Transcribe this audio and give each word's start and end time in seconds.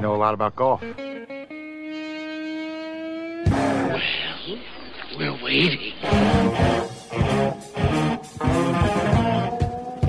know 0.00 0.14
a 0.14 0.16
lot 0.16 0.34
about 0.34 0.56
golf. 0.56 0.82
Well, 0.82 0.94
We're 5.18 5.42
waiting. 5.42 5.92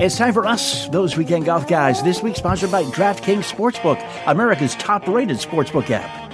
It's 0.02 0.18
time 0.18 0.34
for 0.34 0.46
us, 0.46 0.88
those 0.90 1.18
weekend 1.18 1.46
golf 1.46 1.68
guys. 1.68 2.02
This 2.04 2.24
week 2.24 2.36
sponsored 2.38 2.72
by 2.72 2.84
DraftKings 2.84 3.52
Sportsbook, 3.52 4.02
America's 4.28 4.76
top-rated 4.76 5.38
sportsbook 5.38 5.90
app. 5.90 6.32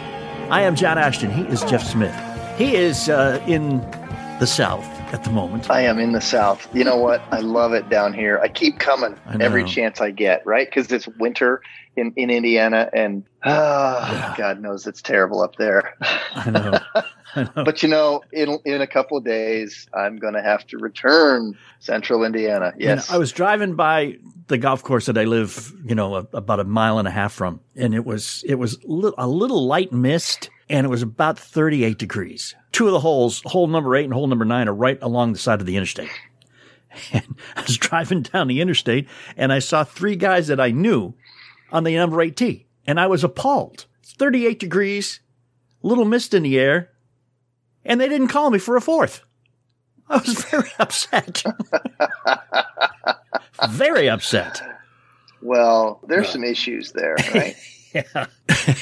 I 0.51 0.61
am 0.61 0.75
John 0.75 0.99
Ashton. 0.99 1.31
He 1.31 1.41
is 1.51 1.63
Jeff 1.63 1.83
Smith. 1.83 2.13
He 2.57 2.75
is 2.75 3.09
uh, 3.09 3.43
in 3.47 3.79
the 4.39 4.45
South 4.45 4.85
at 5.13 5.23
the 5.23 5.31
moment. 5.31 5.69
I 5.69 5.81
am 5.81 5.99
in 5.99 6.11
the 6.11 6.21
South. 6.21 6.67
You 6.73 6.83
know 6.83 6.97
what? 6.97 7.21
I 7.31 7.39
love 7.39 7.73
it 7.73 7.89
down 7.89 8.13
here. 8.13 8.39
I 8.39 8.47
keep 8.47 8.79
coming 8.79 9.15
I 9.25 9.37
every 9.39 9.63
chance 9.63 10.01
I 10.01 10.11
get, 10.11 10.45
right? 10.45 10.67
Because 10.67 10.91
it's 10.91 11.07
winter 11.19 11.61
in, 11.95 12.13
in 12.15 12.29
Indiana, 12.29 12.89
and 12.93 13.23
ah, 13.43 14.11
Yeah. 14.11 14.37
God 14.37 14.61
knows 14.61 14.87
it's 14.87 15.01
terrible 15.01 15.41
up 15.41 15.55
there. 15.57 15.93
I 16.01 16.49
know. 16.49 16.79
But 17.55 17.83
you 17.83 17.89
know, 17.89 18.21
in 18.31 18.59
in 18.65 18.81
a 18.81 18.87
couple 18.87 19.17
of 19.17 19.23
days, 19.23 19.87
I'm 19.93 20.17
going 20.17 20.33
to 20.33 20.41
have 20.41 20.65
to 20.67 20.77
return 20.77 21.57
Central 21.79 22.23
Indiana. 22.23 22.73
Yes, 22.77 23.09
I 23.11 23.17
was 23.17 23.31
driving 23.31 23.75
by 23.75 24.17
the 24.47 24.57
golf 24.57 24.83
course 24.83 25.07
that 25.07 25.17
I 25.17 25.23
live, 25.23 25.73
you 25.85 25.95
know, 25.95 26.15
a, 26.15 26.27
about 26.33 26.59
a 26.59 26.63
mile 26.63 26.99
and 26.99 27.07
a 27.07 27.11
half 27.11 27.33
from, 27.33 27.59
and 27.75 27.93
it 27.93 28.05
was 28.05 28.43
it 28.47 28.55
was 28.55 28.77
li- 28.83 29.13
a 29.17 29.27
little 29.27 29.65
light 29.65 29.91
mist, 29.91 30.49
and 30.69 30.85
it 30.85 30.89
was 30.89 31.01
about 31.01 31.39
38 31.39 31.97
degrees. 31.97 32.55
Two 32.71 32.87
of 32.87 32.93
the 32.93 32.99
holes, 32.99 33.41
hole 33.45 33.67
number 33.67 33.95
eight 33.95 34.05
and 34.05 34.13
hole 34.13 34.27
number 34.27 34.45
nine, 34.45 34.67
are 34.67 34.73
right 34.73 34.99
along 35.01 35.33
the 35.33 35.39
side 35.39 35.59
of 35.59 35.65
the 35.65 35.75
interstate. 35.77 36.09
And 37.11 37.35
I 37.57 37.61
was 37.61 37.75
driving 37.75 38.21
down 38.21 38.47
the 38.47 38.61
interstate, 38.61 39.09
and 39.35 39.51
I 39.51 39.59
saw 39.59 39.83
three 39.83 40.15
guys 40.15 40.47
that 40.47 40.61
I 40.61 40.71
knew 40.71 41.13
on 41.69 41.83
the 41.83 41.93
number 41.97 42.21
eight 42.21 42.37
tee, 42.37 42.67
and 42.87 43.01
I 43.01 43.07
was 43.07 43.21
appalled. 43.21 43.85
It's 43.99 44.13
38 44.13 44.59
degrees, 44.61 45.19
little 45.81 46.05
mist 46.05 46.33
in 46.33 46.43
the 46.43 46.57
air, 46.57 46.91
and 47.85 48.01
they 48.01 48.09
didn't 48.09 48.27
call 48.29 48.49
me 48.49 48.59
for 48.59 48.75
a 48.75 48.81
fourth. 48.81 49.23
I 50.09 50.17
was 50.17 50.43
very 50.49 50.69
upset. 50.79 51.43
very 53.69 54.09
upset. 54.09 54.61
well, 55.41 55.99
there's 56.07 56.29
some 56.29 56.43
issues 56.43 56.91
there, 56.91 57.15
right? 57.33 57.55
Yeah. 57.93 58.25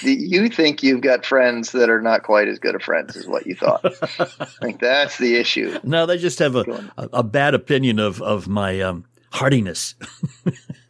you 0.01 0.49
think 0.49 0.81
you've 0.81 1.01
got 1.01 1.23
friends 1.23 1.71
that 1.73 1.87
are 1.89 2.01
not 2.01 2.23
quite 2.23 2.47
as 2.47 2.57
good 2.57 2.73
of 2.73 2.81
friends 2.81 3.15
as 3.15 3.27
what 3.27 3.45
you 3.45 3.53
thought. 3.53 3.85
I 4.19 4.45
think 4.61 4.79
that's 4.79 5.19
the 5.19 5.35
issue. 5.35 5.77
No, 5.83 6.07
they 6.07 6.17
just 6.17 6.39
have 6.39 6.55
a, 6.55 6.91
a, 6.97 7.09
a 7.13 7.23
bad 7.23 7.53
opinion 7.53 7.99
of, 7.99 8.23
of 8.23 8.47
my 8.47 8.81
um, 8.81 9.05
hardiness. 9.31 9.93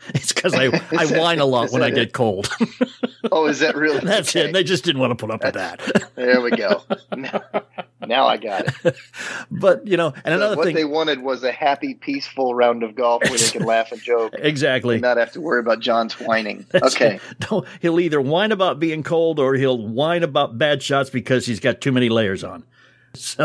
it's 0.15 0.33
because 0.33 0.53
I, 0.53 0.65
I 0.97 1.05
that- 1.05 1.17
whine 1.19 1.39
a 1.39 1.45
lot 1.45 1.71
when 1.71 1.81
I 1.83 1.89
that 1.89 1.95
get 1.95 2.13
cold. 2.13 2.49
Oh, 3.31 3.47
is 3.47 3.59
that 3.59 3.75
really? 3.77 3.99
That's 4.01 4.35
okay? 4.35 4.49
it. 4.49 4.53
They 4.53 4.65
just 4.65 4.83
didn't 4.83 4.99
want 4.99 5.11
to 5.11 5.15
put 5.15 5.33
up 5.33 5.43
with 5.43 5.53
that. 5.53 6.11
There 6.15 6.41
we 6.41 6.51
go. 6.51 6.83
Now, 7.15 7.41
now 8.05 8.27
I 8.27 8.35
got 8.35 8.67
it. 8.85 8.95
But, 9.49 9.87
you 9.87 9.95
know, 9.95 10.07
and 10.07 10.25
So 10.25 10.33
another 10.33 10.57
what 10.57 10.65
thing. 10.65 10.75
they 10.75 10.83
wanted 10.83 11.21
was 11.21 11.41
a 11.43 11.51
happy, 11.51 11.93
peaceful 11.93 12.53
round 12.53 12.83
of 12.83 12.95
golf 12.95 13.23
where 13.23 13.37
they 13.37 13.49
could 13.49 13.63
laugh 13.63 13.93
and 13.93 14.01
joke 14.01 14.33
exactly. 14.37 14.95
and 14.95 15.01
not 15.01 15.15
have 15.15 15.31
to 15.31 15.41
worry 15.41 15.61
about 15.61 15.79
John's 15.79 16.19
whining. 16.19 16.65
That's 16.69 16.95
okay. 16.95 17.19
it. 17.39 17.65
He'll 17.81 17.99
either 17.99 18.19
whine 18.21 18.51
about 18.51 18.77
being 18.77 19.03
cold 19.03 19.39
or 19.39 19.55
he'll 19.55 19.79
whine 19.87 20.23
about 20.23 20.57
bad 20.57 20.83
shots 20.83 21.09
because 21.09 21.45
he's 21.45 21.61
got 21.61 21.79
too 21.79 21.93
many 21.93 22.09
layers 22.09 22.43
on. 22.43 22.65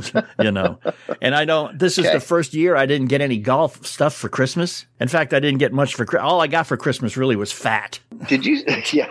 So, 0.00 0.22
you 0.40 0.50
know, 0.50 0.80
and 1.22 1.34
I 1.36 1.44
don't, 1.44 1.78
this 1.78 1.98
is 1.98 2.04
Okay. 2.04 2.14
the 2.14 2.20
first 2.20 2.52
year 2.52 2.74
I 2.76 2.84
didn't 2.84 3.06
get 3.06 3.20
any 3.20 3.38
golf 3.38 3.86
stuff 3.86 4.12
for 4.14 4.28
Christmas. 4.28 4.86
In 5.00 5.06
fact, 5.08 5.32
I 5.32 5.38
didn't 5.40 5.58
get 5.60 5.72
much 5.72 5.94
for, 5.94 6.20
all 6.20 6.40
I 6.40 6.46
got 6.48 6.66
for 6.66 6.76
Christmas 6.76 7.16
really 7.16 7.36
was 7.36 7.52
fat. 7.52 8.00
Did 8.28 8.44
you? 8.44 8.62
Yeah. 8.92 9.08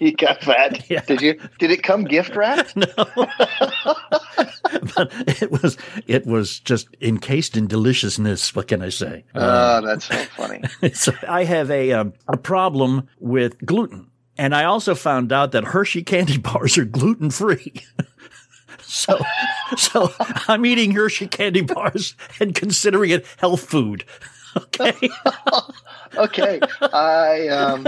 You 0.00 0.12
got 0.12 0.42
fat. 0.42 0.84
Yeah. 0.90 1.00
Did 1.02 1.20
you? 1.22 1.38
Did 1.58 1.70
it 1.70 1.82
come 1.82 2.04
gift 2.04 2.36
wrapped? 2.36 2.76
No. 2.76 2.86
but 2.96 5.12
it 5.42 5.50
was, 5.50 5.76
it 6.06 6.26
was 6.26 6.60
just 6.60 6.88
encased 7.00 7.56
in 7.56 7.66
deliciousness. 7.66 8.54
What 8.54 8.68
can 8.68 8.82
I 8.82 8.90
say? 8.90 9.24
Oh, 9.34 9.80
that's 9.84 10.06
so 10.06 10.16
funny. 10.36 10.62
so 10.92 11.12
I 11.28 11.44
have 11.44 11.70
a 11.70 11.92
um, 11.92 12.12
a 12.28 12.36
problem 12.36 13.08
with 13.18 13.58
gluten, 13.64 14.10
and 14.38 14.54
I 14.54 14.64
also 14.64 14.94
found 14.94 15.32
out 15.32 15.52
that 15.52 15.64
Hershey 15.64 16.02
candy 16.02 16.38
bars 16.38 16.78
are 16.78 16.84
gluten 16.84 17.30
free. 17.30 17.72
So, 18.86 19.18
so 19.76 20.12
I'm 20.48 20.64
eating 20.66 20.92
Hershey 20.92 21.26
candy 21.28 21.62
bars 21.62 22.14
and 22.40 22.54
considering 22.54 23.10
it 23.10 23.26
health 23.38 23.68
food. 23.68 24.04
Okay, 24.56 25.10
Okay. 26.16 26.60
I 26.80 27.48
um. 27.48 27.86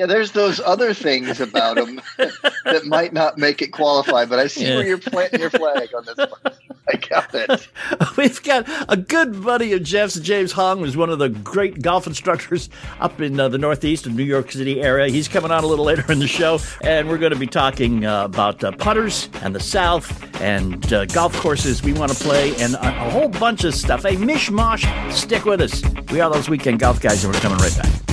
Yeah, 0.00 0.06
there's 0.06 0.32
those 0.32 0.60
other 0.60 0.94
things 0.94 1.42
about 1.42 1.74
them 1.76 2.00
that 2.16 2.86
might 2.86 3.12
not 3.12 3.36
make 3.36 3.60
it 3.60 3.68
qualify, 3.68 4.24
but 4.24 4.38
I 4.38 4.46
see 4.46 4.64
Yeah. 4.66 4.76
where 4.76 4.86
you're 4.86 4.96
planting 4.96 5.40
your 5.40 5.50
flag 5.50 5.90
on 5.94 6.06
this 6.06 6.16
one. 6.16 6.54
I 6.88 6.96
got 6.96 7.34
it. 7.34 7.68
we've 8.16 8.42
got 8.42 8.64
a 8.88 8.96
good 8.96 9.44
buddy 9.44 9.74
of 9.74 9.82
Jeff's, 9.82 10.18
James 10.18 10.52
Hong, 10.52 10.78
who's 10.78 10.96
one 10.96 11.10
of 11.10 11.18
the 11.18 11.28
great 11.28 11.82
golf 11.82 12.06
instructors 12.06 12.70
up 12.98 13.20
in 13.20 13.38
uh, 13.38 13.50
the 13.50 13.58
Northeast 13.58 14.06
of 14.06 14.14
New 14.14 14.22
York 14.22 14.50
City 14.52 14.80
area. 14.80 15.10
He's 15.10 15.28
coming 15.28 15.50
on 15.50 15.64
a 15.64 15.66
little 15.66 15.84
later 15.84 16.10
in 16.10 16.18
the 16.18 16.26
show, 16.26 16.60
and 16.80 17.06
we're 17.06 17.18
going 17.18 17.34
to 17.34 17.38
be 17.38 17.46
talking 17.46 18.06
uh, 18.06 18.24
about 18.24 18.64
uh, 18.64 18.72
putters 18.72 19.28
and 19.42 19.54
the 19.54 19.60
South 19.60 20.10
and 20.40 20.90
uh, 20.94 21.04
golf 21.04 21.36
courses 21.36 21.82
we 21.82 21.92
want 21.92 22.10
to 22.10 22.24
play 22.24 22.56
and 22.56 22.72
a, 22.76 22.88
a 22.88 23.10
whole 23.10 23.28
bunch 23.28 23.64
of 23.64 23.74
stuff. 23.74 24.06
A 24.06 24.16
mishmash. 24.16 25.12
Stick 25.12 25.44
with 25.44 25.60
us. 25.60 25.82
We 26.10 26.22
are 26.22 26.30
those 26.32 26.48
weekend 26.48 26.78
golf 26.80 27.02
guys, 27.02 27.22
and 27.22 27.34
we're 27.34 27.40
coming 27.40 27.58
right 27.58 27.76
back. 27.76 28.09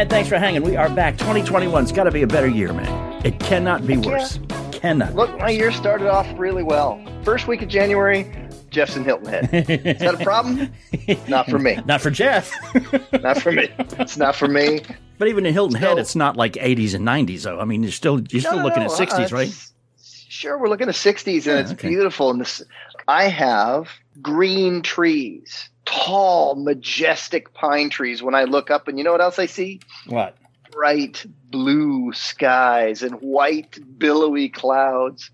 And 0.00 0.08
thanks 0.08 0.30
for 0.30 0.38
hanging. 0.38 0.62
We 0.62 0.76
are 0.76 0.88
back. 0.88 1.18
2021's 1.18 1.92
got 1.92 2.04
to 2.04 2.10
be 2.10 2.22
a 2.22 2.26
better 2.26 2.48
year, 2.48 2.72
man. 2.72 3.20
It 3.22 3.38
cannot 3.38 3.86
be 3.86 3.98
worse. 3.98 4.40
Cannot. 4.72 5.14
Look, 5.14 5.36
my 5.36 5.50
year 5.50 5.70
started 5.70 6.08
off 6.08 6.26
really 6.38 6.62
well. 6.62 6.98
First 7.22 7.46
week 7.46 7.60
of 7.60 7.68
January, 7.68 8.32
Jeff's 8.70 8.96
in 8.96 9.04
Hilton 9.04 9.26
Head. 9.26 9.50
Is 9.68 9.98
that 9.98 10.14
a 10.18 10.24
problem? 10.24 10.72
not 11.28 11.50
for 11.50 11.58
me. 11.58 11.78
Not 11.84 12.00
for 12.00 12.10
Jeff. 12.10 12.50
not 13.12 13.42
for 13.42 13.52
me. 13.52 13.68
It's 13.98 14.16
not 14.16 14.36
for 14.36 14.48
me. 14.48 14.80
But 15.18 15.28
even 15.28 15.44
in 15.44 15.52
Hilton 15.52 15.76
Head, 15.76 15.98
it's 15.98 16.16
not 16.16 16.34
like 16.34 16.54
80s 16.54 16.94
and 16.94 17.06
90s, 17.06 17.42
though. 17.42 17.60
I 17.60 17.66
mean, 17.66 17.82
you're 17.82 17.92
still 17.92 18.22
you're 18.30 18.40
still 18.40 18.56
No, 18.56 18.64
looking 18.64 18.84
no, 18.84 18.90
at 18.90 18.98
60s, 18.98 19.30
uh, 19.30 19.36
right? 19.36 19.70
Sure, 19.98 20.58
we're 20.58 20.68
looking 20.68 20.88
at 20.88 20.94
60s 20.94 21.46
and 21.46 21.60
it's 21.60 21.72
okay. 21.72 21.88
beautiful. 21.88 22.30
And 22.30 22.40
this, 22.40 22.62
I 23.06 23.24
have 23.24 23.90
green 24.22 24.80
trees, 24.80 25.68
tall, 25.84 26.54
majestic 26.56 27.52
pine 27.54 27.90
trees. 27.90 28.22
When 28.22 28.34
I 28.34 28.44
look 28.44 28.70
up, 28.70 28.88
and 28.88 28.98
you 28.98 29.04
know 29.04 29.12
what 29.12 29.20
else 29.20 29.38
I 29.38 29.46
see? 29.46 29.80
What? 30.06 30.36
bright 30.70 31.26
blue 31.50 32.12
skies 32.12 33.02
and 33.02 33.16
white 33.16 33.78
billowy 33.98 34.48
clouds 34.48 35.28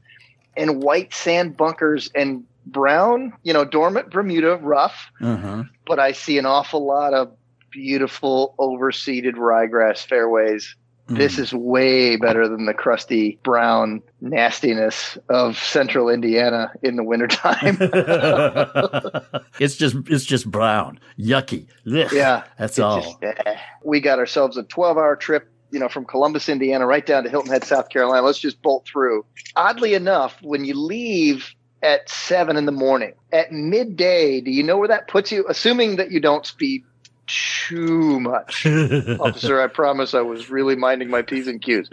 and 0.56 0.82
white 0.82 1.12
sand 1.12 1.56
bunkers 1.58 2.10
and 2.14 2.44
brown, 2.64 3.34
you 3.42 3.52
know, 3.52 3.62
dormant 3.64 4.10
Bermuda 4.10 4.56
rough, 4.56 5.10
Uh-huh. 5.20 5.64
but 5.86 5.98
I 5.98 6.12
see 6.12 6.38
an 6.38 6.46
awful 6.46 6.86
lot 6.86 7.12
of 7.12 7.36
beautiful 7.70 8.54
overseeded 8.58 9.34
ryegrass 9.34 9.98
fairways. 10.06 10.74
This 11.08 11.38
is 11.38 11.52
way 11.52 12.16
better 12.16 12.48
than 12.48 12.66
the 12.66 12.74
crusty 12.74 13.38
brown 13.44 14.02
nastiness 14.20 15.16
of 15.28 15.56
central 15.56 16.08
Indiana 16.08 16.72
in 16.82 16.96
the 16.96 17.04
wintertime. 17.04 17.78
it's 19.60 19.76
just 19.76 19.96
it's 20.08 20.24
just 20.24 20.50
brown, 20.50 20.98
yucky. 21.18 21.66
Ugh. 21.86 22.12
yeah. 22.12 22.42
that's 22.58 22.78
all. 22.80 23.02
just, 23.02 23.22
eh. 23.22 23.56
we 23.84 24.00
got 24.00 24.18
ourselves 24.18 24.56
a 24.56 24.64
12 24.64 24.96
hour 24.96 25.14
trip, 25.14 25.48
you 25.70 25.78
know, 25.78 25.88
from 25.88 26.04
Columbus, 26.04 26.48
Indiana, 26.48 26.86
right 26.86 27.06
down 27.06 27.22
to 27.22 27.30
Hilton 27.30 27.52
Head, 27.52 27.62
South 27.62 27.88
Carolina. 27.88 28.26
Let's 28.26 28.40
just 28.40 28.60
bolt 28.60 28.84
through. 28.86 29.24
Oddly 29.54 29.94
enough, 29.94 30.36
when 30.42 30.64
you 30.64 30.74
leave 30.74 31.54
at 31.82 32.08
seven 32.08 32.56
in 32.56 32.66
the 32.66 32.72
morning, 32.72 33.12
at 33.32 33.52
midday, 33.52 34.40
do 34.40 34.50
you 34.50 34.64
know 34.64 34.76
where 34.76 34.88
that 34.88 35.06
puts 35.06 35.30
you? 35.30 35.46
Assuming 35.48 35.96
that 35.96 36.10
you 36.10 36.18
don't 36.18 36.44
speed 36.44 36.82
too 37.26 38.20
much. 38.20 38.66
Officer, 39.20 39.60
I 39.60 39.66
promise 39.66 40.14
I 40.14 40.20
was 40.20 40.50
really 40.50 40.76
minding 40.76 41.10
my 41.10 41.22
P's 41.22 41.46
and 41.46 41.60
Q's. 41.60 41.88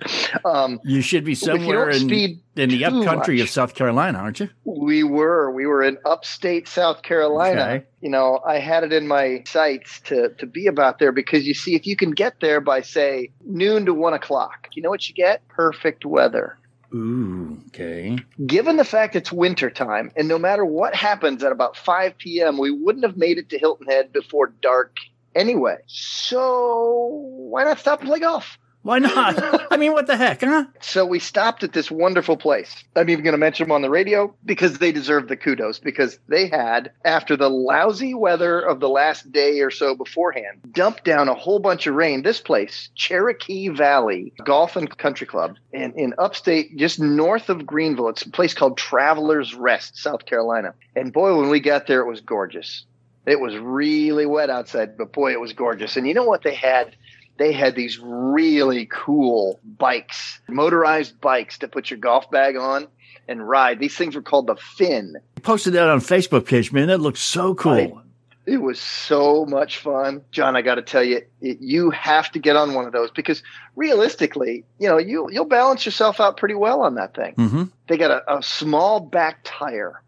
Um, 0.46 0.80
you 0.84 1.02
should 1.02 1.24
be 1.24 1.36
somewhere 1.36 1.90
in, 1.90 2.12
in 2.56 2.70
the 2.70 2.86
upcountry 2.86 3.38
much. 3.38 3.44
of 3.44 3.50
South 3.50 3.76
Carolina, 3.76 4.20
aren't 4.20 4.40
you? 4.40 4.50
we 4.84 5.04
were. 5.04 5.50
We 5.52 5.66
were 5.66 5.82
in 5.82 5.98
upstate 6.06 6.68
South 6.68 7.02
Carolina. 7.04 7.62
Okay. 7.62 7.86
You 8.02 8.10
know, 8.10 8.40
I 8.46 8.60
had 8.60 8.84
it 8.84 8.94
in 8.94 9.08
my 9.08 9.44
sights 9.48 10.02
to 10.02 10.30
to 10.40 10.46
be 10.46 10.68
about 10.68 11.00
there 11.00 11.12
because 11.12 11.46
you 11.48 11.54
see, 11.54 11.76
if 11.76 11.88
you 11.88 11.96
can 11.96 12.12
get 12.12 12.40
there 12.40 12.62
by 12.62 12.82
say 12.82 13.32
noon 13.46 13.86
to 13.86 13.94
one 13.94 14.14
o'clock, 14.14 14.70
you 14.74 14.82
know 14.82 14.90
what 14.90 15.08
you 15.08 15.16
get? 15.16 15.48
Perfect 15.48 16.06
weather. 16.06 16.58
Ooh, 16.94 17.60
okay. 17.68 18.20
Given 18.46 18.78
the 18.78 18.86
fact 18.86 19.16
it's 19.16 19.32
winter 19.32 19.72
time, 19.72 20.12
and 20.16 20.28
no 20.28 20.38
matter 20.38 20.64
what 20.64 20.94
happens 20.94 21.44
at 21.44 21.52
about 21.52 21.76
5 21.76 22.20
p.m., 22.20 22.60
we 22.60 22.70
wouldn't 22.70 23.04
have 23.04 23.18
made 23.18 23.40
it 23.40 23.50
to 23.50 23.58
Hilton 23.58 23.88
Head 23.88 24.14
before 24.14 24.54
dark 24.62 24.98
anyway. 25.36 25.78
So 25.88 27.08
why 27.50 27.64
not 27.64 27.80
stop 27.80 28.02
and 28.02 28.10
play 28.10 28.20
golf? 28.20 28.58
Why 28.84 29.00
not? 29.00 29.68
I 29.72 29.78
mean, 29.78 29.94
what 29.94 30.08
the 30.08 30.18
heck, 30.18 30.42
huh? 30.42 30.66
So 30.82 31.06
we 31.06 31.20
stopped 31.20 31.64
at 31.64 31.72
this 31.72 31.90
wonderful 31.90 32.36
place. 32.36 32.84
I'm 32.96 33.10
even 33.10 33.24
going 33.24 33.34
to 33.34 33.38
mention 33.38 33.66
them 33.66 33.72
on 33.72 33.82
the 33.82 33.90
radio 33.90 34.36
because 34.46 34.78
they 34.78 34.92
deserve 34.92 35.30
the 35.30 35.38
kudos 35.38 35.80
because 35.80 36.20
they 36.28 36.48
had, 36.48 36.92
after 37.06 37.38
the 37.38 37.50
lousy 37.50 38.14
weather 38.14 38.60
of 38.60 38.82
the 38.82 38.90
last 38.90 39.32
day 39.32 39.62
or 39.62 39.72
so 39.72 39.96
beforehand, 39.96 40.60
dumped 40.74 41.06
down 41.06 41.30
a 41.30 41.34
whole 41.34 41.60
bunch 41.60 41.88
of 41.88 41.96
rain. 41.96 42.24
This 42.24 42.42
place, 42.42 42.90
Cherokee 42.94 43.70
Valley 43.70 44.34
Golf 44.44 44.76
and 44.76 44.96
Country 44.98 45.28
Club 45.28 45.56
in, 45.72 45.94
in 45.94 46.14
upstate, 46.18 46.76
just 46.76 47.00
north 47.00 47.50
of 47.50 47.66
Greenville. 47.66 48.10
It's 48.10 48.24
a 48.24 48.30
place 48.30 48.54
called 48.54 48.78
Travelers 48.78 49.56
Rest, 49.56 49.98
South 49.98 50.26
Carolina. 50.26 50.74
And 50.94 51.14
boy, 51.14 51.40
when 51.40 51.50
we 51.50 51.62
got 51.62 51.88
there, 51.88 52.02
it 52.02 52.08
was 52.08 52.20
gorgeous. 52.20 52.86
It 53.26 53.40
was 53.40 53.56
really 53.56 54.26
wet 54.26 54.50
outside, 54.50 54.98
but 54.98 55.14
boy, 55.14 55.32
it 55.32 55.40
was 55.40 55.54
gorgeous. 55.54 55.96
And 55.98 56.08
you 56.08 56.14
know 56.14 56.26
what 56.26 56.44
they 56.44 56.54
had? 56.56 56.96
they 57.38 57.52
had 57.52 57.74
these 57.76 57.98
really 58.00 58.88
cool 58.92 59.60
bikes, 59.80 60.40
motorized 60.48 61.20
bikes 61.20 61.58
to 61.58 61.68
put 61.68 61.90
your 61.90 61.98
golf 61.98 62.30
bag 62.30 62.56
on 62.56 62.88
and 63.28 63.50
ride. 63.50 63.80
These 63.80 63.98
things 63.98 64.14
were 64.16 64.22
called 64.22 64.46
the 64.46 64.56
Fin. 64.56 65.16
You 65.38 65.42
posted 65.42 65.74
that 65.74 65.90
on 65.90 66.00
Facebook 66.00 66.46
page, 66.46 66.72
man. 66.72 66.90
That 66.90 67.00
looked 67.00 67.18
so 67.18 67.56
cool. 67.56 67.72
I- 67.74 67.92
It 68.46 68.58
was 68.62 68.80
so 68.80 69.46
much 69.48 69.80
fun. 69.80 70.22
John, 70.32 70.56
I 70.56 70.62
got 70.62 70.76
to 70.76 70.84
tell 70.84 71.04
you, 71.04 71.22
it, 71.42 71.58
you 71.60 71.90
have 71.90 72.32
to 72.34 72.40
get 72.40 72.56
on 72.56 72.76
one 72.76 72.86
of 72.86 72.92
those 72.92 73.10
because 73.10 73.42
realistically, 73.76 74.64
you 74.80 74.88
know, 74.90 74.98
you, 75.00 75.28
you'll 75.32 75.46
balance 75.46 75.86
yourself 75.86 76.20
out 76.20 76.38
pretty 76.38 76.56
well 76.56 76.82
on 76.82 76.96
that 76.96 77.16
thing. 77.16 77.34
mm-hmm. 77.36 77.64
They 77.88 77.98
got 77.98 78.12
a, 78.12 78.38
a 78.38 78.44
small 78.44 79.00
back 79.00 79.40
tire 79.44 80.02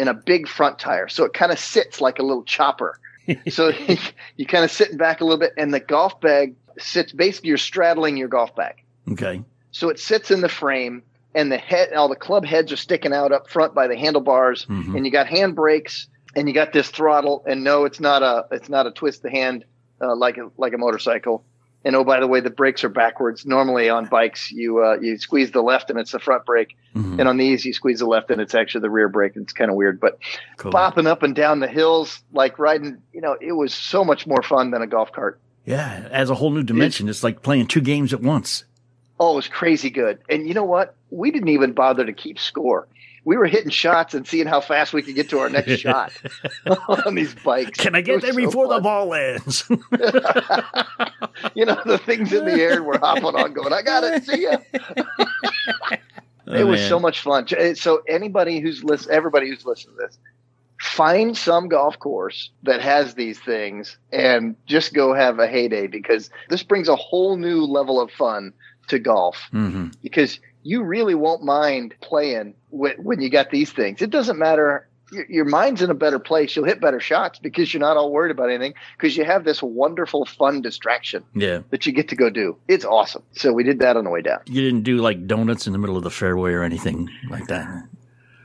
and 0.00 0.08
a 0.08 0.14
big 0.14 0.48
front 0.48 0.78
tire. 0.78 1.08
So 1.08 1.24
it 1.24 1.34
kind 1.34 1.52
of 1.52 1.58
sits 1.58 2.00
like 2.00 2.18
a 2.18 2.22
little 2.22 2.42
chopper. 2.44 2.98
so 3.50 3.68
you 4.36 4.46
kind 4.46 4.64
of 4.64 4.70
sitting 4.70 4.96
back 4.96 5.20
a 5.20 5.24
little 5.24 5.38
bit 5.38 5.52
and 5.56 5.72
the 5.72 5.80
golf 5.80 6.20
bag 6.20 6.56
sits 6.78 7.12
basically 7.12 7.48
you're 7.48 7.58
straddling 7.58 8.16
your 8.16 8.28
golf 8.28 8.56
bag. 8.56 8.82
Okay. 9.12 9.42
So 9.72 9.88
it 9.90 10.00
sits 10.00 10.30
in 10.30 10.40
the 10.40 10.48
frame, 10.48 11.02
and 11.34 11.52
the 11.52 11.58
head, 11.58 11.92
all 11.92 12.08
the 12.08 12.16
club 12.16 12.44
heads 12.44 12.72
are 12.72 12.76
sticking 12.76 13.12
out 13.12 13.30
up 13.30 13.48
front 13.48 13.72
by 13.74 13.86
the 13.86 13.96
handlebars, 13.96 14.66
Mhm. 14.66 14.96
and 14.96 15.06
you 15.06 15.12
got 15.12 15.28
hand 15.28 15.54
brakes, 15.54 16.08
and 16.34 16.48
you 16.48 16.54
got 16.54 16.72
this 16.72 16.88
throttle. 16.90 17.44
And 17.46 17.62
no, 17.62 17.84
it's 17.84 18.00
not 18.00 18.22
a 18.24 18.46
it's 18.50 18.68
not 18.68 18.86
a 18.88 18.90
twist 18.90 19.22
the 19.22 19.30
hand 19.30 19.64
uh, 20.00 20.16
like 20.16 20.38
a 20.38 20.50
like 20.56 20.72
a 20.72 20.78
motorcycle. 20.78 21.44
And 21.84 21.96
oh, 21.96 22.04
by 22.04 22.20
the 22.20 22.26
way, 22.26 22.40
the 22.40 22.50
brakes 22.50 22.84
are 22.84 22.90
backwards. 22.90 23.46
Normally 23.46 23.88
on 23.88 24.04
bikes, 24.04 24.52
you 24.52 24.84
uh, 24.84 24.98
you 25.00 25.16
squeeze 25.16 25.50
the 25.50 25.62
left 25.62 25.88
and 25.88 25.98
it's 25.98 26.12
the 26.12 26.18
front 26.18 26.44
brake, 26.44 26.76
Mhm. 26.94 27.18
and 27.18 27.26
on 27.28 27.38
these 27.38 27.64
you 27.64 27.72
squeeze 27.72 28.00
the 28.00 28.06
left 28.06 28.30
and 28.30 28.38
it's 28.40 28.54
actually 28.54 28.82
the 28.82 28.90
rear 28.90 29.08
brake. 29.08 29.32
It's 29.36 29.52
kind 29.54 29.70
of 29.70 29.76
weird, 29.76 29.98
but 29.98 30.18
Cool. 30.58 30.72
bopping 30.72 31.06
up 31.06 31.22
and 31.22 31.34
down 31.34 31.60
the 31.60 31.68
hills 31.68 32.22
like 32.32 32.58
riding, 32.58 32.98
you 33.14 33.20
know, 33.22 33.36
it 33.40 33.52
was 33.52 33.72
so 33.72 34.04
much 34.04 34.26
more 34.26 34.42
fun 34.42 34.72
than 34.72 34.82
a 34.82 34.86
golf 34.86 35.10
cart. 35.12 35.40
Yeah, 35.64 36.06
as 36.10 36.28
a 36.30 36.34
whole 36.34 36.50
new 36.50 36.62
dimension. 36.62 37.08
It's 37.08 37.22
like 37.24 37.42
playing 37.42 37.66
two 37.68 37.80
games 37.80 38.12
at 38.12 38.20
once. 38.20 38.64
Oh, 39.18 39.32
it 39.32 39.36
was 39.36 39.48
crazy 39.48 39.90
good. 39.90 40.18
And 40.28 40.46
you 40.48 40.54
know 40.54 40.64
what? 40.64 40.94
We 41.10 41.30
didn't 41.30 41.48
even 41.48 41.72
bother 41.72 42.04
to 42.06 42.12
keep 42.12 42.38
score. 42.38 42.88
We 43.24 43.36
were 43.36 43.46
hitting 43.46 43.70
shots 43.70 44.14
and 44.14 44.26
seeing 44.26 44.46
how 44.46 44.60
fast 44.60 44.92
we 44.92 45.02
could 45.02 45.14
get 45.14 45.28
to 45.30 45.38
our 45.40 45.50
next 45.50 45.76
shot 45.80 46.12
on 47.06 47.14
these 47.14 47.34
bikes. 47.34 47.78
Can 47.78 47.94
I 47.94 48.00
get 48.00 48.22
there 48.22 48.32
so 48.32 48.36
before 48.36 48.68
the 48.68 48.80
ball 48.80 49.06
lands? 49.06 49.68
You 51.54 51.64
know, 51.64 51.80
the 51.86 51.98
things 51.98 52.32
in 52.32 52.44
the 52.44 52.52
air 52.52 52.82
we're 52.82 52.98
hopping 52.98 53.24
on, 53.24 53.52
going, 53.52 53.72
I 53.72 53.82
got 53.82 54.04
it. 54.04 54.24
See 54.24 54.42
ya. 54.42 54.58
it 56.46 56.64
was 56.64 56.86
so 56.86 57.00
much 57.00 57.20
fun. 57.20 57.46
So 57.76 58.02
anybody 58.08 58.60
who's 58.60 58.84
listen, 58.84 59.10
everybody 59.12 59.48
who's 59.48 59.64
listening 59.64 59.96
to 59.96 60.06
this, 60.06 60.18
find 60.80 61.36
some 61.36 61.68
golf 61.68 61.98
course 61.98 62.50
that 62.62 62.80
has 62.80 63.14
these 63.14 63.38
things 63.38 63.98
and 64.12 64.54
just 64.66 64.92
go 64.92 65.14
have 65.14 65.38
a 65.38 65.46
heyday 65.46 65.86
because 65.86 66.30
this 66.50 66.62
brings 66.62 66.88
a 66.88 66.96
whole 66.96 67.36
new 67.36 67.64
level 67.64 68.00
of 68.00 68.10
fun 68.10 68.52
to 68.88 68.98
golf. 68.98 69.48
hmm 69.50 69.88
because 70.02 70.40
you 70.62 70.82
really 70.82 71.14
won't 71.14 71.42
mind 71.42 71.94
playing 72.00 72.54
when, 72.70 72.96
when 73.02 73.20
you 73.20 73.30
got 73.30 73.50
these 73.50 73.70
things. 73.72 74.02
It 74.02 74.10
doesn't 74.10 74.38
matter 74.38 74.86
your, 75.12 75.26
your 75.28 75.44
mind's 75.44 75.82
in 75.82 75.90
a 75.90 75.94
better 75.94 76.18
place. 76.18 76.54
You'll 76.54 76.66
hit 76.66 76.80
better 76.80 77.00
shots 77.00 77.38
because 77.38 77.72
you're 77.72 77.80
not 77.80 77.96
all 77.96 78.12
worried 78.12 78.30
about 78.30 78.48
anything 78.50 78.74
because 78.96 79.16
you 79.16 79.24
have 79.24 79.44
this 79.44 79.62
wonderful, 79.62 80.24
fun 80.24 80.62
distraction 80.62 81.24
Yeah. 81.34 81.60
that 81.70 81.86
you 81.86 81.92
get 81.92 82.08
to 82.10 82.16
go 82.16 82.30
do. 82.30 82.56
It's 82.68 82.84
awesome. 82.84 83.22
So 83.32 83.52
we 83.52 83.64
did 83.64 83.80
that 83.80 83.96
on 83.96 84.04
the 84.04 84.10
way 84.10 84.22
down. 84.22 84.40
You 84.46 84.60
didn't 84.62 84.82
do 84.82 84.98
like 84.98 85.26
donuts 85.26 85.66
in 85.66 85.72
the 85.72 85.78
middle 85.78 85.96
of 85.96 86.04
the 86.04 86.10
fairway 86.10 86.52
or 86.52 86.62
anything 86.62 87.08
like 87.28 87.46
that. 87.48 87.88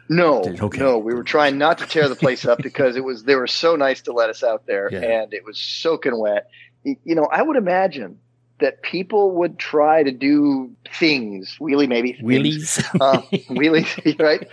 No, 0.07 0.43
okay. 0.43 0.77
no, 0.79 0.99
we 0.99 1.15
were 1.15 1.23
trying 1.23 1.57
not 1.57 1.79
to 1.79 1.85
tear 1.87 2.07
the 2.07 2.15
place 2.15 2.45
up 2.45 2.59
because 2.63 2.95
it 2.95 3.03
was 3.03 3.23
they 3.23 3.35
were 3.35 3.47
so 3.47 3.75
nice 3.75 4.01
to 4.03 4.13
let 4.13 4.29
us 4.29 4.43
out 4.43 4.67
there, 4.67 4.87
Yeah. 4.91 4.99
and 4.99 5.33
it 5.33 5.43
was 5.43 5.57
soaking 5.59 6.17
wet. 6.17 6.47
You 6.83 7.15
know, 7.15 7.25
I 7.25 7.41
would 7.41 7.57
imagine 7.57 8.19
that 8.59 8.81
people 8.83 9.31
would 9.31 9.59
try 9.59 10.01
to 10.03 10.11
do 10.11 10.71
things, 10.97 11.57
wheelie 11.59 11.87
maybe 11.89 12.13
Wheelies. 12.21 12.79
uh, 13.01 13.21
wheelies, 13.53 14.19
right? 14.19 14.47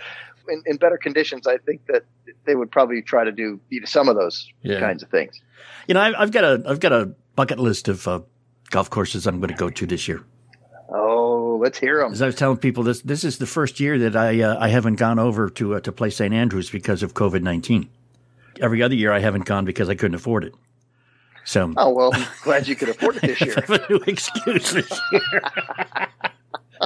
In, 0.49 0.61
in 0.65 0.75
better 0.77 0.97
conditions, 0.97 1.47
I 1.47 1.57
think 1.57 1.85
that 1.87 2.03
they 2.45 2.55
would 2.55 2.69
probably 2.69 3.01
try 3.01 3.23
to 3.23 3.31
do 3.31 3.59
some 3.85 4.09
of 4.09 4.15
those 4.15 4.49
Yeah. 4.61 4.79
kinds 4.81 5.01
of 5.01 5.09
things. 5.09 5.39
You 5.87 5.93
know, 5.93 6.01
I, 6.01 6.21
I've 6.21 6.31
got 6.31 6.43
a 6.43 6.63
I've 6.67 6.81
got 6.81 6.91
a 6.91 7.13
bucket 7.35 7.59
list 7.59 7.87
of 7.87 8.05
uh, 8.07 8.19
golf 8.71 8.89
courses 8.89 9.25
I'm 9.25 9.39
going 9.39 9.49
to 9.51 9.55
go 9.55 9.69
to 9.69 9.85
this 9.85 10.07
year. 10.07 10.21
Oh, 10.89 11.59
let's 11.61 11.79
hear 11.79 11.99
them. 11.99 12.11
As 12.11 12.21
I 12.21 12.25
was 12.25 12.35
telling 12.35 12.57
people, 12.57 12.83
this 12.83 13.01
this 13.01 13.23
is 13.23 13.37
the 13.37 13.45
first 13.47 13.79
year 13.79 13.97
that 13.99 14.15
I 14.17 14.41
uh, 14.41 14.57
I 14.59 14.67
haven't 14.67 14.95
gone 14.95 15.17
over 15.17 15.49
to 15.51 15.75
uh, 15.75 15.79
to 15.81 15.91
play 15.93 16.09
St 16.09 16.33
Andrews 16.33 16.69
because 16.69 17.03
of 17.03 17.13
COVID 17.13 17.41
nineteen. 17.41 17.89
Every 18.61 18.83
other 18.83 18.95
year 18.95 19.11
I 19.13 19.19
haven't 19.19 19.45
gone 19.45 19.63
because 19.65 19.89
I 19.89 19.95
couldn't 19.95 20.15
afford 20.15 20.43
it. 20.43 20.53
So 21.45 21.73
Oh 21.77 21.89
well, 21.89 22.11
I'm 22.13 22.27
glad 22.43 22.67
you 22.67 22.75
could 22.75 22.89
afford 22.89 23.17
it 23.17 23.21
this 23.23 23.41
year. 23.45 23.55
I 23.67 23.79
new 23.89 23.97
excuse 24.07 24.71
this 24.71 24.99
year. 25.11 25.41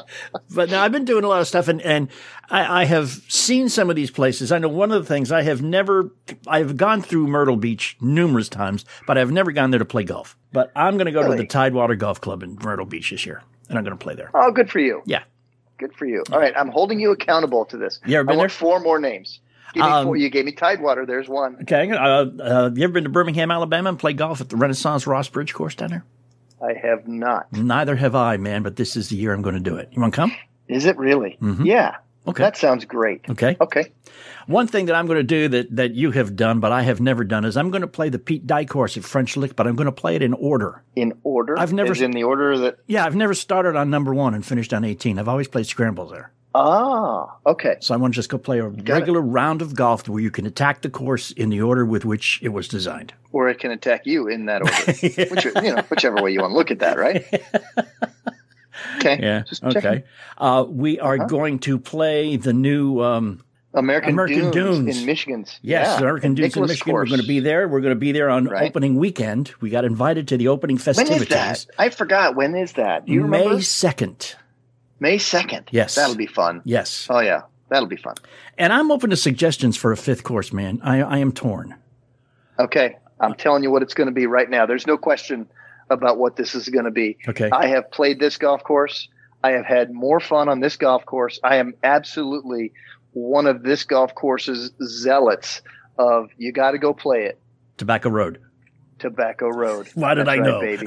but 0.54 0.70
now 0.70 0.84
I've 0.84 0.92
been 0.92 1.06
doing 1.06 1.24
a 1.24 1.28
lot 1.28 1.42
of 1.42 1.48
stuff, 1.48 1.68
and 1.68 1.82
and 1.82 2.10
I, 2.50 2.82
I 2.82 2.86
have 2.86 3.10
seen 3.28 3.70
some 3.70 3.90
of 3.90 3.96
these 3.96 4.12
places. 4.12 4.52
I 4.52 4.58
know 4.58 4.70
one 4.70 4.92
of 4.92 5.02
the 5.02 5.08
things 5.08 5.32
I 5.32 5.42
have 5.44 5.62
never, 5.62 6.12
I've 6.48 6.78
gone 6.78 7.02
through 7.02 7.28
Myrtle 7.28 7.58
Beach 7.58 7.98
numerous 8.02 8.50
times, 8.50 8.86
but 9.06 9.18
I've 9.18 9.32
never 9.32 9.52
gone 9.52 9.72
there 9.72 9.80
to 9.80 9.86
play 9.86 10.04
golf. 10.04 10.38
But 10.52 10.72
I'm 10.76 10.96
going 10.98 11.06
to 11.06 11.12
go 11.12 11.28
to 11.28 11.36
the 11.36 11.46
Tidewater 11.46 11.96
Golf 11.96 12.22
Club 12.22 12.44
in 12.44 12.56
Myrtle 12.56 12.86
Beach 12.86 13.12
this 13.12 13.26
year, 13.26 13.44
and 13.70 13.78
I'm 13.78 13.84
going 13.84 13.98
to 13.98 14.04
play 14.04 14.16
there. 14.16 14.32
Oh, 14.34 14.52
good 14.52 14.70
for 14.70 14.80
you. 14.80 15.02
Yeah. 15.06 15.24
Good 15.78 15.94
for 15.94 16.06
you. 16.06 16.24
All 16.32 16.40
right, 16.40 16.54
I'm 16.58 16.70
holding 16.70 17.00
you 17.00 17.12
accountable 17.12 17.66
to 17.66 17.78
this. 17.78 18.00
Ever 18.06 18.32
I 18.32 18.36
want 18.36 18.40
there? 18.40 18.50
four 18.50 18.80
more 18.80 19.00
names. 19.00 19.42
Me 19.76 19.82
Um. 19.82 20.16
You 20.16 20.30
gave 20.30 20.46
me 20.46 20.52
Tidewater. 20.52 21.06
There's 21.06 21.28
one. 21.30 21.58
Okay, 21.64 21.90
uh, 21.92 21.98
uh, 21.98 22.72
you 22.74 22.84
ever 22.84 22.94
been 22.94 23.04
to 23.04 23.10
Birmingham, 23.10 23.52
Alabama, 23.52 23.90
and 23.90 24.00
play 24.00 24.14
golf 24.14 24.42
at 24.42 24.50
the 24.50 24.56
Renaissance 24.58 25.06
Ross 25.08 25.30
Bridge 25.30 25.54
course 25.54 25.76
down 25.76 25.90
there? 25.90 26.06
I 26.62 26.74
have 26.74 27.08
not. 27.08 27.52
Neither 27.54 27.96
have 27.96 28.16
I, 28.16 28.38
man. 28.38 28.64
But 28.64 28.76
this 28.78 28.96
is 28.96 29.10
the 29.10 29.16
year 29.16 29.34
I'm 29.34 29.42
going 29.42 29.56
to 29.56 29.62
do 29.62 29.76
it. 29.78 29.90
You 29.92 30.02
want 30.02 30.14
to 30.14 30.16
come? 30.16 30.32
Is 30.68 30.86
it 30.86 30.98
really? 30.98 31.38
Mhm. 31.42 31.66
Yeah. 31.66 31.98
Okay. 32.28 32.44
That 32.44 32.58
sounds 32.58 32.84
great. 32.84 33.22
Okay. 33.30 33.56
Okay. 33.62 33.92
One 34.48 34.68
thing 34.68 34.88
that 34.88 34.96
I'm 34.96 35.06
going 35.08 35.18
to 35.20 35.24
do 35.24 35.48
that, 35.50 35.74
that 35.78 35.94
you 35.94 36.12
have 36.12 36.36
done, 36.36 36.60
but 36.60 36.74
I 36.74 36.82
have 36.82 37.00
never 37.00 37.24
done, 37.24 37.46
is 37.46 37.56
I'm 37.56 37.70
going 37.70 37.82
to 37.82 37.88
play 37.88 38.10
the 38.10 38.20
Pete 38.20 38.46
Dye 38.46 38.66
course 38.66 38.98
at 38.98 39.04
French 39.06 39.38
Lick, 39.38 39.56
but 39.56 39.66
I'm 39.68 39.76
going 39.78 39.86
to 39.86 39.92
play 39.94 40.16
it 40.16 40.22
in 40.22 40.34
order. 40.34 40.82
In 40.96 41.14
order. 41.24 41.58
I've 41.58 41.72
never- 41.74 41.92
As 41.92 42.02
in 42.02 42.12
the 42.12 42.24
order 42.24 42.58
that. 42.58 42.80
Yeah, 42.88 43.06
I've 43.06 43.16
never 43.16 43.34
started 43.34 43.78
on 43.78 43.90
number 43.90 44.14
one 44.14 44.34
and 44.34 44.46
finished 44.46 44.74
on 44.74 44.84
18. 44.84 45.20
I've 45.20 45.28
always 45.30 45.48
played 45.48 45.68
scrambles 45.68 46.12
there. 46.12 46.32
Ah. 46.60 47.38
Okay. 47.46 47.76
So 47.82 47.94
I 47.94 47.98
want 47.98 48.14
to 48.14 48.16
just 48.16 48.30
go 48.30 48.38
play 48.38 48.60
a 48.60 48.68
it. 48.68 48.90
regular 48.90 49.22
round 49.22 49.62
of 49.62 49.76
golf 49.76 50.08
where 50.10 50.22
you 50.22 50.32
can 50.32 50.46
attack 50.46 50.82
the 50.82 50.90
course 50.90 51.32
in 51.32 51.50
the 51.50 51.62
order 51.62 51.86
with 51.86 52.04
which 52.04 52.40
it 52.42 52.50
was 52.50 52.68
designed. 52.68 53.14
Or 53.32 53.48
it 53.50 53.60
can 53.60 53.70
attack 53.72 54.06
you 54.08 54.28
in 54.28 54.46
that 54.48 54.62
order. 54.64 54.74
Which, 55.36 55.46
you 55.46 55.76
know, 55.76 55.84
whichever 55.90 56.24
way 56.24 56.32
you 56.32 56.40
want 56.42 56.52
to 56.52 56.58
look 56.58 56.72
at 56.72 56.80
that, 56.80 56.98
right? 56.98 57.24
Okay. 58.98 59.20
Yeah. 59.22 59.42
Just 59.48 59.64
okay. 59.64 60.04
Uh, 60.38 60.64
we 60.68 61.00
are 61.00 61.16
Uh-huh. 61.16 61.26
going 61.28 61.60
to 61.60 61.80
play 61.80 62.36
the 62.38 62.54
new 62.54 63.02
um, 63.02 63.44
American, 63.74 64.12
American 64.12 64.52
Dunes, 64.52 64.78
Dunes. 64.80 65.00
in 65.00 65.06
Michigan's. 65.06 65.60
Yes, 65.64 65.88
yeah, 65.88 65.98
American 65.98 66.36
Dunes 66.36 66.46
in 66.56 66.62
Nicholas 66.62 66.70
Michigan. 66.72 66.92
course. 66.94 67.10
We're 67.10 67.16
going 67.18 67.22
to 67.22 67.28
be 67.28 67.40
there. 67.40 67.68
We're 67.68 67.82
going 67.82 67.94
to 67.96 68.00
be 68.00 68.12
there 68.12 68.30
on 68.30 68.46
Right. 68.46 68.70
opening 68.70 68.96
weekend. 68.96 69.52
We 69.62 69.70
got 69.72 69.84
invited 69.86 70.28
to 70.30 70.38
the 70.38 70.48
opening 70.50 70.76
When 70.78 70.84
festivities. 70.84 71.22
is 71.24 71.28
that? 71.30 71.66
I 71.80 71.90
forgot. 71.90 72.36
When 72.36 72.56
is 72.56 72.74
that? 72.74 73.06
Do 73.08 73.14
you? 73.14 73.26
May 73.26 73.46
2nd. 73.48 74.36
May 75.00 75.18
2nd. 75.18 75.68
Yes. 75.72 75.96
That'll 75.96 76.16
be 76.16 76.28
fun. 76.28 76.62
Yes. 76.66 77.08
Oh, 77.10 77.20
yeah. 77.20 77.44
That'll 77.70 77.88
be 77.88 77.98
fun. 77.98 78.16
And 78.58 78.72
I'm 78.72 78.92
open 78.92 79.10
to 79.10 79.18
suggestions 79.18 79.78
for 79.78 79.92
a 79.92 79.98
fifth 79.98 80.24
course, 80.24 80.54
man. 80.54 80.80
I, 80.84 81.02
I 81.02 81.18
am 81.18 81.32
torn. 81.32 81.76
Okay. 82.60 82.98
I'm 83.20 83.36
telling 83.36 83.64
you 83.64 83.72
what 83.72 83.82
it's 83.82 83.94
going 83.94 84.08
to 84.08 84.14
be 84.14 84.26
right 84.26 84.50
now. 84.50 84.66
There's 84.66 84.88
no 84.88 84.98
question 84.98 85.48
about 85.90 86.18
what 86.18 86.36
this 86.36 86.56
is 86.56 86.70
going 86.70 86.86
to 86.86 86.92
be. 86.92 87.18
Okay. 87.28 87.50
I 87.52 87.68
have 87.68 87.90
played 87.92 88.20
this 88.20 88.38
golf 88.38 88.64
course. 88.64 89.08
I 89.44 89.52
have 89.52 89.66
had 89.66 89.92
more 89.92 90.20
fun 90.20 90.50
on 90.50 90.60
this 90.60 90.78
golf 90.78 91.06
course. 91.06 91.40
I 91.44 91.58
am 91.58 91.74
absolutely 91.84 92.74
one 93.14 93.48
of 93.48 93.64
this 93.64 93.84
golf 93.84 94.14
course's 94.16 94.72
zealots 94.84 95.62
of 95.98 96.30
you 96.38 96.52
got 96.52 96.72
to 96.72 96.78
go 96.78 96.94
play 96.94 97.26
it. 97.26 97.40
Tobacco 97.78 98.10
Road. 98.10 98.40
Tobacco 99.00 99.48
Road. 99.48 99.88
Why 99.96 100.14
did 100.14 100.28
That's 100.28 100.40
I 100.40 100.42
right, 100.42 100.46
know? 100.46 100.60
baby? 100.62 100.86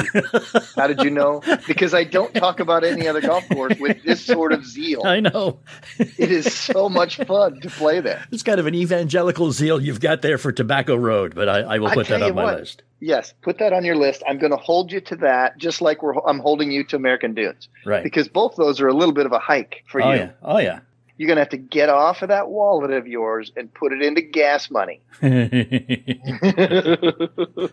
How 0.76 0.86
did 0.86 1.02
you 1.02 1.10
know? 1.10 1.42
Because 1.66 1.94
I 1.94 2.04
don't 2.04 2.34
talk 2.34 2.60
about 2.60 2.84
any 2.84 3.06
other 3.08 3.20
golf 3.20 3.48
course 3.48 3.78
with 3.78 4.02
this 4.04 4.24
sort 4.24 4.52
of 4.52 4.64
zeal. 4.64 5.02
I 5.04 5.20
know. 5.20 5.58
It 6.18 6.30
is 6.30 6.52
so 6.52 6.88
much 6.88 7.16
fun 7.16 7.60
to 7.60 7.70
play 7.70 8.00
there. 8.00 8.24
It's 8.30 8.42
kind 8.42 8.60
of 8.60 8.66
an 8.66 8.74
evangelical 8.74 9.52
zeal 9.52 9.80
you've 9.80 10.00
got 10.00 10.22
there 10.22 10.38
for 10.38 10.52
Tobacco 10.52 10.94
Road, 10.96 11.34
but 11.34 11.48
I, 11.48 11.60
I 11.60 11.78
will 11.78 11.88
I 11.88 11.94
put 11.94 12.08
that 12.08 12.22
on 12.22 12.34
my 12.34 12.44
what. 12.44 12.58
list. 12.60 12.82
Yes, 13.00 13.32
put 13.40 13.58
that 13.58 13.72
on 13.72 13.84
your 13.84 13.96
list. 13.96 14.22
I'm 14.28 14.38
going 14.38 14.50
to 14.50 14.58
hold 14.58 14.92
you 14.92 15.00
to 15.02 15.16
that, 15.16 15.56
just 15.56 15.80
like 15.80 16.02
we're, 16.02 16.14
I'm 16.26 16.38
holding 16.38 16.70
you 16.70 16.84
to 16.84 16.96
American 16.96 17.32
Dunes, 17.34 17.68
Right. 17.86 18.02
because 18.02 18.28
both 18.28 18.56
those 18.56 18.80
are 18.80 18.88
a 18.88 18.92
little 18.92 19.14
bit 19.14 19.24
of 19.24 19.32
a 19.32 19.38
hike 19.38 19.82
for 19.86 20.02
oh, 20.02 20.12
you. 20.12 20.18
yeah. 20.18 20.30
Oh, 20.42 20.58
yeah. 20.58 20.80
You're 21.20 21.26
going 21.26 21.36
to 21.36 21.42
have 21.42 21.50
to 21.50 21.58
get 21.58 21.90
off 21.90 22.22
of 22.22 22.28
that 22.28 22.48
wallet 22.48 22.92
of 22.92 23.06
yours 23.06 23.52
and 23.54 23.70
put 23.74 23.92
it 23.92 24.00
into 24.00 24.22
gas 24.22 24.70
money, 24.70 25.02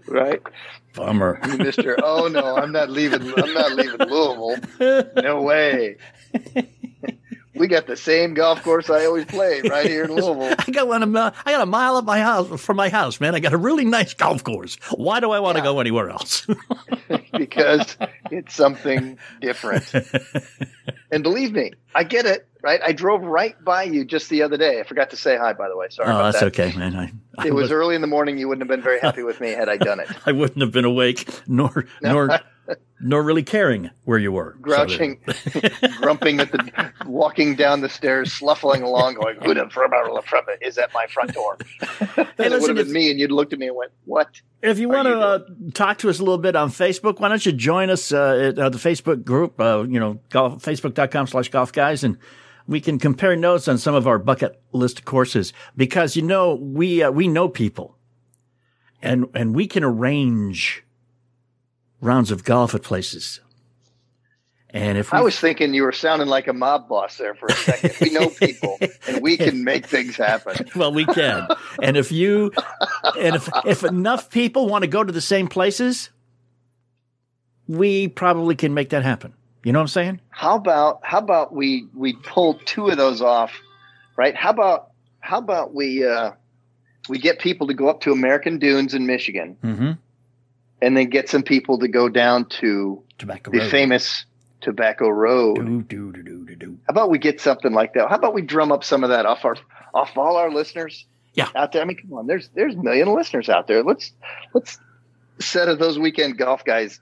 right, 0.05 0.41
Bummer. 0.93 1.39
Mister? 1.57 1.95
Oh 2.03 2.27
no, 2.27 2.57
I'm 2.57 2.73
not 2.73 2.89
leaving. 2.89 3.21
I'm 3.21 3.53
not 3.53 3.71
leaving 3.71 4.01
Louisville. 4.01 4.57
No 5.23 5.41
way. 5.43 5.95
We 7.57 7.67
got 7.67 7.87
the 7.87 7.95
same 7.95 8.33
golf 8.33 8.61
course 8.63 8.89
I 8.89 9.05
always 9.05 9.25
play 9.25 9.61
right 9.61 9.85
here 9.85 10.03
in 10.03 10.11
Louisville. 10.11 10.55
I 10.59 10.71
got 10.71 10.87
one. 10.87 11.15
I 11.15 11.31
got 11.45 11.61
a 11.61 11.65
mile 11.65 11.95
up 11.95 12.05
my 12.05 12.19
house 12.19 12.61
from 12.61 12.77
my 12.77 12.89
house, 12.89 13.19
man. 13.19 13.33
I 13.33 13.39
got 13.39 13.53
a 13.53 13.57
really 13.57 13.85
nice 13.85 14.13
golf 14.13 14.43
course. 14.43 14.77
Why 14.95 15.19
do 15.19 15.31
I 15.31 15.39
want 15.39 15.57
to 15.57 15.63
go 15.63 15.79
anywhere 15.79 16.09
else? 16.09 16.45
because 17.37 17.97
it's 18.29 18.53
something 18.53 19.17
different. 19.41 19.91
and 21.11 21.23
believe 21.23 21.53
me, 21.53 21.71
I 21.95 22.03
get 22.03 22.25
it, 22.25 22.47
right? 22.67 22.81
I 22.83 22.91
drove 22.91 23.21
right 23.23 23.55
by 23.63 23.83
you 23.83 24.03
just 24.03 24.29
the 24.29 24.43
other 24.43 24.57
day. 24.57 24.81
I 24.81 24.83
forgot 24.83 25.09
to 25.11 25.17
say 25.17 25.37
hi, 25.37 25.53
by 25.53 25.69
the 25.69 25.77
way. 25.77 25.87
Sorry 25.89 26.09
oh, 26.09 26.11
about 26.11 26.33
that's 26.33 26.39
that. 26.41 26.59
okay, 26.59 26.77
man. 26.77 26.95
I, 26.95 27.13
I 27.37 27.47
It 27.47 27.53
was 27.53 27.71
early 27.71 27.95
in 27.95 28.01
the 28.01 28.07
morning. 28.07 28.37
You 28.37 28.49
wouldn't 28.49 28.61
have 28.61 28.67
been 28.67 28.83
very 28.83 28.99
happy 28.99 29.23
with 29.23 29.39
me 29.39 29.51
had 29.51 29.69
I 29.69 29.77
done 29.77 30.01
it. 30.01 30.09
I 30.25 30.33
wouldn't 30.33 30.59
have 30.59 30.73
been 30.73 30.83
awake, 30.83 31.29
nor 31.47 31.85
nor 32.01 32.41
nor 32.99 33.23
really 33.23 33.43
caring 33.43 33.89
where 34.03 34.19
you 34.19 34.33
were. 34.33 34.55
So 34.55 34.61
Grouching, 34.61 35.19
grumping 36.01 36.41
at 36.41 36.51
the, 36.51 36.91
walking 37.05 37.55
down 37.55 37.79
the 37.79 37.87
stairs, 37.87 38.33
sluffling 38.33 38.81
along, 38.81 39.15
going, 39.15 39.37
"Who 39.41 39.53
the 39.53 40.57
is 40.61 40.77
at 40.77 40.93
my 40.93 41.07
front 41.07 41.33
door?" 41.33 41.57
and 41.79 42.27
it 42.37 42.51
listen, 42.51 42.61
would 42.61 42.77
have 42.77 42.87
if- 42.87 42.93
me, 42.93 43.09
and 43.09 43.17
you'd 43.17 43.31
looked 43.31 43.53
at 43.53 43.59
me 43.59 43.67
and 43.67 43.77
went, 43.77 43.93
"What?" 44.03 44.41
If 44.61 44.79
you 44.79 44.89
want 44.89 45.07
to 45.07 45.19
uh, 45.19 45.39
talk 45.73 45.99
to 45.99 46.09
us 46.09 46.19
a 46.19 46.23
little 46.23 46.39
bit 46.39 46.55
on 46.55 46.69
Facebook, 46.69 47.19
why 47.19 47.29
don't 47.29 47.45
you 47.45 47.51
join 47.51 47.91
us 47.91 48.11
uh, 48.11 48.49
at 48.49 48.59
uh, 48.59 48.69
the 48.69 48.79
Facebook 48.79 49.23
group, 49.23 49.61
uh, 49.61 49.85
you 49.87 49.99
know, 49.99 50.19
golf, 50.29 50.63
facebook.com 50.63 51.27
slash 51.27 51.49
golf 51.49 51.71
guys, 51.71 52.03
and 52.03 52.17
we 52.67 52.81
can 52.81 52.99
compare 52.99 53.35
notes 53.35 53.67
on 53.67 53.77
some 53.77 53.95
of 53.95 54.07
our 54.07 54.19
bucket 54.19 54.61
list 54.71 55.05
courses 55.05 55.53
because, 55.75 56.15
you 56.15 56.21
know, 56.21 56.55
we, 56.55 57.01
uh, 57.01 57.11
we 57.11 57.27
know 57.27 57.47
people 57.47 57.97
and, 59.01 59.25
and 59.33 59.55
we 59.55 59.67
can 59.67 59.83
arrange 59.83 60.83
rounds 62.01 62.29
of 62.29 62.43
golf 62.43 62.75
at 62.75 62.83
places. 62.83 63.39
And 64.69 64.97
if 64.97 65.13
we, 65.13 65.17
I 65.17 65.21
was 65.21 65.39
thinking 65.39 65.73
you 65.73 65.83
were 65.83 65.93
sounding 65.93 66.27
like 66.27 66.47
a 66.47 66.53
mob 66.53 66.89
boss 66.89 67.17
there 67.17 67.33
for 67.33 67.47
a 67.47 67.53
second. 67.53 67.93
We 68.01 68.09
know 68.11 68.29
people, 68.29 68.77
and 69.07 69.21
we 69.21 69.37
can 69.37 69.63
make 69.63 69.85
things 69.85 70.17
happen. 70.17 70.67
well, 70.75 70.91
we 70.91 71.05
can. 71.05 71.47
and 71.81 71.95
if 71.95 72.11
you, 72.11 72.51
and 73.17 73.37
if, 73.37 73.49
if 73.65 73.83
enough 73.85 74.29
people 74.29 74.67
want 74.67 74.83
to 74.83 74.87
go 74.87 75.05
to 75.05 75.11
the 75.11 75.21
same 75.21 75.47
places, 75.47 76.09
we 77.65 78.09
probably 78.09 78.55
can 78.55 78.73
make 78.73 78.89
that 78.89 79.03
happen. 79.03 79.33
You 79.63 79.73
know 79.73 79.79
what 79.79 79.83
I'm 79.83 79.87
saying? 79.89 80.21
How 80.29 80.55
about 80.55 80.99
how 81.03 81.17
about 81.19 81.53
we 81.53 81.87
we 81.93 82.13
pull 82.13 82.55
two 82.65 82.87
of 82.87 82.97
those 82.97 83.21
off, 83.21 83.51
right? 84.15 84.35
How 84.35 84.51
about 84.51 84.91
how 85.19 85.39
about 85.39 85.73
we 85.73 86.05
uh, 86.05 86.31
we 87.09 87.19
get 87.19 87.39
people 87.39 87.67
to 87.67 87.73
go 87.73 87.89
up 87.89 88.01
to 88.01 88.11
American 88.11 88.59
Dunes 88.59 88.93
in 88.93 89.05
Michigan, 89.05 89.57
Mm-hmm. 89.63 89.91
and 90.81 90.97
then 90.97 91.09
get 91.09 91.27
some 91.29 91.43
people 91.43 91.79
to 91.79 91.87
go 91.87 92.07
down 92.07 92.45
to 92.61 93.03
Tobacco 93.17 93.51
the 93.51 93.59
Road. 93.59 93.71
famous 93.71 94.25
Tobacco 94.61 95.09
Road. 95.09 95.55
Do, 95.55 95.81
do, 95.83 96.11
do, 96.13 96.23
do, 96.23 96.45
do, 96.45 96.55
do. 96.55 96.77
How 96.87 96.91
about 96.91 97.09
we 97.09 97.17
get 97.17 97.41
something 97.41 97.73
like 97.73 97.93
that? 97.95 98.09
How 98.09 98.15
about 98.15 98.33
we 98.33 98.41
drum 98.43 98.71
up 98.71 98.83
some 98.83 99.03
of 99.03 99.09
that 99.09 99.25
off 99.25 99.43
our 99.43 99.57
off 99.93 100.17
all 100.17 100.37
our 100.37 100.51
listeners? 100.51 101.05
Yeah. 101.33 101.49
out 101.55 101.71
there. 101.71 101.81
I 101.81 101.85
mean, 101.85 101.97
come 101.97 102.13
on, 102.13 102.25
there's 102.27 102.49
there's 102.55 102.73
a 102.75 102.81
million 102.81 103.13
listeners 103.13 103.49
out 103.49 103.67
there. 103.67 103.83
Let's 103.83 104.11
let's 104.53 104.79
set 105.39 105.67
of 105.67 105.77
those 105.77 105.99
weekend 105.99 106.37
golf 106.37 106.63
guys 106.63 106.99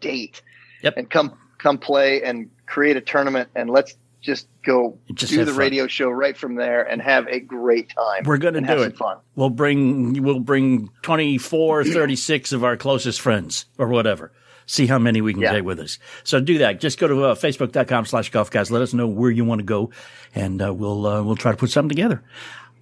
date. 0.00 0.42
Yep. 0.82 0.94
And 0.96 1.10
come 1.10 1.36
come 1.58 1.78
play 1.78 2.22
and 2.22 2.50
create 2.66 2.96
a 2.96 3.00
tournament 3.00 3.48
and 3.54 3.70
let's 3.70 3.94
just 4.22 4.48
go 4.64 4.98
Just 5.14 5.32
do 5.32 5.44
the 5.44 5.52
fun. 5.52 5.60
radio 5.60 5.86
show 5.86 6.08
right 6.08 6.36
from 6.36 6.56
there 6.56 6.82
and 6.82 7.00
have 7.00 7.28
a 7.28 7.38
great 7.38 7.90
time. 7.90 8.24
We're 8.24 8.38
going 8.38 8.54
to 8.54 8.60
do 8.60 8.66
have 8.66 8.78
some 8.80 8.88
it. 8.88 8.96
Fun. 8.96 9.16
We'll 9.36 9.50
bring 9.50 10.22
we'll 10.22 10.40
bring 10.40 10.90
24, 11.02 11.84
36 11.84 12.52
of 12.52 12.64
our 12.64 12.76
closest 12.76 13.20
friends 13.20 13.66
or 13.78 13.88
whatever. 13.88 14.32
See 14.68 14.86
how 14.88 14.98
many 14.98 15.20
we 15.20 15.32
can 15.32 15.42
Yeah. 15.42 15.52
get 15.52 15.64
with 15.64 15.78
us. 15.78 16.00
So 16.24 16.40
do 16.40 16.58
that. 16.58 16.80
Just 16.80 16.98
go 16.98 17.06
to 17.06 17.24
uh, 17.26 17.34
facebook.com 17.36 18.06
slash 18.06 18.30
golf 18.30 18.50
guys. 18.50 18.68
Let 18.72 18.82
us 18.82 18.92
know 18.92 19.06
where 19.06 19.30
you 19.30 19.44
want 19.44 19.60
to 19.60 19.64
go 19.64 19.90
and 20.34 20.60
uh, 20.60 20.74
we'll 20.74 21.06
uh, 21.06 21.22
we'll 21.22 21.36
try 21.36 21.52
to 21.52 21.56
put 21.56 21.70
something 21.70 21.88
together. 21.90 22.20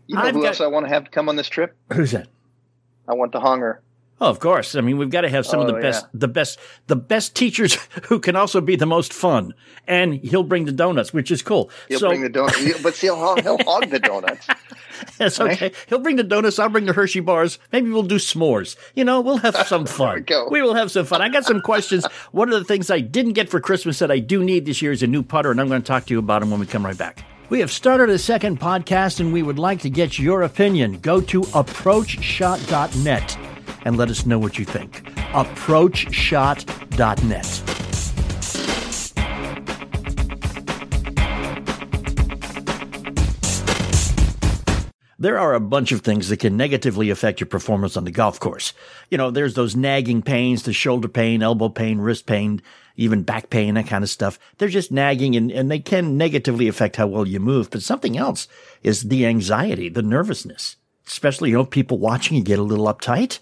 You 0.07 0.17
know 0.17 0.23
I've 0.23 0.35
who 0.35 0.41
got- 0.43 0.49
else 0.49 0.61
I 0.63 0.67
want 0.69 0.87
to 0.87 0.95
have 0.95 1.11
come 1.11 1.29
on 1.29 1.37
this 1.37 1.49
trip? 1.49 1.77
Who's 1.93 2.13
that? 2.13 2.29
I 3.07 3.13
want 3.13 3.33
the 3.33 3.41
Hunger. 3.41 3.83
Oh, 4.21 4.31
of 4.31 4.39
course. 4.39 4.77
I 4.77 4.81
mean, 4.81 4.97
we've 4.97 5.11
got 5.11 5.23
to 5.23 5.29
have 5.29 5.45
some 5.45 5.59
of 5.61 5.69
Oh, 5.69 5.73
the 5.73 5.81
best, 5.81 6.05
yeah. 6.05 6.11
the 6.15 6.29
best, 6.29 6.59
the 6.87 6.95
best 6.97 7.35
teachers 7.35 7.75
who 8.05 8.21
can 8.21 8.37
also 8.37 8.61
be 8.61 8.77
the 8.77 8.87
most 8.87 9.13
fun. 9.13 9.53
And 9.89 10.15
he'll 10.15 10.45
bring 10.45 10.67
the 10.67 10.73
donuts, 10.73 11.13
which 11.13 11.31
is 11.33 11.43
cool. 11.43 11.69
He'll 11.89 11.99
so 11.99 12.09
bring 12.09 12.21
the 12.23 12.29
donuts, 12.29 12.81
but 12.83 12.95
see, 12.95 13.09
he'll, 13.09 13.37
he'll 13.43 13.59
hog 13.65 13.91
the 13.91 13.99
donuts. 13.99 14.47
that's 15.19 15.41
okay. 15.41 15.73
He'll 15.89 15.99
bring 15.99 16.15
the 16.17 16.23
donuts. 16.23 16.59
I'll 16.61 16.69
bring 16.69 16.87
the 16.87 16.93
Hershey 16.93 17.21
bars. 17.21 17.59
Maybe 17.73 17.91
we'll 17.91 18.05
do 18.05 18.17
s'mores. 18.17 18.77
You 18.95 19.05
know, 19.05 19.21
we'll 19.21 19.39
have 19.39 19.57
some 19.67 19.85
fun. 19.99 20.15
we 20.15 20.21
go. 20.21 20.49
We 20.49 20.63
will 20.63 20.75
have 20.75 20.93
some 20.93 21.05
fun. 21.07 21.21
I 21.21 21.29
got 21.29 21.45
some 21.45 21.61
questions. 21.61 22.07
One 22.31 22.53
of 22.53 22.59
the 22.59 22.65
things 22.65 22.91
I 22.93 23.01
didn't 23.01 23.33
get 23.33 23.49
for 23.51 23.59
Christmas 23.61 23.99
that 23.99 24.13
I 24.13 24.21
do 24.21 24.45
need 24.45 24.65
this 24.65 24.81
year 24.81 24.93
is 24.93 25.03
a 25.03 25.09
new 25.09 25.25
putter, 25.25 25.51
and 25.51 25.61
I'm 25.61 25.69
going 25.69 25.83
to 25.83 25.87
talk 25.87 26.07
to 26.07 26.15
you 26.15 26.21
about 26.21 26.41
them 26.41 26.51
when 26.53 26.61
we 26.61 26.67
come 26.67 26.87
right 26.87 26.97
back. 26.97 27.25
We 27.51 27.59
have 27.61 27.73
started 27.73 28.09
a 28.11 28.19
second 28.19 28.61
podcast, 28.61 29.19
and 29.21 29.33
we 29.33 29.43
would 29.43 29.59
like 29.59 29.81
to 29.81 29.91
get 29.91 30.19
your 30.21 30.43
opinion. 30.43 31.01
Go 31.01 31.21
to 31.23 31.43
approachshot.net 31.43 33.37
and 33.85 33.97
let 33.97 34.11
us 34.11 34.27
know 34.27 34.39
what 34.39 34.59
you 34.59 34.65
think. 34.65 35.05
Approachshot.net. 35.33 37.75
There 45.25 45.39
are 45.39 45.55
a 45.55 45.61
bunch 45.61 45.91
of 45.91 46.03
things 46.03 46.29
that 46.29 46.41
can 46.41 46.55
negatively 46.55 47.09
affect 47.09 47.41
your 47.41 47.47
performance 47.47 47.97
on 47.97 48.05
the 48.05 48.11
golf 48.11 48.39
course. 48.39 48.75
You 49.11 49.17
know, 49.17 49.31
there's 49.31 49.55
those 49.55 49.75
nagging 49.75 50.21
pains, 50.21 50.65
the 50.65 50.75
shoulder 50.75 51.09
pain, 51.09 51.43
elbow 51.43 51.71
pain, 51.71 51.99
wrist 51.99 52.27
pain, 52.27 52.61
even 52.97 53.23
back 53.23 53.49
pain, 53.49 53.73
that 53.73 53.87
kind 53.87 54.05
of 54.05 54.11
stuff. 54.11 54.39
They're 54.59 54.69
just 54.69 54.93
nagging 54.93 55.35
and, 55.35 55.51
and 55.51 55.71
they 55.71 55.79
can 55.79 56.19
negatively 56.19 56.69
affect 56.69 56.97
how 56.97 57.07
well 57.07 57.27
you 57.27 57.41
move. 57.41 57.71
But 57.71 57.83
something 57.83 58.19
else 58.19 58.49
is 58.83 59.05
the 59.05 59.25
anxiety, 59.25 59.89
the 59.89 60.03
nervousness, 60.03 60.77
especially, 61.07 61.49
you 61.49 61.57
know, 61.57 61.65
people 61.65 61.99
watching 61.99 62.37
you 62.37 62.45
get 62.45 62.59
a 62.59 62.63
little 62.63 62.93
uptight. 62.93 63.39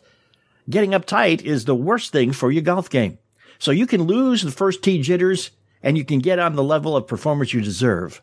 Getting 0.70 0.92
uptight 0.92 1.42
is 1.42 1.64
the 1.64 1.74
worst 1.74 2.12
thing 2.12 2.30
for 2.32 2.52
your 2.52 2.62
golf 2.62 2.88
game. 2.88 3.18
So 3.58 3.72
you 3.72 3.86
can 3.86 4.02
lose 4.02 4.42
the 4.42 4.50
first 4.50 4.82
tee 4.82 5.02
jitters 5.02 5.50
and 5.82 5.98
you 5.98 6.04
can 6.04 6.20
get 6.20 6.38
on 6.38 6.54
the 6.54 6.62
level 6.62 6.96
of 6.96 7.06
performance 7.06 7.52
you 7.52 7.60
deserve. 7.60 8.22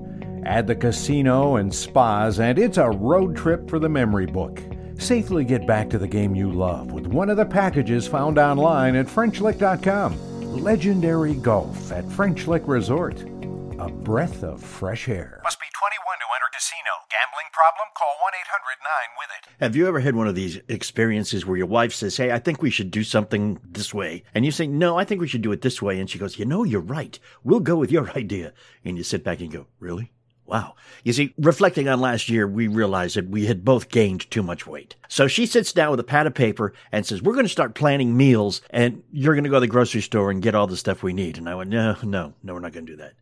Add 0.45 0.67
the 0.67 0.75
casino 0.75 1.57
and 1.57 1.73
spas, 1.73 2.41
and 2.41 2.59
it's 2.59 2.79
a 2.79 2.91
road 2.91 3.37
trip 3.37 3.69
for 3.69 3.79
the 3.79 3.89
memory 3.89 4.27
book. 4.27 4.61
Safely 5.03 5.45
get 5.45 5.67
back 5.67 5.91
to 5.91 5.99
the 5.99 6.07
game 6.07 6.33
you 6.33 6.53
love 6.53 6.93
with 6.93 7.09
one 7.09 7.29
of 7.29 7.37
the 7.37 7.45
packages 7.45 8.07
found 8.07 8.39
online 8.39 8.95
at 8.95 9.07
FrenchLick.com. 9.07 10.63
Legendary 10.63 11.35
golf 11.35 11.91
at 11.91 12.09
French 12.09 12.47
Lick 12.47 12.63
Resort. 12.67 13.21
A 13.81 13.89
breath 13.91 14.45
of 14.45 14.63
fresh 14.63 15.09
air. 15.09 15.41
Must 15.43 15.59
be 15.59 15.67
21 15.77 16.19
to 16.21 16.27
enter 16.37 16.47
casino. 16.55 16.93
Gambling 17.11 17.51
problem? 17.53 17.89
Call 17.99 18.15
1 18.23 18.33
800 18.43 18.79
9 18.81 18.91
with 19.19 19.31
it. 19.39 19.65
Have 19.65 19.75
you 19.75 19.89
ever 19.89 19.99
had 19.99 20.15
one 20.15 20.29
of 20.29 20.37
these 20.37 20.61
experiences 20.69 21.45
where 21.45 21.57
your 21.57 21.67
wife 21.67 21.93
says, 21.93 22.17
Hey, 22.17 22.31
I 22.31 22.39
think 22.39 22.63
we 22.63 22.71
should 22.71 22.93
do 22.93 23.03
something 23.03 23.59
this 23.69 23.93
way? 23.93 24.23
And 24.37 24.45
you 24.45 24.53
say, 24.53 24.69
No, 24.69 24.97
I 24.97 25.05
think 25.05 25.21
we 25.21 25.27
should 25.27 25.43
do 25.43 25.51
it 25.51 25.63
this 25.63 25.83
way. 25.83 25.99
And 25.99 26.09
she 26.09 26.21
goes, 26.21 26.39
You 26.39 26.45
know, 26.45 26.63
you're 26.63 26.81
right. 26.81 27.19
We'll 27.43 27.59
go 27.59 27.75
with 27.75 27.91
your 27.91 28.09
idea. 28.17 28.53
And 28.85 28.97
you 28.97 29.03
sit 29.03 29.25
back 29.25 29.41
and 29.41 29.51
go, 29.51 29.67
Really? 29.81 30.13
Wow. 30.47 30.75
You 31.05 31.13
see, 31.13 31.35
reflecting 31.39 31.89
on 31.89 32.01
last 32.01 32.29
year, 32.29 32.47
we 32.47 32.67
realized 32.67 33.17
that 33.17 33.29
we 33.29 33.47
had 33.47 33.65
both 33.65 33.89
gained 33.89 34.31
too 34.31 34.43
much 34.43 34.67
weight. 34.67 34.97
So 35.09 35.27
she 35.27 35.47
sits 35.47 35.73
down 35.73 35.91
with 35.91 36.01
a 36.01 36.05
pad 36.05 36.27
of 36.27 36.35
paper 36.35 36.75
and 36.91 37.07
says, 37.07 37.23
We're 37.23 37.35
going 37.35 37.47
to 37.47 37.53
start 37.53 37.75
planning 37.75 38.17
meals 38.17 38.61
and 38.71 39.03
you're 39.13 39.35
going 39.35 39.45
to 39.45 39.51
go 39.51 39.57
to 39.57 39.61
the 39.61 39.67
grocery 39.67 40.03
store 40.03 40.31
and 40.31 40.43
get 40.43 40.55
all 40.55 40.67
the 40.67 40.77
stuff 40.77 41.03
we 41.03 41.13
need. 41.13 41.39
And 41.39 41.49
I 41.49 41.55
went, 41.55 41.71
No, 41.71 41.97
no, 42.03 42.35
no, 42.43 42.55
we're 42.55 42.61
not 42.61 42.73
going 42.73 42.87
to 42.87 42.93
do 42.93 42.99
that. 42.99 43.15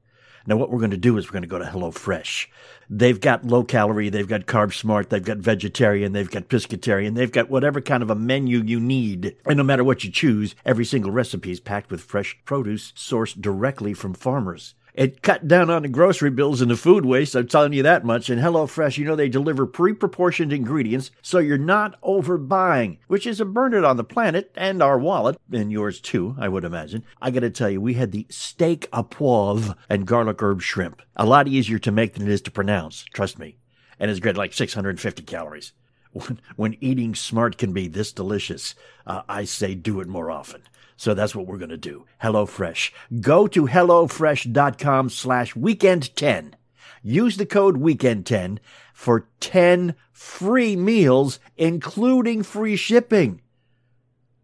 Now, 0.47 0.57
what 0.57 0.71
we're 0.71 0.79
going 0.79 0.91
to 0.91 0.97
do 0.97 1.19
is 1.19 1.27
we're 1.27 1.35
going 1.35 1.43
to 1.43 1.49
go 1.49 1.59
to 1.59 1.65
HelloFresh. 1.67 2.47
They've 2.89 3.21
got 3.21 3.45
low 3.45 3.63
calorie, 3.63 4.09
they've 4.09 4.27
got 4.27 4.47
carb 4.47 4.73
smart, 4.73 5.11
they've 5.11 5.23
got 5.23 5.37
vegetarian, 5.37 6.13
they've 6.13 6.31
got 6.31 6.49
pescatarian, 6.49 7.15
they've 7.15 7.31
got 7.31 7.51
whatever 7.51 7.81
kind 7.81 8.03
of 8.03 8.11
a 8.11 8.15
menu 8.15 8.59
you 8.59 8.81
need. 8.81 9.37
And 9.45 9.59
no 9.59 9.63
matter 9.63 9.85
what 9.85 10.03
you 10.03 10.11
choose, 10.11 10.55
every 10.65 10.85
single 10.85 11.11
recipe 11.11 11.53
is 11.53 11.61
packed 11.61 11.91
with 11.91 12.01
fresh 12.01 12.39
produce 12.45 12.93
sourced 12.93 13.41
directly 13.41 13.93
from 13.93 14.15
farmers. 14.15 14.75
It 14.95 15.23
cut 15.23 15.47
down 15.47 15.71
on 15.71 15.83
the 15.83 15.89
grocery 15.89 16.31
bills 16.31 16.61
and 16.61 16.71
the 16.71 16.77
food 16.77 17.05
waste, 17.07 17.35
I'm 17.35 17.47
telling 17.47 17.73
you 17.73 17.83
that 17.85 18.05
much. 18.05 18.29
And 18.29 18.41
HelloFresh, 18.41 18.99
you 18.99 19.05
know, 19.05 19.17
they 19.17 19.29
deliver 19.29 19.67
pre 19.67 19.93
proportioned 19.93 20.53
ingredients 20.53 21.11
so 21.23 21.39
you're 21.39 21.59
not 21.59 22.01
overbuying, 22.03 22.99
which 23.07 23.27
is 23.27 23.41
a 23.41 23.45
burden 23.45 23.85
on 23.85 23.97
the 23.97 24.05
planet 24.05 24.51
and 24.57 24.83
our 24.83 24.99
wallet, 24.99 25.39
and 25.53 25.71
yours 25.71 26.01
too, 26.01 26.35
I 26.39 26.49
would 26.49 26.65
imagine. 26.65 27.05
I 27.21 27.31
gotta 27.31 27.51
tell 27.51 27.71
you, 27.71 27.81
we 27.81 27.95
had 27.95 28.13
the 28.13 28.27
steak 28.31 28.91
à 28.91 29.09
poivre 29.09 29.77
and 29.89 30.07
garlic 30.07 30.43
herb 30.43 30.61
shrimp. 30.61 31.03
A 31.17 31.27
lot 31.27 31.49
easier 31.49 31.79
to 31.79 31.93
make 31.93 32.15
than 32.15 32.27
it 32.27 32.33
is 32.33 32.43
to 32.43 32.51
pronounce, 32.51 33.05
trust 33.13 33.39
me. 33.39 33.57
And 33.99 34.11
it's 34.11 34.21
great, 34.21 34.37
like 34.37 34.53
650 34.53 35.23
calories. 35.23 35.73
When, 36.13 36.41
when 36.57 36.77
eating 36.81 37.15
smart 37.15 37.57
can 37.57 37.73
be 37.73 37.87
this 37.87 38.13
delicious, 38.13 38.75
uh, 39.07 39.23
I 39.29 39.45
say 39.45 39.77
do 39.77 40.01
it 40.01 40.09
more 40.09 40.29
often. 40.29 40.63
So 41.01 41.15
that's 41.15 41.35
what 41.35 41.47
we're 41.47 41.57
going 41.57 41.71
to 41.71 41.79
do. 41.79 42.05
HelloFresh. 42.23 42.91
Go 43.23 43.47
to 43.47 43.67
HelloFresh.com 43.67 45.09
slash 45.09 45.55
weekend10. 45.55 46.53
Use 47.03 47.39
the 47.39 47.47
code 47.47 47.81
weekend10 47.81 48.59
for 48.93 49.27
10 49.41 49.95
free 50.13 50.77
meals, 50.77 51.41
including 51.57 52.43
free 52.43 52.77
shipping. 52.77 53.41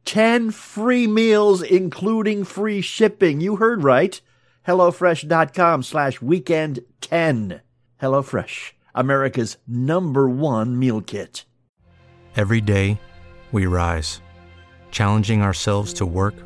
10 0.07 0.51
free 0.51 1.07
meals, 1.07 1.61
including 1.61 2.42
free 2.42 2.81
shipping. 2.81 3.42
You 3.42 3.57
heard 3.57 3.85
right. 3.85 4.19
HelloFresh.com 4.66 5.83
slash 5.83 6.21
weekend10. 6.21 7.61
HelloFresh, 8.01 8.73
America's 8.95 9.59
number 9.69 10.27
one 10.27 10.79
meal 10.79 11.03
kit. 11.03 11.45
Every 12.35 12.62
day, 12.62 12.99
we 13.53 13.66
rise, 13.66 14.23
challenging 14.90 15.42
ourselves 15.42 15.92
to 15.92 16.07
work 16.07 16.46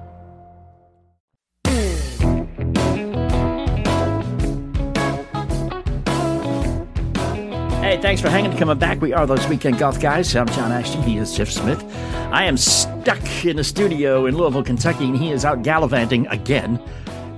Hey, 7.81 7.99
thanks 7.99 8.21
for 8.21 8.29
hanging 8.29 8.51
and 8.51 8.59
coming 8.59 8.77
back. 8.77 9.01
We 9.01 9.11
are 9.11 9.25
those 9.25 9.47
weekend 9.47 9.79
golf 9.79 9.99
guys. 9.99 10.35
I'm 10.35 10.45
John 10.49 10.71
Ashton. 10.71 11.01
He 11.01 11.17
is 11.17 11.35
Jeff 11.35 11.49
Smith. 11.49 11.83
I 12.31 12.43
am 12.45 12.55
stuck 12.55 13.19
in 13.43 13.57
a 13.57 13.63
studio 13.63 14.27
in 14.27 14.37
Louisville, 14.37 14.61
Kentucky, 14.63 15.05
and 15.05 15.17
he 15.17 15.31
is 15.31 15.45
out 15.45 15.63
gallivanting 15.63 16.27
again. 16.27 16.79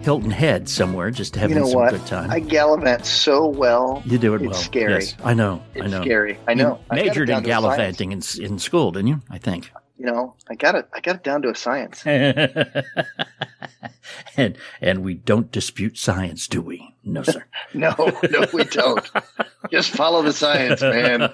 Hilton 0.01 0.31
Head 0.31 0.67
somewhere, 0.67 1.11
just 1.11 1.33
having 1.37 1.55
You 1.55 1.63
know 1.63 1.69
some 1.69 1.79
what? 1.79 1.91
good 1.91 2.05
time. 2.05 2.29
I 2.29 2.41
gallivant 2.41 3.05
so 3.05 3.47
well. 3.47 4.03
you 4.05 4.17
do 4.17 4.33
it 4.33 4.41
it's 4.41 4.51
well. 4.51 4.59
scary. 4.61 4.93
Yes, 4.95 5.15
I 5.23 5.33
know. 5.33 5.63
I 5.81 5.87
know. 5.87 6.01
scary. 6.01 6.37
I 6.45 6.55
know. 6.55 6.71
You 6.91 6.91
I 6.91 6.95
majored 6.95 7.29
in 7.29 7.29
to 7.29 7.33
a 7.41 7.45
science. 7.45 7.47
gallivanting 7.47 8.11
in, 8.11 8.21
in 8.43 8.59
school, 8.59 8.91
didn't 8.91 9.07
you? 9.07 9.21
I 9.29 9.37
think. 9.37 9.71
you 9.97 10.07
know, 10.07 10.35
I 10.49 10.55
got 10.55 10.75
it. 10.75 10.89
I 10.93 10.99
got 10.99 11.15
it 11.15 11.23
down 11.23 11.41
to 11.43 11.51
a 11.51 11.55
science. 11.55 12.03
and 12.05 12.83
and 14.81 15.03
we 15.03 15.13
don't 15.13 15.49
dispute 15.53 15.97
science, 15.97 16.49
do 16.49 16.61
we? 16.61 16.92
No, 17.03 17.23
sir. 17.23 17.43
No, 17.73 17.93
no, 18.29 18.45
we 18.53 18.63
don't. 18.65 19.09
Just 19.71 19.89
follow 19.91 20.21
the 20.21 20.31
science, 20.31 20.81
man. 20.81 21.21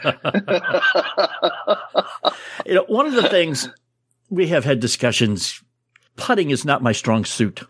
you 2.66 2.76
know, 2.76 2.86
one 2.88 3.06
of 3.06 3.14
the 3.14 3.28
things 3.30 3.70
we 4.30 4.48
have 4.48 4.66
had 4.66 4.80
discussions. 4.80 5.62
Putting 6.16 6.50
is 6.50 6.66
not 6.66 6.84
my 6.84 6.92
strong 6.92 7.24
suit. 7.26 7.62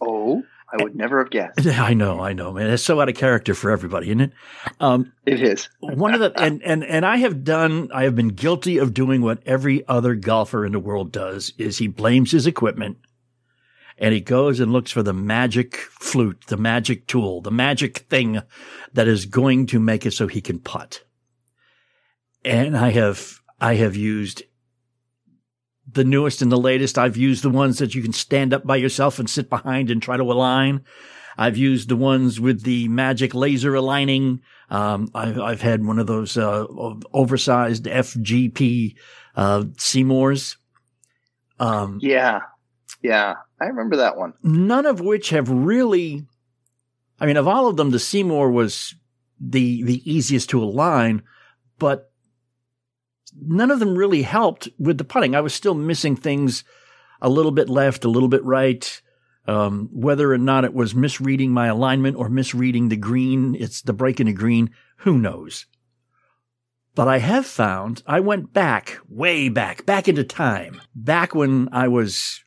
oh, 0.00 0.42
I 0.72 0.82
would 0.82 0.96
never 0.96 1.20
have 1.20 1.30
guessed. 1.30 1.64
I 1.78 1.94
know, 1.94 2.20
I 2.20 2.32
know, 2.32 2.52
man. 2.52 2.66
It's 2.68 2.82
so 2.82 3.00
out 3.00 3.08
of 3.08 3.14
character 3.14 3.54
for 3.54 3.70
everybody, 3.70 4.08
isn't 4.08 4.20
it? 4.22 4.32
Um, 4.80 5.12
It 5.24 5.40
is. 5.40 5.68
one 5.80 6.14
of 6.14 6.20
the 6.20 6.32
and 6.40 6.60
and 6.64 6.82
and 6.84 7.06
I 7.06 7.16
have 7.18 7.44
done 7.44 7.88
I 7.94 8.02
have 8.04 8.16
been 8.16 8.28
guilty 8.30 8.78
of 8.78 8.92
doing 8.92 9.22
what 9.22 9.40
every 9.46 9.86
other 9.86 10.16
golfer 10.16 10.66
in 10.66 10.72
the 10.72 10.80
world 10.80 11.12
does 11.12 11.52
is 11.58 11.78
he 11.78 11.86
blames 11.86 12.32
his 12.32 12.46
equipment 12.48 12.98
and 13.98 14.12
he 14.12 14.20
goes 14.20 14.60
and 14.60 14.72
looks 14.72 14.90
for 14.90 15.02
the 15.02 15.12
magic 15.12 15.76
flute, 15.76 16.44
the 16.48 16.56
magic 16.56 17.06
tool, 17.06 17.40
the 17.40 17.50
magic 17.50 17.98
thing 17.98 18.40
that 18.92 19.08
is 19.08 19.26
going 19.26 19.66
to 19.66 19.80
make 19.80 20.04
it 20.04 20.12
so 20.12 20.26
he 20.26 20.40
can 20.40 20.58
putt. 20.58 21.02
And 22.44 22.76
I 22.76 22.90
have 22.90 23.40
I 23.60 23.74
have 23.74 23.96
used 23.96 24.42
the 25.90 26.04
newest 26.04 26.42
and 26.42 26.52
the 26.52 26.58
latest. 26.58 26.98
I've 26.98 27.16
used 27.16 27.42
the 27.42 27.50
ones 27.50 27.78
that 27.78 27.94
you 27.94 28.02
can 28.02 28.12
stand 28.12 28.52
up 28.52 28.66
by 28.66 28.76
yourself 28.76 29.18
and 29.18 29.30
sit 29.30 29.48
behind 29.48 29.90
and 29.90 30.02
try 30.02 30.16
to 30.16 30.22
align. 30.22 30.84
I've 31.38 31.56
used 31.56 31.88
the 31.88 31.96
ones 31.96 32.40
with 32.40 32.62
the 32.62 32.88
magic 32.88 33.34
laser 33.34 33.74
aligning. 33.74 34.40
Um, 34.70 35.10
I've, 35.14 35.38
I've 35.38 35.60
had 35.60 35.84
one 35.84 35.98
of 35.98 36.06
those, 36.06 36.36
uh, 36.36 36.64
oversized 37.12 37.84
FGP, 37.84 38.96
uh, 39.36 39.62
SeeMores. 39.76 40.56
Um, 41.58 41.98
Yeah. 42.00 42.40
Yeah. 43.02 43.34
I 43.60 43.66
remember 43.66 43.96
that 43.96 44.16
one. 44.16 44.34
none 44.42 44.86
of 44.86 45.00
which 45.00 45.30
have 45.30 45.48
really, 45.48 46.26
I 47.18 47.26
mean, 47.26 47.36
of 47.36 47.48
all 47.48 47.68
of 47.68 47.76
them, 47.76 47.90
the 47.90 47.98
SeeMore 47.98 48.52
was 48.52 48.94
the, 49.40 49.82
the 49.82 50.10
easiest 50.10 50.50
to 50.50 50.62
align, 50.62 51.22
but 51.78 52.10
none 53.40 53.70
of 53.70 53.80
them 53.80 53.96
really 53.96 54.22
helped 54.22 54.68
with 54.78 54.98
the 54.98 55.04
putting. 55.04 55.34
I 55.34 55.40
was 55.40 55.54
still 55.54 55.74
missing 55.74 56.16
things 56.16 56.64
a 57.20 57.28
little 57.28 57.52
bit 57.52 57.68
left, 57.68 58.04
a 58.04 58.10
little 58.10 58.28
bit 58.28 58.44
right. 58.44 59.00
Um, 59.48 59.88
whether 59.92 60.32
or 60.32 60.38
not 60.38 60.64
it 60.64 60.74
was 60.74 60.94
misreading 60.94 61.52
my 61.52 61.68
alignment 61.68 62.16
or 62.16 62.28
misreading 62.28 62.88
the 62.88 62.96
green, 62.96 63.54
it's 63.54 63.80
the 63.80 63.92
break 63.92 64.18
in 64.18 64.26
the 64.26 64.32
green, 64.32 64.70
who 64.98 65.18
knows? 65.18 65.66
But 66.96 67.08
I 67.08 67.18
have 67.18 67.46
found 67.46 68.02
I 68.06 68.20
went 68.20 68.52
back, 68.52 68.98
way 69.08 69.48
back, 69.48 69.86
back 69.86 70.08
into 70.08 70.24
time, 70.24 70.80
back 70.94 71.34
when 71.34 71.68
I 71.70 71.88
was 71.88 72.42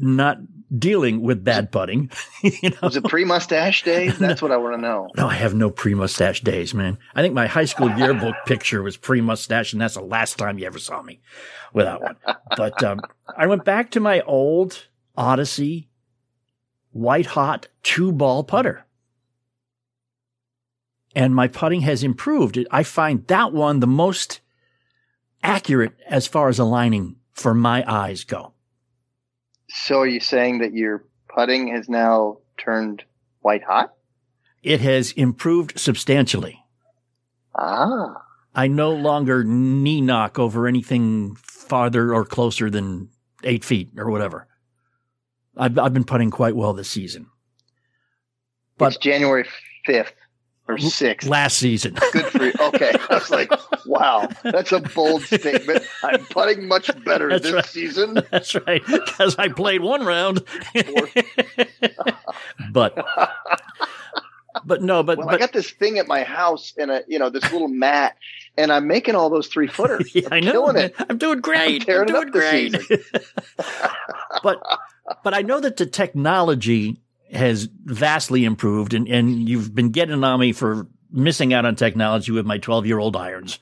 not 0.00 0.38
dealing 0.76 1.22
with 1.22 1.42
bad 1.42 1.72
putting. 1.72 2.10
you 2.42 2.70
know? 2.70 2.76
Was 2.82 2.96
it 2.96 3.04
pre 3.04 3.24
mustache 3.24 3.82
days? 3.82 4.18
That's 4.20 4.42
what 4.42 4.52
I 4.52 4.56
want 4.56 4.76
to 4.76 4.80
know. 4.80 5.08
No, 5.16 5.28
I 5.28 5.34
have 5.34 5.54
no 5.54 5.70
pre 5.70 5.94
mustache 5.94 6.40
days, 6.40 6.74
man. 6.74 6.98
I 7.14 7.22
think 7.22 7.34
my 7.34 7.46
high 7.46 7.64
school 7.64 7.90
yearbook 7.90 8.34
picture 8.46 8.82
was 8.82 8.96
pre 8.96 9.20
mustache, 9.20 9.72
and 9.72 9.80
that's 9.80 9.94
the 9.94 10.02
last 10.02 10.38
time 10.38 10.58
you 10.58 10.66
ever 10.66 10.78
saw 10.78 11.02
me 11.02 11.20
without 11.72 12.02
one. 12.02 12.16
But 12.56 12.82
um, 12.82 13.00
I 13.36 13.46
went 13.46 13.64
back 13.64 13.90
to 13.92 14.00
my 14.00 14.20
old 14.22 14.86
Odyssey 15.16 15.88
white 16.92 17.26
hot 17.26 17.68
two 17.82 18.12
ball 18.12 18.44
putter. 18.44 18.84
And 21.14 21.34
my 21.34 21.48
putting 21.48 21.80
has 21.80 22.04
improved. 22.04 22.58
I 22.70 22.84
find 22.84 23.26
that 23.26 23.52
one 23.52 23.80
the 23.80 23.86
most 23.86 24.40
accurate 25.42 25.94
as 26.06 26.28
far 26.28 26.48
as 26.48 26.58
aligning 26.60 27.16
for 27.32 27.52
my 27.52 27.84
eyes 27.90 28.22
go. 28.22 28.52
So 29.70 30.00
are 30.00 30.06
you 30.06 30.20
saying 30.20 30.58
that 30.58 30.74
your 30.74 31.04
putting 31.28 31.68
has 31.68 31.88
now 31.88 32.38
turned 32.58 33.04
white 33.40 33.62
hot? 33.62 33.94
It 34.62 34.80
has 34.80 35.12
improved 35.12 35.78
substantially. 35.78 36.62
Ah. 37.54 38.22
I 38.54 38.66
no 38.66 38.90
longer 38.92 39.44
knee 39.44 40.00
knock 40.00 40.38
over 40.38 40.66
anything 40.66 41.36
farther 41.36 42.12
or 42.12 42.24
closer 42.24 42.68
than 42.68 43.10
eight 43.44 43.64
feet 43.64 43.90
or 43.96 44.10
whatever. 44.10 44.48
I've, 45.56 45.78
I've 45.78 45.94
been 45.94 46.04
putting 46.04 46.30
quite 46.30 46.56
well 46.56 46.72
this 46.72 46.90
season. 46.90 47.26
But- 48.76 48.88
it's 48.88 48.96
January 48.96 49.46
5th 49.86 50.12
or 50.70 50.76
6th. 50.76 51.28
Last 51.28 51.58
season. 51.58 51.94
Good 52.12 52.26
for 52.26 52.44
you. 52.44 52.52
Okay. 52.60 52.92
I 53.10 53.14
was 53.14 53.30
like, 53.30 53.50
wow, 53.86 54.28
that's 54.42 54.72
a 54.72 54.80
bold 54.80 55.22
statement. 55.22 55.82
I'm 56.02 56.24
putting 56.26 56.68
much 56.68 56.90
better 57.04 57.28
That's 57.28 57.42
this 57.42 57.52
right. 57.52 57.66
season. 57.66 58.14
That's 58.30 58.54
right. 58.54 58.82
Because 58.86 59.36
I 59.36 59.48
played 59.48 59.80
one 59.82 60.04
round. 60.04 60.44
but, 62.72 62.96
but 64.64 64.82
no, 64.82 65.02
but, 65.02 65.18
Well, 65.18 65.28
I 65.28 65.38
got 65.38 65.52
this 65.52 65.70
thing 65.70 65.98
at 65.98 66.06
my 66.06 66.22
house 66.22 66.72
and 66.78 66.90
a, 66.90 67.02
you 67.06 67.18
know, 67.18 67.30
this 67.30 67.50
little 67.52 67.68
mat, 67.68 68.16
and 68.56 68.72
I'm 68.72 68.86
making 68.86 69.14
all 69.14 69.30
those 69.30 69.48
three 69.48 69.66
footers. 69.68 70.14
Yeah, 70.14 70.28
I'm 70.30 70.32
I 70.32 70.40
know. 70.40 70.68
it. 70.68 70.94
I'm 71.08 71.18
doing 71.18 71.40
great. 71.40 71.88
I'm, 71.88 72.02
it 72.02 72.08
doing 72.08 72.30
great. 72.30 72.76
but 74.42 74.62
but 75.24 75.34
I 75.34 75.42
know 75.42 75.60
that 75.60 75.76
the 75.76 75.86
technology 75.86 77.00
has 77.32 77.68
vastly 77.84 78.44
improved, 78.44 78.94
and 78.94 79.08
and 79.08 79.48
you've 79.48 79.74
been 79.74 79.90
getting 79.90 80.22
on 80.24 80.40
me 80.40 80.52
for 80.52 80.86
missing 81.12 81.52
out 81.52 81.64
on 81.66 81.74
technology 81.76 82.32
with 82.32 82.46
my 82.46 82.58
12 82.58 82.86
year 82.86 82.98
old 82.98 83.16
irons 83.16 83.58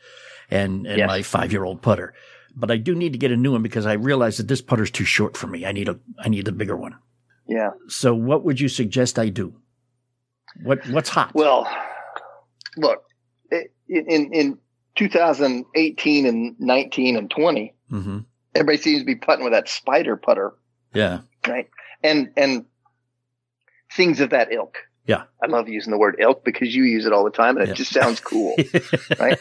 and 0.51 0.87
and 0.87 0.99
Yes. 0.99 1.07
my 1.09 1.23
five 1.23 1.53
year 1.53 1.65
old 1.65 1.81
putter. 1.83 2.15
But 2.57 2.71
I 2.71 2.77
do 2.77 2.95
need 2.95 3.13
to 3.13 3.19
get 3.19 3.31
a 3.31 3.37
new 3.37 3.53
one 3.53 3.63
because 3.63 3.87
I 3.87 3.93
realize 3.95 4.37
that 4.39 4.49
this 4.49 4.61
putter's 4.63 4.91
too 4.91 5.05
short 5.05 5.37
for 5.37 5.47
me. 5.47 5.65
I 5.67 5.73
need 5.73 5.89
a 5.89 5.99
I 6.19 6.29
need 6.29 6.49
a 6.49 6.53
bigger 6.53 6.77
one. 6.77 6.97
Yeah. 7.47 7.71
So 7.89 8.15
what 8.15 8.45
would 8.45 8.61
you 8.61 8.69
suggest 8.69 9.19
I 9.19 9.29
do? 9.29 9.55
What 10.63 10.87
what's 10.89 11.09
hot? 11.09 11.35
Well, 11.35 11.69
look, 12.77 13.05
in 13.51 14.33
in 14.33 14.59
2018 14.97 16.27
and 16.27 16.57
19 16.59 17.17
and 17.17 17.31
20, 17.31 17.75
hmm 17.91 18.19
everybody 18.55 18.79
seems 18.79 19.01
to 19.03 19.07
be 19.07 19.15
putting 19.15 19.45
with 19.45 19.53
that 19.53 19.69
spider 19.69 20.17
putter, 20.17 20.53
Yeah. 20.95 21.21
right? 21.47 21.69
And 22.03 22.31
and 22.37 22.65
things 23.93 24.21
of 24.21 24.31
that 24.31 24.53
ilk. 24.53 24.77
Yeah. 25.07 25.23
I 25.43 25.47
love 25.47 25.71
using 25.71 25.91
the 25.91 25.97
word 25.99 26.17
ilk 26.19 26.45
because 26.45 26.77
you 26.77 26.85
use 26.85 27.07
it 27.07 27.15
all 27.15 27.25
the 27.25 27.31
time 27.31 27.57
and 27.57 27.63
it 27.65 27.69
Yeah. 27.69 27.75
just 27.75 27.95
sounds 27.95 28.21
cool. 28.21 28.55
Right. 29.19 29.39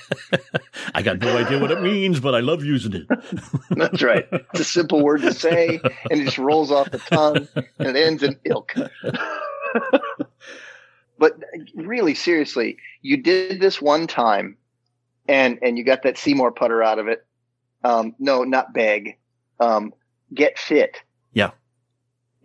I 0.95 1.01
got 1.01 1.19
no 1.19 1.37
idea 1.37 1.59
what 1.59 1.71
it 1.71 1.81
means, 1.81 2.21
but 2.21 2.33
I 2.33 2.39
love 2.39 2.63
using 2.63 2.93
it. 2.93 3.07
That's 3.71 4.01
right. 4.01 4.25
It's 4.31 4.61
a 4.61 4.63
simple 4.63 5.03
word 5.03 5.21
to 5.23 5.33
say 5.33 5.81
and 6.09 6.21
it 6.21 6.25
just 6.25 6.37
rolls 6.37 6.71
off 6.71 6.89
the 6.91 6.99
tongue 6.99 7.47
and 7.79 7.87
it 7.87 7.95
ends 7.97 8.23
in 8.23 8.39
ilk. 8.45 8.73
but 11.19 11.33
really 11.75 12.15
seriously, 12.15 12.77
you 13.01 13.17
did 13.17 13.59
this 13.59 13.81
one 13.81 14.07
time 14.07 14.57
and 15.27 15.59
and 15.61 15.77
you 15.77 15.83
got 15.83 16.03
that 16.03 16.15
SeeMore 16.15 16.55
putter 16.55 16.81
out 16.81 16.99
of 16.99 17.07
it. 17.07 17.25
Um, 17.83 18.15
no, 18.19 18.43
not 18.43 18.73
beg. 18.73 19.17
Um, 19.59 19.93
get 20.33 20.57
fit. 20.57 21.01
Yeah. 21.33 21.51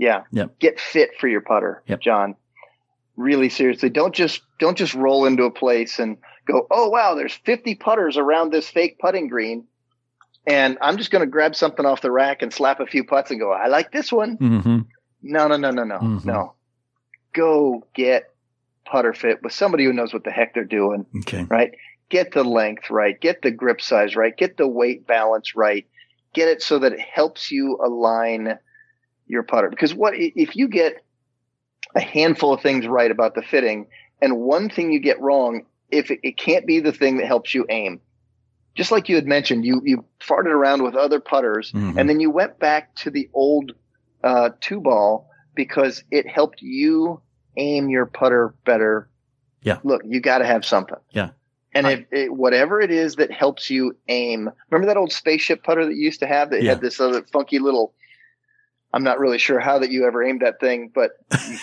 Yeah. 0.03 0.25
Yep. 0.33 0.59
Get 0.59 0.81
fit 0.81 1.11
for 1.21 1.29
your 1.29 1.43
putter, 1.43 1.83
Yep. 1.87 2.01
John. 2.01 2.35
Really 3.17 3.49
seriously. 3.49 3.88
Don't 3.88 4.12
just 4.15 4.43
don't 4.59 4.77
just 4.77 4.95
roll 4.95 5.27
into 5.27 5.45
a 5.45 5.51
place 5.51 6.01
and 6.01 6.17
go, 6.45 6.67
oh 6.73 6.88
wow, 6.88 7.15
there's 7.15 7.35
50 7.35 7.77
putters 7.77 8.17
around 8.17 8.51
this 8.53 8.69
fake 8.69 8.99
putting 8.99 9.29
green. 9.29 9.65
And 10.45 10.77
I'm 10.81 10.97
just 10.97 11.12
going 11.12 11.21
to 11.21 11.31
grab 11.31 11.55
something 11.55 11.87
off 11.87 12.01
the 12.01 12.11
rack 12.11 12.43
and 12.43 12.53
slap 12.53 12.81
a 12.81 12.87
few 12.87 13.05
putts 13.05 13.31
and 13.31 13.38
go, 13.38 13.53
I 13.53 13.69
like 13.69 13.93
this 13.93 14.11
one. 14.12 14.37
hmm 14.38 14.79
No, 15.23 15.47
no, 15.47 15.57
no, 15.57 15.71
no, 15.71 15.85
no, 15.85 15.99
Mhm. 16.01 16.25
no. 16.25 16.55
Go 17.33 17.87
get 17.95 18.25
putter 18.85 19.12
fit 19.15 19.41
with 19.43 19.53
somebody 19.53 19.85
who 19.85 19.93
knows 19.93 20.12
what 20.12 20.25
the 20.25 20.33
heck 20.33 20.53
they're 20.55 20.65
doing, 20.65 21.07
Okay. 21.21 21.45
right? 21.45 21.71
Get 22.09 22.33
the 22.33 22.43
length 22.43 22.91
right, 22.91 23.19
get 23.21 23.41
the 23.43 23.53
grip 23.53 23.81
size 23.81 24.17
right, 24.17 24.37
get 24.37 24.57
the 24.57 24.67
weight 24.67 25.07
balance 25.07 25.55
right, 25.55 25.87
get 26.35 26.49
it 26.49 26.61
so 26.61 26.81
that 26.81 26.93
it 26.93 27.01
helps 27.01 27.53
you 27.53 27.79
align 27.85 28.59
your 29.27 29.43
putter. 29.43 29.69
Because 29.71 29.95
what 29.95 30.15
if 30.17 30.57
you 30.57 30.69
get 30.69 31.05
a 31.95 32.01
handful 32.01 32.53
of 32.55 32.61
things 32.61 32.87
right 32.87 33.11
about 33.11 33.35
the 33.35 33.43
fitting 33.43 33.87
and 34.21 34.39
one 34.39 34.69
thing 34.69 34.93
you 34.93 35.01
get 35.01 35.21
wrong, 35.21 35.67
if 35.91 36.11
it, 36.11 36.21
it 36.23 36.37
can't 36.37 36.67
be 36.67 36.81
the 36.81 36.93
thing 36.93 37.19
that 37.19 37.27
helps 37.27 37.55
you 37.55 37.67
aim. 37.69 38.01
Just 38.75 38.91
like 38.91 39.09
you 39.09 39.17
had 39.17 39.27
mentioned, 39.27 39.65
you 39.67 39.83
you 39.85 40.05
farted 40.21 40.47
around 40.47 40.83
with 40.83 40.95
other 40.95 41.21
putters 41.21 41.73
Mhm. 41.73 41.99
and 41.99 42.09
then 42.09 42.21
you 42.21 42.31
went 42.31 42.59
back 42.59 42.95
to 42.97 43.11
the 43.11 43.29
old 43.35 43.73
uh, 44.25 44.51
two 44.61 44.81
ball 44.81 45.29
because 45.55 46.05
it 46.11 46.27
helped 46.27 46.63
you 46.63 47.21
aim 47.57 47.89
your 47.91 48.07
putter 48.07 48.55
better. 48.65 49.09
Yeah. 49.63 49.79
Look, 49.85 50.03
you 50.07 50.21
got 50.21 50.39
to 50.39 50.47
have 50.47 50.65
something. 50.65 50.97
Yeah. 51.11 51.31
And 51.75 51.87
if 51.87 52.05
it, 52.13 52.33
whatever 52.33 52.81
it 52.81 52.91
is 52.91 53.17
that 53.17 53.31
helps 53.31 53.69
you 53.69 53.97
aim, 54.09 54.51
remember 54.71 54.87
that 54.87 54.97
old 54.97 55.13
spaceship 55.13 55.63
putter 55.65 55.85
that 55.87 55.95
you 55.95 56.05
used 56.05 56.21
to 56.21 56.27
have 56.27 56.51
that 56.51 56.63
Yeah. 56.63 56.71
had 56.71 56.81
this 56.81 57.01
other 57.01 57.23
funky 57.33 57.59
little 57.59 57.95
I'm 58.95 59.03
not 59.03 59.19
really 59.19 59.39
sure 59.39 59.59
how 59.59 59.79
that 59.79 59.91
you 59.91 60.07
ever 60.07 60.23
aimed 60.23 60.43
that 60.43 60.61
thing, 60.61 60.91
but 60.95 61.13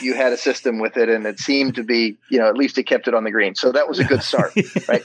you 0.01 0.15
had 0.15 0.33
a 0.33 0.37
system 0.37 0.79
with 0.79 0.97
it, 0.97 1.09
and 1.09 1.25
it 1.27 1.39
seemed 1.39 1.75
to 1.75 1.83
be, 1.83 2.17
you 2.31 2.39
know, 2.39 2.47
at 2.49 2.55
least 2.57 2.77
it 2.79 2.83
kept 2.83 3.07
it 3.07 3.13
on 3.13 3.23
the 3.23 3.31
green. 3.31 3.53
So 3.53 3.71
that 3.71 3.87
was 3.87 3.99
a 3.99 4.03
good 4.03 4.23
start, 4.23 4.51
right? 4.87 5.03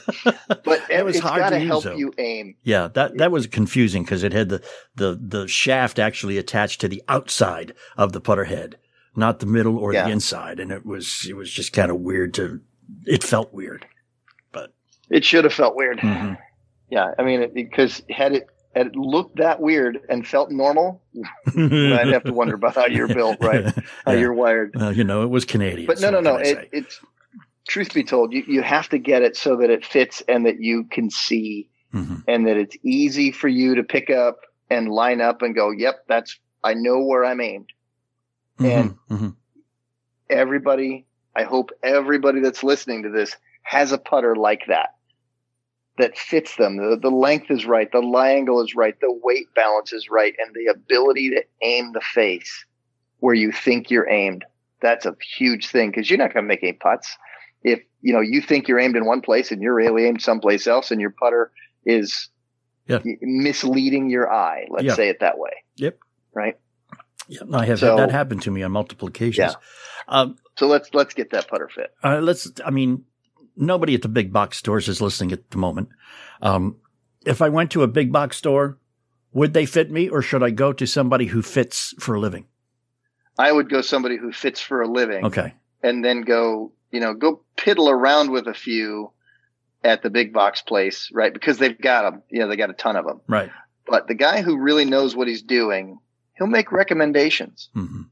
But 0.63 0.81
It 0.89 1.05
was 1.05 1.17
it's 1.17 1.23
hard 1.25 1.39
got 1.39 1.49
to 1.51 1.59
to 1.59 1.65
help 1.65 1.83
though. 1.83 1.95
you 1.95 2.13
aim. 2.17 2.55
Yeah, 2.63 2.87
that 2.93 3.17
that 3.19 3.31
was 3.31 3.45
confusing 3.47 4.03
because 4.03 4.23
it 4.23 4.33
had 4.33 4.49
the, 4.49 4.63
the 4.95 5.19
the 5.21 5.47
shaft 5.47 5.99
actually 5.99 6.37
attached 6.39 6.81
to 6.81 6.87
the 6.87 7.03
outside 7.07 7.73
of 7.95 8.11
the 8.11 8.21
putter 8.21 8.45
head, 8.45 8.77
not 9.15 9.39
the 9.39 9.45
middle 9.45 9.77
or 9.77 9.93
Yeah. 9.93 10.05
the 10.05 10.11
inside, 10.11 10.59
and 10.59 10.71
it 10.71 10.85
was 10.85 11.27
it 11.29 11.35
was 11.35 11.51
just 11.51 11.73
kind 11.73 11.91
of 11.91 11.97
weird 11.99 12.33
to. 12.35 12.59
It 13.05 13.23
felt 13.23 13.53
weird, 13.53 13.85
but 14.51 14.73
It 15.11 15.23
should 15.25 15.43
have 15.43 15.53
felt 15.53 15.75
weird. 15.75 15.99
Mhm. 15.99 16.37
Yeah, 16.89 17.11
I 17.19 17.23
mean, 17.23 17.51
because 17.53 18.01
had 18.09 18.33
it 18.33 18.47
had 18.75 18.87
it 18.87 18.95
looked 18.95 19.37
that 19.37 19.59
weird 19.61 19.99
and 20.09 20.27
felt 20.27 20.51
normal, 20.51 21.01
I'd 21.47 22.07
have 22.09 22.23
to 22.25 22.33
wonder 22.33 22.55
about 22.55 22.75
how 22.75 22.85
you're 22.87 23.07
built, 23.07 23.37
right? 23.39 23.65
How 24.05 24.11
Yeah. 24.11 24.19
you're 24.19 24.33
wired. 24.33 24.73
Well, 24.75 24.91
you 24.91 25.03
know, 25.05 25.23
it 25.23 25.29
was 25.29 25.45
Canadian. 25.45 25.87
But 25.87 26.01
no, 26.01 26.09
no, 26.09 26.19
no. 26.19 26.35
It, 26.37 26.69
it's 26.73 26.99
truth 27.67 27.93
be 27.93 28.03
told, 28.03 28.33
you, 28.33 28.43
you 28.47 28.61
have 28.61 28.89
to 28.89 28.97
get 28.97 29.21
it 29.21 29.35
so 29.37 29.55
that 29.57 29.69
it 29.69 29.85
fits 29.85 30.21
and 30.27 30.45
that 30.45 30.59
you 30.59 30.83
can 30.83 31.09
see 31.09 31.69
Mhm. 31.93 32.23
and 32.27 32.45
that 32.47 32.57
it's 32.57 32.75
easy 32.83 33.31
for 33.31 33.47
you 33.47 33.75
to 33.75 33.83
pick 33.83 34.09
up 34.09 34.39
and 34.69 34.89
line 34.89 35.21
up 35.21 35.41
and 35.41 35.55
go, 35.55 35.71
yep, 35.71 36.03
that's, 36.09 36.37
I 36.63 36.73
know 36.73 36.99
where 36.99 37.23
I'm 37.23 37.39
aimed. 37.39 37.69
And- 38.59 38.97
Mhm, 39.09 39.17
mhm. 39.17 39.35
Everybody, 40.29 41.05
I 41.35 41.43
hope 41.43 41.71
everybody 41.83 42.39
that's 42.41 42.63
listening 42.63 43.03
to 43.03 43.09
this 43.09 43.35
has 43.61 43.91
a 43.91 43.97
putter 43.97 44.35
like 44.35 44.63
that. 44.67 44.94
That 45.97 46.17
fits 46.17 46.57
them. 46.57 46.75
The, 46.75 46.97
the 47.01 47.09
length 47.09 47.49
is 47.49 47.65
right. 47.65 47.89
The 47.89 47.99
lie 48.01 48.31
angle 48.31 48.61
is 48.61 48.75
right. 48.75 48.99
The 48.99 49.17
weight 49.23 49.47
balance 49.55 49.93
is 49.93 50.09
right. 50.09 50.33
And 50.39 50.53
the 50.53 50.69
ability 50.71 51.29
to 51.31 51.43
aim 51.61 51.93
the 51.93 52.01
face 52.01 52.65
where 53.19 53.33
you 53.33 53.51
think 53.53 53.89
you're 53.89 54.09
aimed. 54.09 54.43
That's 54.81 55.05
a 55.05 55.15
huge 55.37 55.69
thing 55.69 55.91
because 55.91 56.09
you're 56.09 56.19
not 56.19 56.33
going 56.33 56.43
to 56.43 56.47
make 56.47 56.63
any 56.63 56.73
putts. 56.73 57.15
If, 57.63 57.79
you 58.01 58.11
know, 58.13 58.19
you 58.19 58.41
think 58.41 58.67
you're 58.67 58.79
aimed 58.79 58.97
in 58.97 59.05
one 59.05 59.21
place 59.21 59.51
and 59.51 59.61
you're 59.61 59.73
really 59.73 60.05
aimed 60.05 60.21
someplace 60.21 60.67
else 60.67 60.91
and 60.91 60.99
your 60.99 61.11
putter 61.11 61.51
is 61.85 62.27
Yeah. 62.87 62.99
misleading 63.21 64.09
your 64.09 64.31
eye. 64.31 64.65
Let's 64.69 64.83
Yeah. 64.83 64.93
say 64.95 65.07
it 65.09 65.21
that 65.21 65.37
way. 65.37 65.63
Yep. 65.77 65.97
Right. 66.33 66.57
Yeah, 67.29 67.39
I 67.53 67.65
have 67.65 67.79
So- 67.79 67.95
had 67.97 68.09
that 68.09 68.11
happen 68.11 68.39
to 68.39 68.51
me 68.51 68.63
on 68.63 68.71
multiple 68.73 69.07
occasions. 69.07 69.53
Yeah. 69.53 70.09
Um, 70.09 70.35
So 70.57 70.67
let's, 70.67 70.93
let's 70.93 71.13
get 71.13 71.31
that 71.31 71.47
putter 71.47 71.69
fit. 71.73 71.93
Uh, 72.03 72.19
let's, 72.19 72.51
I 72.63 72.69
mean, 72.69 73.05
nobody 73.55 73.95
at 73.95 74.01
the 74.01 74.07
big 74.07 74.31
box 74.33 74.57
stores 74.57 74.87
is 74.87 75.01
listening 75.01 75.31
at 75.31 75.49
the 75.51 75.57
moment. 75.57 75.89
Um, 76.41 76.77
if 77.25 77.41
I 77.41 77.49
went 77.49 77.71
to 77.71 77.83
a 77.83 77.87
big 77.87 78.11
box 78.11 78.37
store, 78.37 78.77
would 79.33 79.53
they 79.53 79.65
fit 79.65 79.91
me 79.91 80.07
or 80.09 80.21
should 80.21 80.43
I 80.43 80.49
go 80.49 80.73
to 80.73 80.85
somebody 80.85 81.25
who 81.25 81.41
fits 81.41 81.93
for 81.99 82.15
a 82.15 82.19
living? 82.19 82.45
I 83.37 83.51
would 83.51 83.69
go 83.69 83.81
somebody 83.81 84.17
who 84.17 84.31
fits 84.31 84.61
for 84.61 84.81
a 84.81 84.87
living. 84.87 85.25
Okay. 85.25 85.53
and 85.83 86.03
then 86.03 86.21
go, 86.21 86.71
you 86.91 86.99
know, 86.99 87.13
go 87.13 87.41
piddle 87.57 87.91
around 87.91 88.31
with 88.31 88.47
a 88.47 88.53
few 88.53 89.11
at 89.83 90.01
the 90.01 90.09
big 90.09 90.33
box 90.33 90.61
place, 90.61 91.09
right? 91.13 91.33
Because 91.33 91.57
they've 91.57 91.79
got 91.79 92.09
them, 92.09 92.23
you 92.29 92.39
know, 92.39 92.47
they 92.47 92.55
got 92.55 92.69
a 92.69 92.73
ton 92.73 92.95
of 92.95 93.05
them. 93.05 93.21
Right. 93.27 93.51
But 93.85 94.07
the 94.07 94.15
guy 94.15 94.41
who 94.41 94.57
really 94.57 94.85
knows 94.85 95.15
what 95.15 95.27
he's 95.27 95.43
doing, 95.43 95.99
he'll 96.37 96.47
make 96.47 96.71
recommendations 96.71 97.69
hmm 97.73 98.03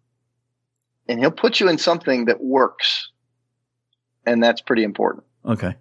and 1.08 1.20
he'll 1.20 1.32
put 1.32 1.60
you 1.60 1.68
in 1.68 1.78
something 1.78 2.26
that 2.26 2.42
works. 2.42 3.10
And 4.26 4.42
that's 4.42 4.62
pretty 4.62 4.84
important. 4.84 5.26
Okay. 5.46 5.76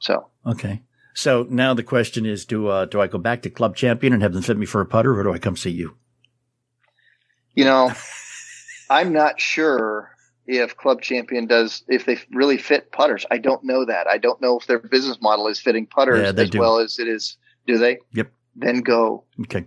So 0.00 0.28
Okay. 0.46 0.82
So 1.14 1.46
now 1.50 1.74
the 1.74 1.82
question 1.82 2.24
is, 2.26 2.44
do, 2.46 2.68
uh, 2.68 2.86
do 2.86 3.00
I 3.00 3.06
go 3.06 3.18
back 3.18 3.42
to 3.42 3.50
club 3.50 3.76
champion 3.76 4.12
and 4.12 4.22
have 4.22 4.32
them 4.32 4.42
fit 4.42 4.56
me 4.56 4.66
for 4.66 4.80
a 4.80 4.86
putter 4.86 5.18
or 5.18 5.22
do 5.22 5.32
I 5.32 5.38
come 5.38 5.56
see 5.56 5.70
you? 5.70 5.96
You 7.54 7.64
know, 7.64 7.92
I'm 8.90 9.12
not 9.12 9.40
sure 9.40 10.10
if 10.46 10.76
Club 10.76 11.02
Champion 11.02 11.46
does 11.46 11.84
if 11.88 12.04
they 12.06 12.18
really 12.32 12.56
fit 12.58 12.90
putters. 12.92 13.24
I 13.30 13.38
don't 13.38 13.62
know 13.62 13.84
that. 13.84 14.06
I 14.06 14.18
don't 14.18 14.40
know 14.40 14.58
if 14.58 14.66
their 14.66 14.78
business 14.78 15.18
model 15.20 15.46
is 15.48 15.60
fitting 15.60 15.86
putters 15.86 16.20
Yeah, 16.20 16.42
as 16.42 16.50
do. 16.50 16.58
well 16.58 16.78
as 16.78 16.98
it 16.98 17.08
is. 17.08 17.36
Do 17.66 17.78
they? 17.78 17.98
Yep. 18.12 18.32
Then 18.56 18.80
go. 18.80 19.24
Okay. 19.42 19.64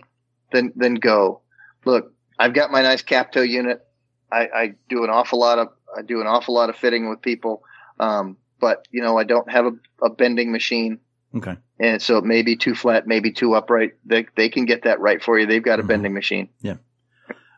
Then 0.52 0.74
then 0.76 0.96
go. 0.96 1.42
Look, 1.86 2.12
I've 2.40 2.54
got 2.54 2.72
my 2.72 2.82
nice 2.82 3.02
cap 3.02 3.32
toe 3.32 3.42
unit. 3.42 3.86
I, 4.32 4.50
I 4.54 4.74
do 4.90 5.04
an 5.04 5.10
awful 5.10 5.40
lot 5.40 5.60
of 5.60 5.70
I 5.98 6.02
do 6.02 6.22
an 6.22 6.28
awful 6.28 6.54
lot 6.56 6.70
of 6.70 6.76
fitting 6.76 7.10
with 7.10 7.22
people. 7.22 7.64
Um, 8.00 8.38
but 8.60 8.88
you 8.92 9.02
know, 9.02 9.18
I 9.18 9.24
don't 9.24 9.50
have 9.52 9.66
a, 9.66 9.72
a 10.06 10.10
bending 10.10 10.52
machine. 10.52 11.00
Okay. 11.36 11.58
And 11.80 12.02
so 12.02 12.18
it 12.18 12.24
may 12.24 12.42
be 12.42 12.56
too 12.56 12.76
flat, 12.76 13.08
maybe 13.08 13.32
too 13.32 13.56
upright. 13.56 13.94
They 14.06 14.26
they 14.36 14.50
can 14.50 14.66
get 14.66 14.84
that 14.84 15.00
right 15.00 15.22
for 15.22 15.38
you. 15.38 15.46
They've 15.46 15.62
got 15.64 15.80
a 15.80 15.84
Mhm. 15.84 15.88
bending 15.88 16.14
machine. 16.14 16.50
Yeah. 16.62 16.76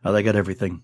Oh, 0.03 0.11
they 0.13 0.23
got 0.23 0.35
everything. 0.35 0.81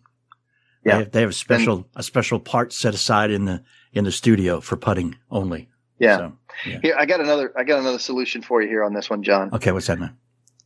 Yeah. 0.86 0.92
They 0.98 1.00
have, 1.04 1.12
they 1.12 1.22
have 1.22 1.30
a 1.30 1.34
special, 1.34 1.88
a 1.96 2.04
special 2.04 2.40
part 2.40 2.74
set 2.74 2.94
aside 2.94 3.32
in 3.32 3.46
the, 3.46 3.64
in 3.94 4.04
the 4.04 4.12
studio 4.12 4.60
for 4.60 4.76
putting 4.76 5.16
only. 5.32 5.70
Yeah. 5.98 6.18
So, 6.18 6.34
yeah. 6.66 6.80
Here, 6.82 6.96
I 7.00 7.06
got 7.06 7.22
another. 7.22 7.54
I 7.58 7.64
got 7.64 7.80
another 7.80 8.00
solution 8.00 8.42
for 8.42 8.62
you 8.62 8.68
here 8.68 8.84
on 8.84 8.94
this 8.94 9.10
one, 9.10 9.24
John. 9.24 9.50
Okay. 9.54 9.72
What's 9.72 9.88
that, 9.88 9.98
man? 10.00 10.18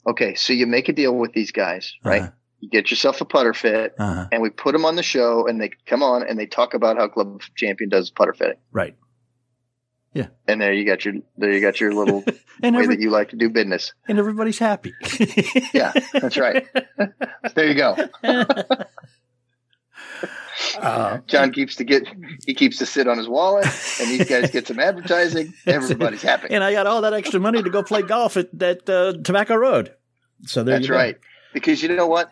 Okay, 0.08 0.36
so 0.36 0.54
you 0.54 0.66
make 0.66 0.88
a 0.90 0.94
deal 0.94 1.14
with 1.16 1.34
these 1.34 1.52
guys, 1.52 1.94
right? 2.04 2.22
Uh-huh. 2.22 2.32
You 2.62 2.70
get 2.70 2.90
yourself 2.90 3.20
a 3.22 3.26
putter 3.26 3.54
fit, 3.54 3.94
Uh-huh. 4.00 4.28
and 4.32 4.42
we 4.42 4.50
put 4.50 4.72
them 4.72 4.86
on 4.86 4.96
the 4.96 5.04
show, 5.04 5.46
and 5.46 5.62
they 5.62 5.70
come 5.86 6.02
on 6.02 6.24
and 6.28 6.40
they 6.40 6.46
talk 6.48 6.74
about 6.74 6.98
how 6.98 7.08
Club 7.10 7.42
Champion 7.56 7.90
does 7.90 8.10
putter 8.10 8.34
fitting. 8.34 8.58
Right. 8.72 8.96
And 10.48 10.62
there 10.62 10.74
you 10.74 10.86
got 10.86 11.04
your 11.06 11.16
there 11.38 11.52
you 11.52 11.62
got 11.62 11.80
your 11.80 11.94
little 11.94 12.24
And, 12.64 12.76
way 12.76 12.84
every, 12.84 12.96
that 12.96 13.02
you 13.02 13.10
like 13.12 13.30
to 13.30 13.36
do 13.36 13.50
business. 13.50 13.94
and 14.08 14.18
everybody's 14.20 14.60
happy. 14.60 14.94
Yeah, 15.74 15.92
that's 16.14 16.38
right. 16.38 16.66
There 17.56 17.68
you 17.68 17.76
go. 17.76 17.96
Uh, 20.80 21.20
John 21.28 21.52
keeps 21.52 21.76
to 21.76 21.84
get 21.84 22.08
he 22.46 22.54
keeps 22.56 22.78
to 22.80 22.86
sit 22.86 23.08
on 23.08 23.18
his 23.18 23.28
wallet, 23.28 23.66
and 24.00 24.10
these 24.10 24.28
guys 24.28 24.50
get 24.50 24.66
some 24.68 24.80
advertising. 24.80 25.54
Everybody's 25.68 26.22
happy. 26.24 26.48
and 26.50 26.64
I 26.64 26.72
got 26.74 26.88
all 26.88 27.02
that 27.02 27.14
extra 27.14 27.40
money 27.40 27.62
to 27.62 27.70
go 27.70 27.84
play 27.84 28.02
golf 28.02 28.38
at 28.38 28.58
that 28.58 28.90
uh, 28.90 29.14
Tobacco 29.24 29.56
Road. 29.56 29.94
So 30.46 30.64
there 30.64 30.76
That's 30.76 30.88
you 30.88 30.94
go. 30.94 30.98
right. 30.98 31.18
Because 31.54 31.82
you 31.84 31.90
know 31.90 32.08
what? 32.08 32.32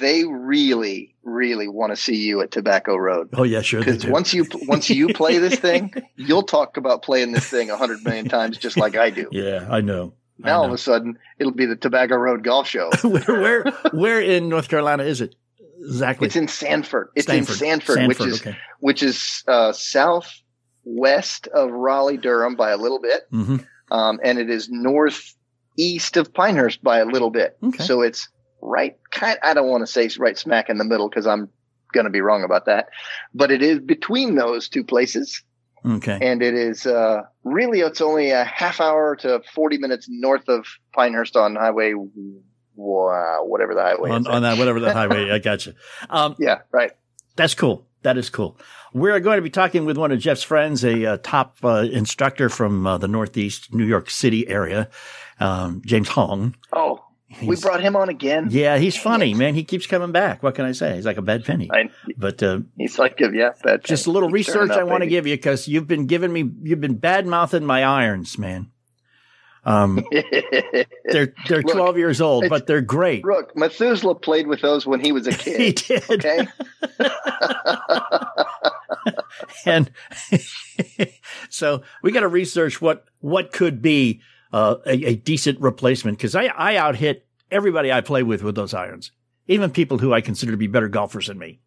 They 0.00 0.24
really, 0.24 1.14
really 1.22 1.68
want 1.68 1.92
to 1.92 1.96
see 1.96 2.16
you 2.16 2.40
at 2.40 2.50
Tobacco 2.50 2.96
Road. 2.96 3.30
Oh 3.34 3.42
yeah, 3.42 3.60
sure. 3.60 3.80
Because 3.80 4.06
once 4.06 4.32
you 4.32 4.46
once 4.62 4.88
you 4.88 5.08
play 5.08 5.38
this 5.38 5.58
thing, 5.60 5.92
you'll 6.16 6.42
talk 6.42 6.76
about 6.76 7.02
playing 7.02 7.32
this 7.32 7.46
thing 7.46 7.70
a 7.70 7.76
hundred 7.76 8.02
million 8.04 8.28
times, 8.28 8.56
just 8.56 8.76
like 8.76 8.96
I 8.96 9.10
do. 9.10 9.28
yeah, 9.32 9.66
I 9.70 9.80
know. 9.80 10.14
I 10.42 10.48
Now 10.48 10.58
all 10.60 10.66
of 10.66 10.72
a 10.72 10.78
sudden, 10.78 11.18
it'll 11.38 11.52
be 11.52 11.66
the 11.66 11.76
Tobacco 11.76 12.16
Road 12.16 12.42
Golf 12.42 12.66
Show. 12.66 12.90
where, 13.02 13.22
where, 13.22 13.64
where 13.92 14.20
in 14.20 14.48
North 14.48 14.68
Carolina 14.68 15.04
is 15.04 15.20
it 15.20 15.36
exactly? 15.80 16.26
It's 16.26 16.36
in 16.36 16.48
Sanford. 16.48 17.10
It's 17.14 17.26
Stanford. 17.26 17.52
in 17.52 17.58
Sanford, 17.58 18.08
which 18.08 18.20
is 18.20 18.40
okay. 18.40 18.56
which 18.80 19.02
is 19.02 19.44
uh, 19.46 19.72
southwest 19.72 21.46
of 21.48 21.70
Raleigh 21.70 22.16
Durham 22.16 22.56
by 22.56 22.70
a 22.70 22.76
little 22.76 23.00
bit, 23.00 23.22
hmm 23.30 23.56
um, 23.90 24.18
and 24.22 24.38
it 24.38 24.50
is 24.50 24.68
northeast 24.70 26.16
of 26.16 26.32
Pinehurst 26.34 26.82
by 26.82 26.98
a 26.98 27.04
little 27.04 27.30
bit. 27.30 27.56
Okay. 27.62 27.84
So 27.84 28.02
it's 28.02 28.28
right. 28.64 28.98
Kind. 29.10 29.38
I 29.42 29.54
don't 29.54 29.68
want 29.68 29.82
to 29.82 29.86
say 29.86 30.08
right 30.18 30.36
smack 30.36 30.68
in 30.68 30.78
the 30.78 30.84
middle 30.84 31.08
because 31.08 31.26
I'm 31.26 31.48
going 31.92 32.04
to 32.04 32.10
be 32.10 32.20
wrong 32.20 32.42
about 32.42 32.66
that, 32.66 32.88
but 33.32 33.52
it 33.52 33.62
is 33.62 33.78
between 33.78 34.34
those 34.34 34.68
two 34.68 34.82
places. 34.82 35.42
Okay. 35.86 36.18
and 36.22 36.42
it 36.42 36.54
is 36.54 36.86
uh, 36.86 37.24
really 37.42 37.80
it's 37.80 38.00
only 38.00 38.30
a 38.30 38.42
half 38.42 38.80
hour 38.80 39.16
to 39.16 39.42
40 39.54 39.76
minutes 39.76 40.06
north 40.08 40.48
of 40.48 40.64
pinehurst 40.94 41.36
on 41.36 41.56
highway 41.56 41.92
wow, 42.74 43.44
whatever 43.44 43.74
the 43.74 43.82
highway 43.82 44.10
on, 44.10 44.22
is 44.22 44.26
on 44.26 44.42
that 44.44 44.56
whatever 44.56 44.80
the 44.80 44.92
highway. 44.94 45.30
I 45.30 45.40
got 45.40 45.66
you. 45.66 45.74
Um, 46.08 46.36
yeah 46.38 46.60
right 46.72 46.92
That's 47.36 47.54
cool. 47.54 47.86
That 48.00 48.16
is 48.16 48.30
cool. 48.30 48.58
We're 48.94 49.20
going 49.20 49.36
to 49.36 49.42
be 49.42 49.50
talking 49.50 49.84
with 49.84 49.98
one 49.98 50.10
of 50.10 50.18
Jeff's 50.20 50.42
friends, 50.42 50.84
a 50.84 51.04
uh, 51.04 51.18
top 51.22 51.58
uh, 51.62 51.86
instructor 51.90 52.48
from 52.48 52.86
uh, 52.86 52.96
the 52.96 53.08
Northeast 53.08 53.74
New 53.74 53.84
York 53.84 54.08
City 54.08 54.48
area, 54.48 54.88
um, 55.38 55.82
James 55.84 56.08
Hong. 56.08 56.54
oh 56.72 57.03
we 57.42 57.56
brought 57.56 57.80
him 57.80 57.96
on 57.96 58.08
again 58.08 58.48
Yeah, 58.50 58.78
he's 58.78 58.96
funny, 58.96 59.34
man. 59.34 59.54
He 59.54 59.64
keeps 59.64 59.86
coming 59.86 60.12
back. 60.12 60.42
What 60.42 60.54
can 60.54 60.64
I 60.64 60.72
say? 60.72 60.96
He's 60.96 61.06
like 61.06 61.16
a 61.16 61.22
bad 61.22 61.44
penny. 61.44 61.70
I, 61.72 61.90
But 62.16 62.42
uh, 62.42 62.60
he's 62.76 62.98
like 62.98 63.20
yeah 63.20 63.52
that 63.64 63.84
just 63.84 64.06
a 64.06 64.10
little 64.10 64.30
research 64.30 64.70
I 64.70 64.84
want 64.84 65.02
to 65.02 65.08
give 65.08 65.26
you 65.26 65.36
because 65.36 65.68
you've 65.68 65.86
been 65.86 66.06
giving 66.06 66.32
me, 66.32 66.50
you've 66.62 66.80
been 66.80 66.96
bad 66.96 67.26
mouthing 67.26 67.64
my 67.64 67.82
irons, 67.82 68.38
man. 68.38 68.70
Um, 69.66 70.04
they're 71.04 71.32
they're 71.48 71.62
Look, 71.62 71.72
12 71.72 71.98
years 71.98 72.20
old, 72.20 72.48
but 72.48 72.66
they're 72.66 72.82
great. 72.82 73.24
Look, 73.24 73.56
Methuselah 73.56 74.16
played 74.16 74.46
with 74.46 74.60
those 74.60 74.86
when 74.86 75.00
he 75.00 75.12
was 75.12 75.26
a 75.26 75.32
kid. 75.36 75.60
He 75.60 75.72
did. 75.72 76.10
Okay. 76.10 76.46
and 79.66 79.90
so 81.48 81.82
we 82.02 82.12
got 82.12 82.20
to 82.20 82.28
research 82.28 82.80
what 82.80 83.04
what 83.20 83.52
could 83.52 83.80
be 83.80 84.20
uh, 84.54 84.76
a, 84.86 85.04
a 85.04 85.14
decent 85.16 85.60
replacement 85.60 86.16
because 86.16 86.36
I 86.36 86.44
I 86.44 86.76
out 86.76 86.94
hit 86.94 87.26
everybody 87.50 87.90
I 87.90 88.00
play 88.00 88.22
with 88.22 88.44
with 88.44 88.54
those 88.54 88.72
irons, 88.72 89.10
even 89.48 89.70
people 89.70 89.98
who 89.98 90.14
I 90.14 90.20
consider 90.20 90.52
to 90.52 90.58
be 90.58 90.68
better 90.68 90.88
golfers 90.88 91.26
than 91.26 91.38
me. 91.38 91.58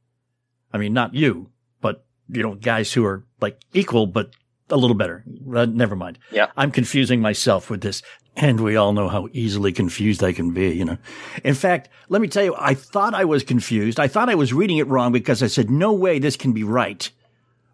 I 0.71 0.77
mean, 0.77 0.93
not 0.93 1.13
you, 1.13 1.49
but 1.81 2.05
you 2.29 2.41
know, 2.41 2.55
guys 2.55 2.93
who 2.93 3.05
are 3.05 3.25
like 3.41 3.59
equal 3.73 4.07
but 4.07 4.31
a 4.69 4.77
little 4.77 4.95
better. 4.95 5.25
Uh, 5.53 5.65
never 5.65 5.97
mind. 5.97 6.17
Yeah. 6.31 6.47
I'm 6.55 6.71
confusing 6.71 7.19
myself 7.19 7.69
with 7.69 7.81
this. 7.81 8.01
And 8.37 8.61
we 8.61 8.75
all 8.75 8.93
know 8.93 9.09
how 9.09 9.27
easily 9.31 9.73
confused 9.73 10.23
I 10.23 10.31
can 10.31 10.53
be, 10.53 10.69
you 10.69 10.85
know. 10.85 10.97
In 11.43 11.55
fact, 11.55 11.89
let 12.07 12.21
me 12.21 12.27
tell 12.27 12.43
you, 12.43 12.55
I 12.57 12.75
thought 12.75 13.15
I 13.15 13.25
was 13.25 13.43
confused. 13.43 13.99
I 13.99 14.07
thought 14.07 14.29
I 14.29 14.35
was 14.35 14.53
reading 14.53 14.77
it 14.77 14.87
wrong 14.87 15.11
because 15.11 15.41
I 15.41 15.47
said, 15.47 15.71
no 15.71 15.91
way 15.91 16.19
this 16.19 16.37
can 16.37 16.53
be 16.53 16.63
right. 16.63 17.09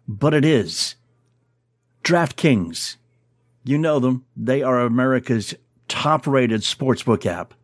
But 0.08 0.32
it 0.32 0.44
is. 0.44 0.94
DraftKings. 2.02 2.96
You 3.64 3.78
know 3.78 3.98
them. 3.98 4.24
They 4.36 4.62
are 4.62 4.80
America's 4.80 5.54
top 5.88 6.26
rated 6.26 6.60
sportsbook 6.60 7.26
app. 7.26 7.54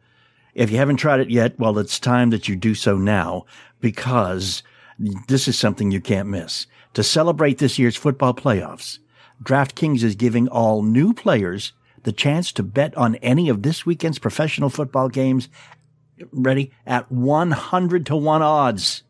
If 0.55 0.71
you 0.71 0.79
haven't 0.79 0.97
tried 0.97 1.21
it 1.21 1.31
yet, 1.31 1.59
well, 1.59 1.79
it's 1.79 2.01
time 2.01 2.31
that 2.31 2.49
you 2.49 2.57
do 2.57 2.75
so 2.75 2.97
now 2.97 3.45
because 3.81 4.63
this 5.29 5.47
is 5.47 5.59
something 5.59 5.91
you 5.91 6.01
can't 6.01 6.29
miss. 6.29 6.67
To 6.95 7.03
celebrate 7.03 7.59
this 7.59 7.79
year's 7.79 7.97
football 7.97 8.35
playoffs, 8.35 8.99
DraftKings 9.45 10.03
is 10.03 10.17
giving 10.17 10.49
all 10.49 10.83
new 10.83 11.15
players 11.15 11.73
the 12.03 12.13
chance 12.13 12.51
to 12.53 12.63
bet 12.63 12.97
on 12.97 13.15
any 13.17 13.49
of 13.49 13.63
this 13.63 13.85
weekend's 13.87 14.19
professional 14.19 14.71
football 14.71 15.09
games, 15.09 15.49
ready, 16.33 16.73
at 16.87 17.11
100 17.13 18.07
to 18.07 18.17
1 18.17 18.43
odds. 18.43 19.03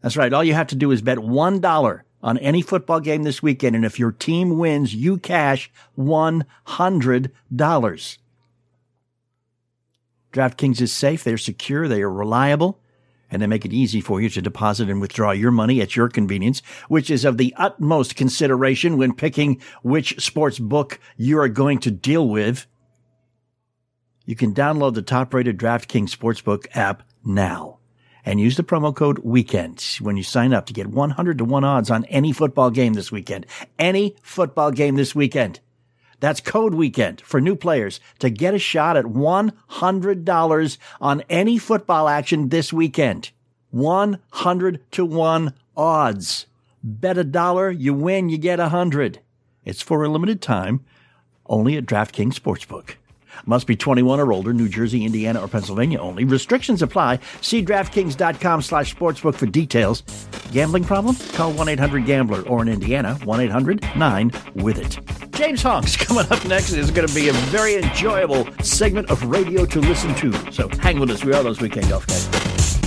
That's 0.00 0.16
right. 0.16 0.32
All 0.32 0.44
you 0.44 0.54
have 0.54 0.68
to 0.68 0.76
do 0.76 0.90
is 0.90 1.02
bet 1.02 1.18
$1 1.18 2.00
on 2.24 2.38
any 2.38 2.62
football 2.62 2.98
game 3.00 3.22
this 3.22 3.42
weekend, 3.42 3.76
and 3.76 3.84
if 3.84 3.98
your 3.98 4.10
team 4.10 4.58
wins, 4.58 4.94
you 4.94 5.18
cash 5.18 5.70
$100. 5.96 6.48
DraftKings 10.32 10.80
is 10.80 10.92
safe, 10.92 11.22
they're 11.22 11.38
secure, 11.38 11.86
they 11.86 12.02
are 12.02 12.10
reliable 12.10 12.80
and 13.30 13.40
they 13.40 13.46
make 13.46 13.64
it 13.64 13.72
easy 13.72 14.00
for 14.00 14.20
you 14.20 14.28
to 14.28 14.42
deposit 14.42 14.88
and 14.88 15.00
withdraw 15.00 15.32
your 15.32 15.50
money 15.50 15.80
at 15.80 15.96
your 15.96 16.08
convenience, 16.08 16.62
which 16.88 17.10
is 17.10 17.24
of 17.24 17.36
the 17.36 17.54
utmost 17.56 18.16
consideration 18.16 18.96
when 18.96 19.12
picking 19.12 19.60
which 19.82 20.22
sports 20.24 20.58
book 20.58 21.00
you 21.16 21.38
are 21.38 21.48
going 21.48 21.78
to 21.78 21.90
deal 21.90 22.28
with. 22.28 22.66
You 24.24 24.36
can 24.36 24.54
download 24.54 24.94
the 24.94 25.02
top 25.02 25.34
rated 25.34 25.58
DraftKings 25.58 26.16
Sportsbook 26.16 26.66
app 26.74 27.02
now 27.24 27.78
and 28.24 28.40
use 28.40 28.56
the 28.56 28.62
promo 28.62 28.94
code 28.94 29.18
WEEKEND 29.18 30.00
when 30.00 30.16
you 30.16 30.22
sign 30.22 30.52
up 30.52 30.66
to 30.66 30.72
get 30.72 30.86
100 30.86 31.38
to 31.38 31.44
1 31.44 31.64
odds 31.64 31.90
on 31.90 32.04
any 32.06 32.32
football 32.32 32.70
game 32.70 32.94
this 32.94 33.12
weekend. 33.12 33.46
Any 33.78 34.16
football 34.22 34.70
game 34.70 34.96
this 34.96 35.14
weekend. 35.14 35.60
That's 36.20 36.40
code 36.40 36.74
weekend 36.74 37.20
for 37.20 37.40
new 37.40 37.54
players 37.56 38.00
to 38.20 38.30
get 38.30 38.54
a 38.54 38.58
shot 38.58 38.96
at 38.96 39.04
$100 39.04 40.78
on 41.00 41.22
any 41.28 41.58
football 41.58 42.08
action 42.08 42.48
this 42.48 42.72
weekend. 42.72 43.30
100 43.70 44.90
to 44.92 45.04
1 45.04 45.54
odds. 45.76 46.46
Bet 46.82 47.18
a 47.18 47.24
dollar, 47.24 47.70
you 47.70 47.94
win, 47.94 48.28
you 48.28 48.38
get 48.38 48.60
a 48.60 48.68
hundred. 48.68 49.20
It's 49.64 49.82
for 49.82 50.04
a 50.04 50.08
limited 50.08 50.42
time, 50.42 50.84
only 51.46 51.76
at 51.76 51.86
DraftKings 51.86 52.34
Sportsbook. 52.34 52.96
Must 53.46 53.66
be 53.66 53.76
21 53.76 54.20
or 54.20 54.32
older, 54.32 54.52
New 54.52 54.68
Jersey, 54.68 55.04
Indiana, 55.04 55.40
or 55.40 55.48
Pennsylvania 55.48 56.00
only. 56.00 56.24
Restrictions 56.24 56.82
apply. 56.82 57.20
See 57.40 57.64
DraftKings.com 57.64 58.62
slash 58.62 58.94
sportsbook 58.94 59.34
for 59.34 59.46
details. 59.46 60.02
Gambling 60.52 60.84
problem? 60.84 61.16
Call 61.32 61.52
1-800-GAMBLER 61.54 62.42
or 62.48 62.62
in 62.62 62.68
Indiana, 62.68 63.18
1-800-9-WITH-IT. 63.22 65.30
James 65.32 65.62
Hong's 65.62 65.96
coming 65.96 66.26
up 66.30 66.44
next 66.46 66.72
is 66.72 66.90
going 66.90 67.08
to 67.08 67.14
be 67.14 67.28
a 67.28 67.32
very 67.32 67.76
enjoyable 67.76 68.46
segment 68.62 69.10
of 69.10 69.22
radio 69.24 69.64
to 69.66 69.80
listen 69.80 70.14
to. 70.16 70.32
So 70.52 70.68
hang 70.80 71.00
with 71.00 71.10
us. 71.10 71.24
We 71.24 71.32
are 71.32 71.42
those 71.42 71.60
weekend 71.60 71.88
golf 71.88 72.06
guys. 72.06 72.78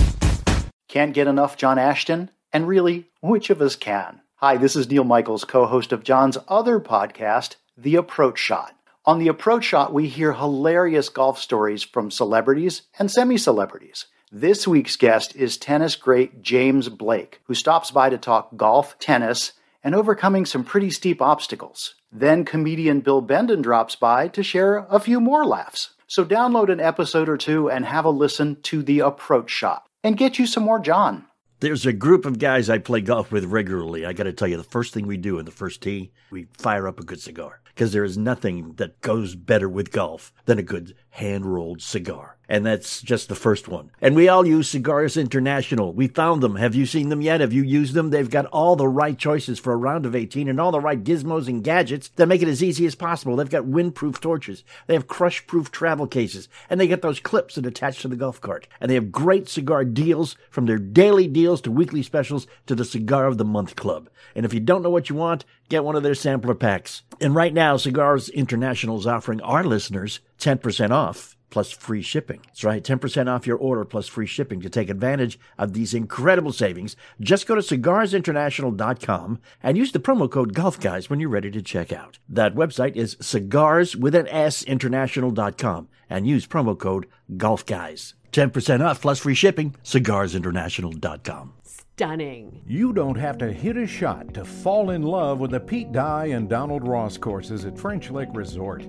Can't 0.88 1.12
get 1.12 1.26
enough 1.26 1.56
John 1.56 1.78
Ashton? 1.78 2.30
And 2.52 2.66
really, 2.66 3.06
which 3.20 3.50
of 3.50 3.60
us 3.60 3.76
can? 3.76 4.20
Hi, 4.36 4.56
this 4.56 4.74
is 4.74 4.88
Neil 4.88 5.04
Michaels, 5.04 5.44
co 5.44 5.66
host 5.66 5.92
of 5.92 6.02
John's 6.02 6.38
other 6.48 6.80
podcast, 6.80 7.56
The 7.76 7.96
Approach 7.96 8.38
Shot. 8.38 8.74
On 9.08 9.18
The 9.18 9.28
Approach 9.28 9.64
Shot, 9.64 9.94
we 9.94 10.06
hear 10.06 10.34
hilarious 10.34 11.08
golf 11.08 11.38
stories 11.38 11.82
from 11.82 12.10
celebrities 12.10 12.82
and 12.98 13.10
semi 13.10 13.38
celebrities. 13.38 14.04
This 14.30 14.68
week's 14.68 14.96
guest 14.96 15.34
is 15.34 15.56
tennis 15.56 15.96
great 15.96 16.42
James 16.42 16.90
Blake, 16.90 17.40
who 17.44 17.54
stops 17.54 17.90
by 17.90 18.10
to 18.10 18.18
talk 18.18 18.54
golf, 18.58 18.98
tennis, 18.98 19.52
and 19.82 19.94
overcoming 19.94 20.44
some 20.44 20.62
pretty 20.62 20.90
steep 20.90 21.22
obstacles. 21.22 21.94
Then 22.12 22.44
comedian 22.44 23.00
Bill 23.00 23.22
Benden 23.22 23.62
drops 23.62 23.96
by 23.96 24.28
to 24.28 24.42
share 24.42 24.86
a 24.90 25.00
few 25.00 25.20
more 25.20 25.46
laughs. 25.46 25.94
So 26.06 26.22
download 26.22 26.70
an 26.70 26.78
episode 26.78 27.30
or 27.30 27.38
two 27.38 27.70
and 27.70 27.86
have 27.86 28.04
a 28.04 28.10
listen 28.10 28.60
to 28.64 28.82
The 28.82 29.00
Approach 29.00 29.50
Shot 29.50 29.86
and 30.04 30.18
get 30.18 30.38
you 30.38 30.46
some 30.46 30.64
more 30.64 30.80
John. 30.80 31.24
There's 31.60 31.86
a 31.86 31.94
group 31.94 32.26
of 32.26 32.38
guys 32.38 32.68
I 32.68 32.76
play 32.76 33.00
golf 33.00 33.32
with 33.32 33.46
regularly. 33.46 34.04
I 34.04 34.12
got 34.12 34.24
to 34.24 34.34
tell 34.34 34.48
you, 34.48 34.58
the 34.58 34.62
first 34.62 34.92
thing 34.92 35.06
we 35.06 35.16
do 35.16 35.38
in 35.38 35.46
the 35.46 35.50
first 35.50 35.80
tee, 35.80 36.12
we 36.30 36.46
fire 36.58 36.86
up 36.86 37.00
a 37.00 37.04
good 37.04 37.22
cigar 37.22 37.62
because 37.78 37.92
there 37.92 38.02
is 38.02 38.18
nothing 38.18 38.72
that 38.72 39.00
goes 39.02 39.36
better 39.36 39.68
with 39.68 39.92
golf 39.92 40.32
than 40.46 40.58
a 40.58 40.64
good 40.64 40.96
hand 41.10 41.46
rolled 41.46 41.80
cigar. 41.80 42.36
And 42.48 42.64
that's 42.64 43.02
just 43.02 43.28
the 43.28 43.34
first 43.34 43.68
one. 43.68 43.90
And 44.00 44.16
we 44.16 44.28
all 44.28 44.46
use 44.46 44.70
Cigars 44.70 45.18
International. 45.18 45.92
We 45.92 46.08
found 46.08 46.42
them. 46.42 46.56
Have 46.56 46.74
you 46.74 46.86
seen 46.86 47.10
them 47.10 47.20
yet? 47.20 47.42
Have 47.42 47.52
you 47.52 47.62
used 47.62 47.92
them? 47.92 48.08
They've 48.08 48.30
got 48.30 48.46
all 48.46 48.74
the 48.74 48.88
right 48.88 49.18
choices 49.18 49.58
for 49.58 49.74
a 49.74 49.76
round 49.76 50.06
of 50.06 50.16
18 50.16 50.48
and 50.48 50.58
all 50.58 50.72
the 50.72 50.80
right 50.80 51.02
gizmos 51.02 51.46
and 51.46 51.62
gadgets 51.62 52.08
that 52.16 52.26
make 52.26 52.40
it 52.40 52.48
as 52.48 52.62
easy 52.62 52.86
as 52.86 52.94
possible. 52.94 53.36
They've 53.36 53.50
got 53.50 53.64
windproof 53.64 54.20
torches. 54.20 54.64
They 54.86 54.94
have 54.94 55.08
crush 55.08 55.46
proof 55.46 55.70
travel 55.70 56.06
cases. 56.06 56.48
And 56.70 56.80
they 56.80 56.86
get 56.86 57.02
those 57.02 57.20
clips 57.20 57.56
that 57.56 57.66
attach 57.66 58.00
to 58.00 58.08
the 58.08 58.16
golf 58.16 58.40
cart. 58.40 58.66
And 58.80 58.90
they 58.90 58.94
have 58.94 59.12
great 59.12 59.48
cigar 59.48 59.84
deals 59.84 60.34
from 60.48 60.64
their 60.64 60.78
daily 60.78 61.28
deals 61.28 61.60
to 61.62 61.70
weekly 61.70 62.02
specials 62.02 62.46
to 62.66 62.74
the 62.74 62.84
Cigar 62.84 63.26
of 63.26 63.36
the 63.36 63.44
Month 63.44 63.76
Club. 63.76 64.08
And 64.34 64.46
if 64.46 64.54
you 64.54 64.60
don't 64.60 64.82
know 64.82 64.90
what 64.90 65.10
you 65.10 65.16
want, 65.16 65.44
get 65.68 65.84
one 65.84 65.96
of 65.96 66.02
their 66.02 66.14
sampler 66.14 66.54
packs. 66.54 67.02
And 67.20 67.34
right 67.34 67.52
now, 67.52 67.76
Cigars 67.76 68.30
International 68.30 68.98
is 68.98 69.06
offering 69.06 69.42
our 69.42 69.64
listeners 69.64 70.20
10% 70.38 70.90
off 70.90 71.36
plus 71.50 71.70
free 71.70 72.02
shipping. 72.02 72.40
That's 72.46 72.64
right, 72.64 72.82
10% 72.82 73.28
off 73.28 73.46
your 73.46 73.56
order 73.56 73.84
plus 73.84 74.08
free 74.08 74.26
shipping 74.26 74.60
to 74.60 74.68
take 74.68 74.90
advantage 74.90 75.38
of 75.58 75.72
these 75.72 75.94
incredible 75.94 76.52
savings. 76.52 76.96
Just 77.20 77.46
go 77.46 77.54
to 77.54 77.60
cigarsinternational.com 77.60 79.38
and 79.62 79.78
use 79.78 79.92
the 79.92 79.98
promo 80.00 80.30
code 80.30 80.54
Golf 80.54 80.80
Guys 80.80 81.10
when 81.10 81.20
you're 81.20 81.28
ready 81.28 81.50
to 81.50 81.62
check 81.62 81.92
out. 81.92 82.18
That 82.28 82.54
website 82.54 82.96
is 82.96 83.16
cigars 83.20 83.96
with 83.96 84.14
an 84.14 84.28
S 84.28 84.62
international.com 84.62 85.88
and 86.10 86.26
use 86.26 86.46
promo 86.46 86.78
code 86.78 87.06
Golf 87.36 87.64
Guys. 87.66 88.14
10% 88.32 88.84
off 88.84 89.00
plus 89.00 89.20
free 89.20 89.34
shipping, 89.34 89.74
cigarsinternational.com. 89.84 91.54
Stunning. 91.98 92.62
You 92.64 92.92
don't 92.92 93.16
have 93.16 93.38
to 93.38 93.52
hit 93.52 93.76
a 93.76 93.86
shot 93.86 94.32
to 94.34 94.44
fall 94.44 94.90
in 94.90 95.02
love 95.02 95.40
with 95.40 95.50
the 95.50 95.58
Pete 95.58 95.90
Dye 95.90 96.26
and 96.26 96.48
Donald 96.48 96.86
Ross 96.86 97.18
courses 97.18 97.64
at 97.64 97.76
French 97.76 98.10
Lick 98.10 98.28
Resort. 98.34 98.86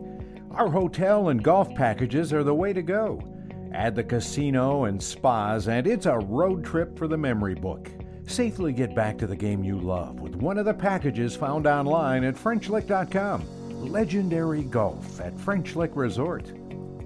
Our 0.52 0.70
hotel 0.70 1.30
and 1.30 1.44
golf 1.44 1.74
packages 1.76 2.34
are 2.34 2.44
the 2.44 2.54
way 2.54 2.74
to 2.74 2.82
go. 2.82 3.22
Add 3.74 3.96
the 3.96 4.04
casino 4.04 4.86
and 4.86 5.02
spas, 5.02 5.68
and 5.68 5.86
it's 5.86 6.08
a 6.08 6.18
road 6.18 6.66
trip 6.66 6.98
for 6.98 7.08
the 7.08 7.18
memory 7.18 7.56
book. 7.56 7.90
Safely 8.26 8.74
get 8.74 8.96
back 8.96 9.18
to 9.20 9.28
the 9.28 9.36
game 9.36 9.64
you 9.64 9.80
love 9.80 10.20
with 10.20 10.36
one 10.36 10.58
of 10.58 10.66
the 10.66 10.74
packages 10.74 11.36
found 11.36 11.68
online 11.68 12.24
at 12.24 12.36
FrenchLick.com. 12.36 13.92
Legendary 13.92 14.64
golf 14.64 15.22
at 15.22 15.40
French 15.40 15.76
Lick 15.76 15.92
Resort. 15.96 16.52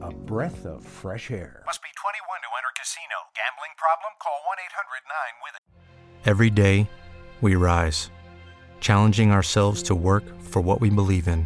A 0.02 0.12
breath 0.12 0.66
of 0.66 0.84
fresh 0.84 1.30
air. 1.30 1.64
Must 1.66 1.82
be 1.82 1.90
21 1.96 2.40
to 2.42 2.48
enter 2.58 2.74
casino. 2.80 3.16
Gambling 3.36 3.72
problem? 3.78 4.12
Call 4.22 4.40
1 4.48 4.58
800 4.66 5.04
9 5.08 5.18
with 5.44 5.56
it. 5.56 6.30
Every 6.30 6.50
day, 6.50 6.90
we 7.42 7.56
rise, 7.56 8.10
challenging 8.80 9.32
ourselves 9.32 9.84
to 9.84 9.96
work 9.96 10.24
for 10.42 10.62
what 10.62 10.82
we 10.82 10.90
believe 10.90 11.28
in. 11.28 11.46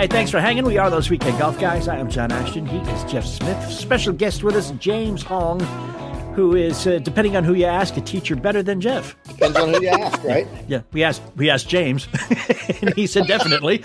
Hey, 0.00 0.06
thanks 0.06 0.30
for 0.30 0.40
hanging. 0.40 0.64
We 0.64 0.78
are 0.78 0.88
those 0.88 1.10
weekend 1.10 1.38
golf 1.38 1.60
guys. 1.60 1.86
I 1.86 1.98
am 1.98 2.08
John 2.08 2.32
Ashton. 2.32 2.64
He 2.64 2.78
is 2.78 3.04
Jeff 3.04 3.26
Smith. 3.26 3.70
Special 3.70 4.14
guest 4.14 4.42
with 4.42 4.56
us, 4.56 4.70
James 4.78 5.22
Hong, 5.22 5.60
who 6.34 6.54
is, 6.54 6.86
uh, 6.86 7.00
depending 7.00 7.36
on 7.36 7.44
who 7.44 7.52
you 7.52 7.66
ask, 7.66 7.98
a 7.98 8.00
teacher 8.00 8.34
better 8.34 8.62
than 8.62 8.80
Jeff. 8.80 9.14
Depends 9.24 9.58
on 9.58 9.74
who 9.74 9.82
you 9.82 9.88
ask, 9.90 10.24
right? 10.24 10.48
Yeah, 10.68 10.80
we 10.92 11.04
asked 11.04 11.20
we 11.36 11.50
asked 11.50 11.68
James, 11.68 12.08
and 12.80 12.94
he 12.94 13.06
said 13.06 13.26
definitely. 13.26 13.84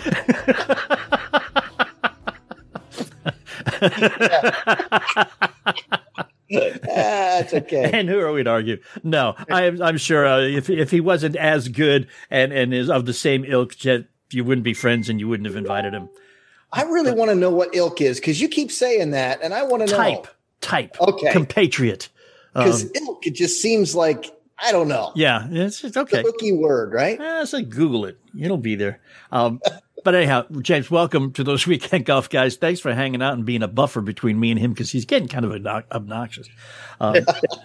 That's 6.48 7.52
okay. 7.52 7.90
and 7.92 8.08
who 8.08 8.20
are 8.20 8.32
we 8.32 8.42
to 8.42 8.48
argue? 8.48 8.78
No, 9.04 9.34
I'm, 9.50 9.82
I'm 9.82 9.98
sure 9.98 10.26
uh, 10.26 10.40
if 10.40 10.70
if 10.70 10.90
he 10.90 11.00
wasn't 11.02 11.36
as 11.36 11.68
good 11.68 12.08
and 12.30 12.54
and 12.54 12.72
is 12.72 12.88
of 12.88 13.04
the 13.04 13.12
same 13.12 13.44
ilk, 13.44 13.76
Jeff, 13.76 14.04
you 14.30 14.44
wouldn't 14.44 14.64
be 14.64 14.74
friends 14.74 15.08
and 15.08 15.20
you 15.20 15.28
wouldn't 15.28 15.46
have 15.46 15.56
invited 15.56 15.92
him. 15.94 16.08
I 16.72 16.82
really 16.82 17.12
want 17.12 17.30
to 17.30 17.34
know 17.34 17.50
what 17.50 17.74
ilk 17.74 18.00
is 18.00 18.18
because 18.18 18.40
you 18.40 18.48
keep 18.48 18.70
saying 18.72 19.12
that, 19.12 19.40
and 19.42 19.54
I 19.54 19.62
want 19.62 19.86
to 19.86 19.90
know 19.90 19.96
Type, 19.96 20.26
type. 20.60 20.96
Okay. 21.00 21.32
Compatriot. 21.32 22.08
because 22.52 22.84
Um, 22.84 22.90
ilk 22.96 23.26
it 23.26 23.34
just 23.34 23.62
seems 23.62 23.94
like 23.94 24.30
I 24.58 24.72
don't 24.72 24.88
know. 24.88 25.12
yeah, 25.14 25.46
it's, 25.50 25.84
it's 25.84 25.96
okay. 25.96 26.18
The 26.18 26.22
hooky 26.22 26.52
word, 26.52 26.92
right? 26.92 27.20
Eh, 27.20 27.44
so 27.44 27.62
Google 27.62 28.04
it. 28.06 28.18
It'll 28.38 28.56
be 28.56 28.74
there. 28.74 29.00
Um, 29.30 29.60
but 30.04 30.14
anyhow, 30.14 30.44
James, 30.60 30.90
welcome 30.90 31.32
to 31.34 31.44
those 31.44 31.66
weekend 31.68 32.04
golf 32.04 32.28
guys. 32.30 32.56
Thanks 32.56 32.80
for 32.80 32.92
hanging 32.94 33.22
out 33.22 33.34
and 33.34 33.44
being 33.44 33.62
a 33.62 33.68
buffer 33.68 34.00
between 34.00 34.40
me 34.40 34.50
and 34.50 34.58
him 34.58 34.72
because 34.72 34.90
he's 34.90 35.04
getting 35.04 35.28
kind 35.28 35.44
of 35.44 35.66
obnoxious. 35.92 36.48
Um, 37.00 37.16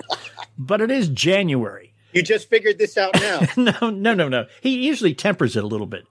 but 0.58 0.82
it 0.82 0.92
is 0.92 1.08
January. 1.10 1.94
You 2.14 2.22
just 2.24 2.50
figured 2.50 2.78
this 2.78 2.98
out 2.98 3.16
now. 3.16 3.42
no, 3.58 3.90
no, 3.90 4.14
no, 4.14 4.28
no. 4.28 4.46
He 4.62 4.86
usually 4.86 5.14
tempers 5.14 5.56
it 5.56 5.64
a 5.64 5.68
little 5.68 5.88
bit. 5.88 6.06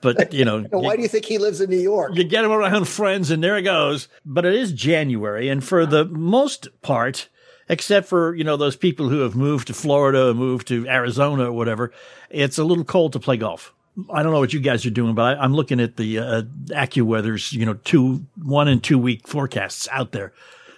But, 0.00 0.32
you 0.32 0.44
know, 0.44 0.62
why 0.70 0.96
do 0.96 1.02
you 1.02 1.08
think 1.08 1.24
he 1.24 1.38
lives 1.38 1.60
in 1.60 1.70
New 1.70 1.78
York? 1.78 2.14
you 2.14 2.24
get 2.24 2.44
him 2.44 2.52
around 2.52 2.86
friends 2.88 3.30
and 3.30 3.42
there 3.42 3.56
it 3.56 3.62
goes. 3.62 4.08
But 4.24 4.44
it 4.44 4.54
is 4.54 4.72
January. 4.72 5.48
And 5.48 5.62
for 5.64 5.86
the 5.86 6.04
most 6.04 6.68
part, 6.82 7.28
except 7.68 8.08
for, 8.08 8.34
you 8.34 8.44
know, 8.44 8.56
those 8.56 8.76
people 8.76 9.08
who 9.08 9.20
have 9.20 9.34
moved 9.34 9.68
to 9.68 9.74
Florida, 9.74 10.28
or 10.28 10.34
moved 10.34 10.68
to 10.68 10.86
Arizona 10.88 11.46
or 11.46 11.52
whatever, 11.52 11.92
it's 12.30 12.58
a 12.58 12.64
little 12.64 12.84
cold 12.84 13.12
to 13.14 13.20
play 13.20 13.36
golf. 13.36 13.72
I 14.10 14.22
don't 14.22 14.32
know 14.32 14.40
what 14.40 14.52
you 14.52 14.60
guys 14.60 14.84
are 14.84 14.90
doing, 14.90 15.14
but 15.14 15.38
I, 15.38 15.42
I'm 15.42 15.54
looking 15.54 15.80
at 15.80 15.96
the 15.96 16.18
uh, 16.18 16.42
AccuWeather's, 16.66 17.52
you 17.52 17.64
know, 17.64 17.74
two, 17.74 18.26
one 18.42 18.68
and 18.68 18.82
two 18.82 18.98
week 18.98 19.26
forecasts 19.26 19.88
out 19.90 20.12
there, 20.12 20.32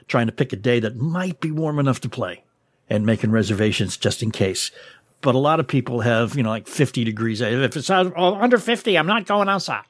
trying 0.07 0.27
to 0.27 0.33
pick 0.33 0.53
a 0.53 0.57
day 0.57 0.79
that 0.81 0.97
might 0.97 1.41
be 1.41 1.51
warm 1.51 1.79
enough 1.79 2.01
to 2.03 2.09
play 2.09 2.45
and 2.89 3.05
making 3.05 3.31
reservations 3.31 3.97
just 3.97 4.23
in 4.23 4.31
case. 4.31 4.71
But 5.21 5.35
a 5.35 5.39
lot 5.39 5.59
of 5.59 5.67
people 5.67 6.01
have, 6.01 6.37
you 6.37 6.43
know, 6.43 6.51
like 6.51 6.69
50 6.69 7.05
degrees. 7.05 7.41
If 7.41 7.77
it's 7.77 7.91
oh, 7.91 8.13
under 8.17 8.59
50, 8.59 8.97
I'm 8.97 9.07
not 9.07 9.27
going 9.27 9.49
outside. 9.49 9.85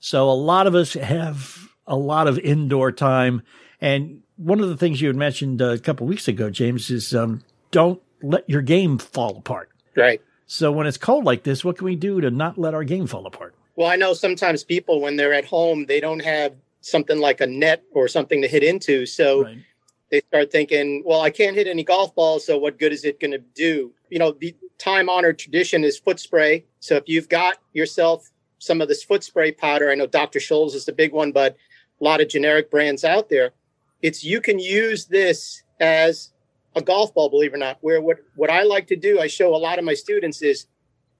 So 0.00 0.30
a 0.30 0.32
lot 0.32 0.66
of 0.66 0.74
us 0.74 0.94
have 0.94 1.68
a 1.86 1.96
lot 1.96 2.28
of 2.28 2.38
indoor 2.38 2.92
time. 2.92 3.42
And 3.80 4.22
one 4.36 4.60
of 4.60 4.68
the 4.68 4.76
things 4.76 5.00
you 5.00 5.08
had 5.08 5.16
mentioned 5.16 5.60
uh, 5.60 5.70
a 5.70 5.78
couple 5.78 6.06
of 6.06 6.08
weeks 6.08 6.28
ago, 6.28 6.50
James, 6.50 6.90
is 6.90 7.14
um, 7.14 7.42
don't 7.70 8.00
let 8.22 8.48
your 8.48 8.62
game 8.62 8.98
fall 8.98 9.36
apart. 9.36 9.70
right. 9.96 10.20
So 10.50 10.72
when 10.72 10.86
it's 10.86 10.96
cold 10.96 11.24
like 11.24 11.42
this, 11.42 11.62
what 11.62 11.76
can 11.76 11.84
we 11.84 11.94
do 11.94 12.22
to 12.22 12.30
not 12.30 12.56
let 12.56 12.72
our 12.72 12.82
game 12.82 13.06
fall 13.06 13.26
apart? 13.26 13.54
Well, 13.76 13.86
I 13.86 13.96
know 13.96 14.14
sometimes 14.14 14.64
people, 14.64 15.02
when 15.02 15.16
they're 15.16 15.34
at 15.34 15.44
home, 15.44 15.84
they 15.84 16.00
don't 16.00 16.20
have 16.20 16.54
something 16.80 17.18
like 17.18 17.42
a 17.42 17.46
net 17.46 17.84
or 17.92 18.08
something 18.08 18.40
to 18.40 18.48
hit 18.48 18.64
into. 18.64 19.04
So 19.04 19.44
Right. 19.44 19.58
They 20.10 20.20
start 20.28 20.50
thinking, 20.50 21.02
well, 21.04 21.20
I 21.20 21.30
can't 21.30 21.54
hit 21.54 21.66
any 21.66 21.84
golf 21.84 22.14
balls. 22.14 22.46
So 22.46 22.58
what 22.58 22.78
good 22.78 22.92
is 22.92 23.04
it 23.04 23.20
going 23.20 23.32
to 23.32 23.38
do? 23.54 23.92
You 24.10 24.18
know, 24.18 24.32
the 24.32 24.54
time 24.78 25.08
honored 25.08 25.38
tradition 25.38 25.84
is 25.84 25.98
foot 25.98 26.18
spray. 26.18 26.64
So 26.80 26.96
if 26.96 27.04
you've 27.06 27.28
got 27.28 27.58
yourself 27.74 28.30
some 28.58 28.80
of 28.80 28.88
this 28.88 29.02
foot 29.04 29.22
spray 29.22 29.52
powder, 29.52 29.90
I 29.90 29.94
know 29.94 30.06
Dr. 30.06 30.38
Scholl's 30.38 30.74
is 30.74 30.84
the 30.86 30.92
big 30.92 31.12
one, 31.12 31.32
but 31.32 31.56
a 32.00 32.04
lot 32.04 32.20
of 32.20 32.28
generic 32.28 32.70
brands 32.70 33.04
out 33.04 33.28
there. 33.28 33.50
It's 34.02 34.24
you 34.24 34.40
can 34.40 34.58
use 34.58 35.06
this 35.06 35.62
as 35.80 36.32
a 36.74 36.80
golf 36.82 37.12
ball, 37.14 37.28
believe 37.28 37.52
it 37.52 37.56
or 37.56 37.58
not. 37.58 37.78
Where 37.80 38.00
what 38.00 38.18
what 38.36 38.50
I 38.50 38.62
like 38.62 38.86
to 38.88 38.96
do, 38.96 39.20
I 39.20 39.26
show 39.26 39.54
a 39.54 39.58
lot 39.58 39.78
of 39.78 39.84
my 39.84 39.94
students 39.94 40.40
is 40.42 40.66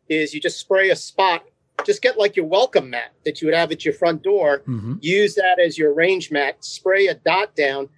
is 0.09 0.32
you 0.32 0.41
just 0.41 0.59
spray 0.59 0.91
a 0.91 0.97
spot, 0.97 1.45
just 1.84 2.01
get 2.01 2.16
like 2.16 2.36
your 2.36 2.47
welcome 2.47 2.91
mat 2.91 3.12
that 3.24 3.43
you 3.43 3.49
would 3.49 3.55
have 3.57 3.70
at 3.72 3.84
your 3.84 3.95
front 3.95 4.22
door, 4.22 4.61
Mm-hmm. 4.68 4.95
use 5.01 5.34
that 5.34 5.59
as 5.59 5.76
your 5.76 5.93
range 5.93 6.30
mat, 6.30 6.64
spray 6.64 7.09
a 7.09 7.14
dot 7.14 7.55
down, 7.57 7.89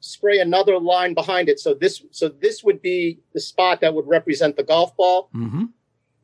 spray 0.00 0.38
another 0.40 0.78
line 0.78 1.14
behind 1.14 1.48
it. 1.48 1.60
So 1.60 1.74
this 1.74 2.02
so 2.10 2.28
this 2.28 2.64
would 2.64 2.82
be 2.82 3.20
the 3.32 3.40
spot 3.40 3.80
that 3.80 3.94
would 3.94 4.06
represent 4.06 4.56
the 4.56 4.64
golf 4.64 4.96
ball. 4.96 5.30
Mm-hmm. 5.34 5.64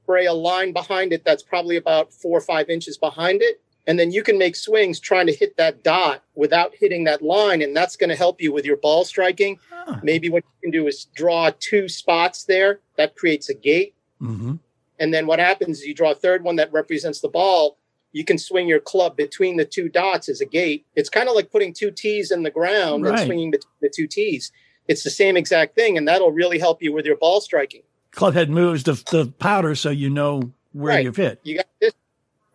Spray 0.03 0.27
a 0.27 0.33
line 0.33 0.73
behind 0.73 1.13
it 1.13 1.25
that's 1.25 1.43
probably 1.43 1.77
about 1.77 2.13
four 2.13 2.39
or 2.39 2.43
five 2.43 2.69
inches 2.69 2.97
behind 2.97 3.43
it. 3.43 3.61
And 3.89 3.99
then 3.99 4.11
you 4.11 4.23
can 4.25 4.37
make 4.37 4.57
swings 4.57 4.99
trying 4.99 5.27
to 5.29 5.33
hit 5.33 5.57
that 5.59 5.85
dot 5.85 6.25
without 6.35 6.75
hitting 6.75 7.05
that 7.05 7.23
line. 7.23 7.63
And 7.63 7.77
that's 7.77 7.97
going 7.97 8.11
to 8.11 8.17
help 8.17 8.41
you 8.41 8.53
with 8.53 8.65
your 8.65 8.77
ball 8.77 9.05
striking. 9.05 9.61
Maybe 10.03 10.29
what 10.29 10.43
you 10.43 10.61
can 10.61 10.71
do 10.73 10.89
is 10.89 11.05
draw 11.15 11.53
two 11.61 11.89
spots 11.89 12.45
there. 12.45 12.81
That 12.97 13.15
creates 13.15 13.49
a 13.49 13.55
gate. 13.55 13.95
Mm-hmm. 14.21 14.57
And 14.99 15.15
then 15.15 15.27
what 15.27 15.39
happens 15.39 15.79
is 15.79 15.87
you 15.87 15.95
draw 15.95 16.11
a 16.13 16.17
third 16.17 16.43
one 16.43 16.57
that 16.57 16.73
represents 16.73 17.21
the 17.21 17.29
ball. 17.29 17.79
You 18.17 18.25
can 18.25 18.39
swing 18.39 18.67
your 18.67 18.81
club 18.81 19.15
between 19.15 19.59
the 19.59 19.67
two 19.67 19.91
dots 19.91 20.31
as 20.31 20.41
a 20.41 20.47
gate. 20.47 20.87
It's 20.95 21.11
kind 21.11 21.29
of 21.29 21.35
like 21.35 21.51
putting 21.51 21.75
two 21.75 21.91
tees 21.91 22.31
in 22.31 22.45
the 22.45 22.51
ground 22.51 23.05
Right. 23.05 23.19
and 23.19 23.27
swinging 23.27 23.51
between 23.51 23.75
the 23.83 23.91
two 23.95 24.07
tees. 24.07 24.53
It's 24.89 25.03
the 25.05 25.11
same 25.11 25.37
exact 25.37 25.75
thing, 25.75 25.99
and 25.99 26.09
that'll 26.09 26.33
really 26.33 26.59
help 26.59 26.83
you 26.83 26.95
with 26.95 27.05
your 27.05 27.19
ball 27.19 27.43
striking. 27.43 27.83
Clubhead 28.13 28.49
moves 28.49 28.85
the, 28.85 28.95
the 29.11 29.31
powder 29.39 29.75
so 29.75 29.91
you 29.91 30.09
know 30.09 30.51
where 30.73 30.95
Right. 30.95 31.05
you've 31.05 31.17
hit. 31.19 31.41
You 31.43 31.57
got 31.57 31.67
this. 31.79 31.93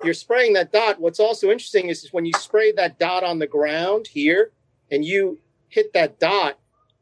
You're 0.03 0.15
spraying 0.15 0.53
that 0.53 0.71
dot. 0.71 0.99
What's 0.99 1.19
also 1.19 1.51
interesting 1.51 1.89
is, 1.89 2.03
is 2.05 2.11
when 2.11 2.25
you 2.25 2.33
spray 2.33 2.71
that 2.71 2.97
dot 2.97 3.23
on 3.23 3.37
the 3.37 3.45
ground 3.45 4.07
here, 4.07 4.49
and 4.89 5.05
you 5.05 5.37
hit 5.69 5.93
that 5.93 6.19
dot, 6.19 6.57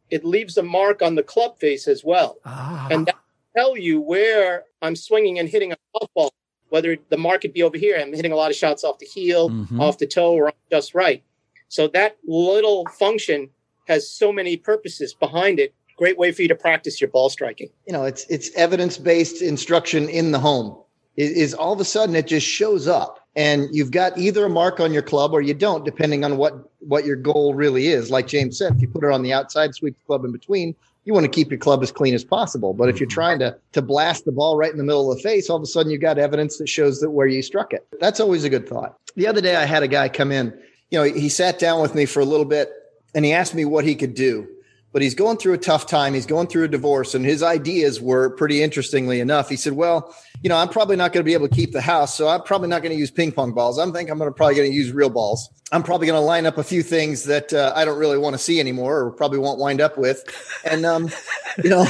it 0.09 0.25
leaves 0.25 0.57
a 0.57 0.63
mark 0.63 1.01
on 1.01 1.15
the 1.15 1.23
club 1.23 1.57
face 1.59 1.87
as 1.87 2.03
well. 2.03 2.39
Ah, 2.43 2.89
and 2.91 3.05
that 3.05 3.15
tell 3.55 3.77
you 3.77 4.01
where 4.01 4.65
I'm 4.81 4.97
swinging 4.97 5.39
and 5.39 5.47
hitting 5.47 5.71
a 5.71 5.77
golf 5.97 6.13
ball. 6.13 6.33
Whether 6.69 6.97
the 7.09 7.17
mark 7.17 7.41
could 7.41 7.53
be 7.53 7.63
over 7.63 7.77
here, 7.77 7.97
I'm 7.99 8.13
hitting 8.13 8.31
a 8.31 8.35
lot 8.35 8.51
of 8.51 8.55
shots 8.57 8.83
off 8.83 8.99
the 8.99 9.05
heel, 9.05 9.49
Mhm. 9.49 9.79
off 9.79 9.97
the 9.97 10.07
toe, 10.07 10.33
or 10.33 10.53
just 10.71 10.93
right. 10.95 11.23
So 11.67 11.87
that 11.89 12.17
little 12.25 12.85
function 12.97 13.49
has 13.87 14.09
so 14.09 14.31
many 14.31 14.55
purposes 14.57 15.13
behind 15.13 15.59
it. 15.59 15.73
Great 15.97 16.17
way 16.17 16.31
for 16.31 16.41
you 16.43 16.47
to 16.47 16.55
practice 16.55 17.01
your 17.01 17.09
ball 17.09 17.29
striking. 17.29 17.69
you 17.85 17.93
know, 17.93 18.03
it's 18.05 18.25
it's 18.29 18.49
evidence 18.55 18.97
based 18.97 19.41
instruction 19.41 20.07
in 20.09 20.31
the 20.31 20.39
home. 20.39 20.77
Is, 21.17 21.31
is 21.31 21.53
all 21.53 21.73
of 21.73 21.79
a 21.81 21.85
sudden 21.85 22.15
it 22.15 22.27
just 22.27 22.47
shows 22.47 22.87
up, 22.87 23.19
and 23.35 23.67
you've 23.73 23.91
got 23.91 24.17
either 24.17 24.45
a 24.45 24.49
mark 24.49 24.79
on 24.79 24.93
your 24.93 25.01
club 25.01 25.33
or 25.33 25.41
you 25.41 25.53
don't, 25.53 25.83
depending 25.83 26.23
on 26.23 26.37
what 26.37 26.53
what 26.79 27.03
your 27.05 27.15
goal 27.17 27.53
really 27.55 27.87
is. 27.87 28.09
Like 28.09 28.27
James 28.27 28.57
said, 28.57 28.75
if 28.75 28.81
you 28.81 28.87
put 28.87 29.03
it 29.03 29.11
on 29.11 29.21
the 29.23 29.33
outside, 29.33 29.75
sweep 29.75 29.97
the 29.97 30.05
club 30.05 30.23
in 30.23 30.31
between. 30.31 30.75
You 31.05 31.13
want 31.13 31.25
to 31.25 31.31
keep 31.31 31.49
your 31.49 31.59
club 31.59 31.81
as 31.81 31.91
clean 31.91 32.13
as 32.13 32.23
possible. 32.23 32.73
But 32.73 32.89
if 32.89 32.99
you're 32.99 33.07
mm-hmm. 33.07 33.13
trying 33.13 33.39
to 33.39 33.57
to 33.73 33.81
blast 33.81 34.25
the 34.25 34.31
ball 34.31 34.57
right 34.57 34.71
in 34.71 34.77
the 34.77 34.83
middle 34.83 35.11
of 35.11 35.17
the 35.17 35.23
face, 35.23 35.49
all 35.49 35.57
of 35.57 35.63
a 35.63 35.67
sudden 35.67 35.91
you've 35.91 36.01
got 36.01 36.17
evidence 36.17 36.57
that 36.57 36.69
shows 36.69 36.99
that 37.01 37.11
where 37.11 37.27
you 37.27 37.41
struck 37.41 37.73
it. 37.73 37.87
That's 37.99 38.19
always 38.19 38.43
a 38.43 38.49
good 38.49 38.67
thought. 38.67 38.97
The 39.15 39.27
other 39.27 39.41
day 39.41 39.55
I 39.55 39.65
had 39.65 39.83
a 39.83 39.87
guy 39.87 40.09
come 40.09 40.31
in. 40.31 40.57
You 40.91 40.99
know, 40.99 41.03
he 41.03 41.29
sat 41.29 41.59
down 41.59 41.81
with 41.81 41.95
me 41.95 42.05
for 42.05 42.19
a 42.19 42.25
little 42.25 42.45
bit 42.45 42.71
and 43.13 43.23
he 43.23 43.33
asked 43.33 43.53
me 43.53 43.65
what 43.65 43.85
he 43.85 43.95
could 43.95 44.13
do 44.13 44.47
but 44.91 45.01
he's 45.01 45.13
going 45.13 45.37
through 45.37 45.53
a 45.53 45.57
tough 45.57 45.85
time. 45.85 46.13
He's 46.13 46.25
going 46.25 46.47
through 46.47 46.63
a 46.63 46.67
divorce, 46.67 47.13
and 47.13 47.23
his 47.23 47.43
ideas 47.43 48.01
were 48.01 48.31
pretty 48.31 48.63
interestingly 48.63 49.19
enough. 49.19 49.49
He 49.49 49.55
said, 49.55 49.73
"Well, 49.73 50.15
you 50.41 50.49
know, 50.49 50.57
I'm 50.57 50.69
probably 50.69 50.95
not 50.95 51.13
going 51.13 51.23
to 51.23 51.25
be 51.25 51.33
able 51.33 51.47
to 51.47 51.55
keep 51.55 51.71
the 51.71 51.81
house, 51.81 52.15
so 52.15 52.27
I'm 52.27 52.41
probably 52.41 52.69
not 52.69 52.81
going 52.81 52.93
to 52.93 52.99
use 52.99 53.11
ping 53.11 53.31
pong 53.31 53.53
balls. 53.53 53.77
I'm 53.77 53.93
think 53.93 54.09
I'm 54.09 54.17
going 54.17 54.29
to 54.29 54.35
probably 54.35 54.55
going 54.55 54.71
to 54.71 54.75
use 54.75 54.91
real 54.91 55.09
balls. 55.09 55.49
I'm 55.71 55.83
probably 55.83 56.07
going 56.07 56.19
to 56.19 56.25
line 56.25 56.47
up 56.47 56.57
a 56.57 56.63
few 56.63 56.81
things 56.81 57.25
that 57.25 57.53
uh, 57.53 57.71
I 57.75 57.85
don't 57.85 57.99
really 57.99 58.17
want 58.17 58.33
to 58.33 58.39
see 58.39 58.59
anymore, 58.59 59.01
or 59.01 59.11
probably 59.11 59.37
won't 59.37 59.59
wind 59.59 59.81
up 59.81 59.97
with." 59.97 60.23
And 60.65 60.85
um, 60.85 61.09
you 61.63 61.69
know, 61.69 61.85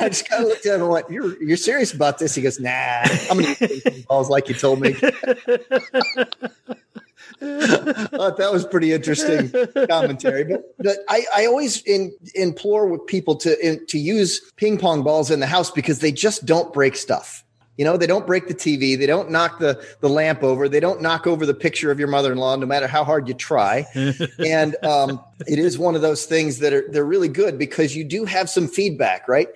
I 0.00 0.08
just 0.08 0.28
kind 0.28 0.42
of 0.42 0.48
looked 0.48 0.64
at 0.66 0.76
him 0.76 0.82
and 0.82 0.90
went, 0.90 1.10
"You're 1.10 1.42
you're 1.42 1.56
serious 1.56 1.92
about 1.92 2.18
this?" 2.18 2.34
He 2.34 2.42
goes, 2.42 2.58
"Nah, 2.58 3.02
I'm 3.30 3.38
going 3.38 3.54
to 3.54 3.68
use 3.68 3.82
ping 3.82 3.92
pong 3.92 4.04
balls 4.08 4.30
like 4.30 4.48
you 4.48 4.54
told 4.54 4.80
me." 4.80 4.96
That 8.40 8.50
was 8.52 8.64
pretty 8.66 8.92
interesting 8.92 9.50
commentary. 9.88 10.44
But, 10.44 10.62
but 10.78 10.96
I, 11.08 11.24
I 11.34 11.46
always 11.46 11.82
in, 11.82 12.12
implore 12.34 12.86
with 12.86 13.06
people 13.06 13.36
to 13.36 13.66
in, 13.66 13.84
to 13.86 13.98
use 13.98 14.40
ping 14.56 14.78
pong 14.78 15.02
balls 15.02 15.30
in 15.30 15.40
the 15.40 15.46
house 15.46 15.70
because 15.70 16.00
they 16.00 16.12
just 16.12 16.44
don't 16.44 16.72
break 16.72 16.96
stuff. 16.96 17.44
You 17.76 17.84
know, 17.84 17.96
they 17.96 18.06
don't 18.06 18.26
break 18.26 18.46
the 18.46 18.54
TV, 18.54 18.98
they 18.98 19.06
don't 19.06 19.30
knock 19.30 19.58
the 19.58 19.82
the 20.00 20.08
lamp 20.08 20.42
over, 20.42 20.68
they 20.68 20.80
don't 20.80 21.00
knock 21.00 21.26
over 21.26 21.46
the 21.46 21.54
picture 21.54 21.90
of 21.90 21.98
your 21.98 22.08
mother-in-law, 22.08 22.56
no 22.56 22.66
matter 22.66 22.86
how 22.86 23.04
hard 23.04 23.26
you 23.26 23.32
try. 23.32 23.86
and 24.38 24.76
um, 24.84 25.18
it 25.46 25.58
is 25.58 25.78
one 25.78 25.94
of 25.94 26.02
those 26.02 26.26
things 26.26 26.58
that 26.58 26.74
are 26.74 26.84
they're 26.90 27.06
really 27.06 27.28
good 27.28 27.58
because 27.58 27.96
you 27.96 28.04
do 28.04 28.26
have 28.26 28.50
some 28.50 28.68
feedback, 28.68 29.26
right? 29.28 29.48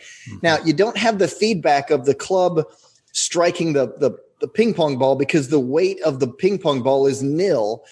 Now 0.43 0.57
you 0.64 0.72
don't 0.72 0.97
have 0.97 1.18
the 1.18 1.28
feedback 1.28 1.91
of 1.91 2.07
the 2.07 2.14
club 2.14 2.64
striking 3.12 3.74
the 3.74 3.89
the 3.99 4.18
the 4.41 4.49
ping 4.49 4.74
pong 4.74 4.99
ball 4.99 5.16
because 5.16 5.49
the 5.49 5.61
weight 5.61 6.01
of 6.03 6.20
the 6.20 6.28
ping 6.28 6.59
pong 6.59 6.82
ball 6.82 7.07
is 7.07 7.22
nil 7.22 7.85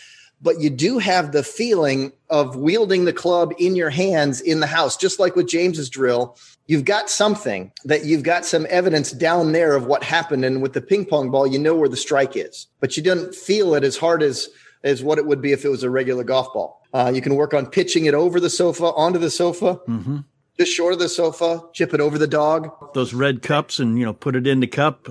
but 0.45 0.59
you 0.61 0.69
do 0.71 0.99
have 0.99 1.31
the 1.31 1.45
feeling 1.45 2.11
of 2.29 2.57
wielding 2.57 3.05
the 3.05 3.13
club 3.13 3.53
in 3.59 3.77
your 3.77 3.91
hands 3.91 4.41
in 4.41 4.61
the 4.61 4.67
house 4.67 4.97
just 4.97 5.19
like 5.21 5.37
with 5.37 5.49
james's 5.49 5.89
drill 5.89 6.37
you've 6.67 6.85
got 6.85 7.09
something 7.11 7.71
that 7.85 8.05
you've 8.05 8.23
got 8.23 8.45
some 8.45 8.67
evidence 8.71 9.13
down 9.13 9.53
there 9.53 9.75
of 9.77 9.87
what 9.87 10.03
happened 10.03 10.45
and 10.45 10.63
with 10.63 10.73
the 10.73 10.81
ping 10.81 11.05
pong 11.05 11.31
ball 11.31 11.47
you 11.47 11.59
know 11.59 11.75
where 11.75 11.89
the 11.89 11.97
strike 11.97 12.37
is 12.37 12.67
but 12.81 12.97
you 12.97 13.03
don't 13.03 13.35
feel 13.35 13.75
it 13.75 13.85
as 13.85 13.97
hard 13.97 14.23
as 14.23 14.49
as 14.85 15.03
what 15.03 15.19
it 15.19 15.27
would 15.27 15.41
be 15.41 15.53
if 15.53 15.65
it 15.65 15.69
was 15.69 15.83
a 15.85 15.91
regular 15.91 16.25
golf 16.25 16.53
ball 16.53 16.83
uh, 16.93 17.11
you 17.15 17.23
can 17.23 17.37
work 17.37 17.55
on 17.55 17.65
pitching 17.67 18.05
it 18.07 18.15
over 18.15 18.39
the 18.41 18.51
sofa 18.51 18.87
onto 18.95 19.19
the 19.19 19.31
sofa 19.31 19.81
Mm-hmm. 19.89 20.19
just 20.59 20.73
short 20.73 20.93
of 20.93 20.99
the 20.99 21.09
sofa 21.09 21.63
chip 21.73 21.95
it 21.95 22.01
over 22.01 22.19
the 22.19 22.27
dog 22.27 22.69
Those 22.95 23.15
red 23.15 23.43
cups 23.43 23.79
and, 23.79 23.97
you 23.99 24.05
know, 24.05 24.13
put 24.13 24.37
it 24.37 24.47
in 24.47 24.61
the 24.61 24.67
cup. 24.67 25.09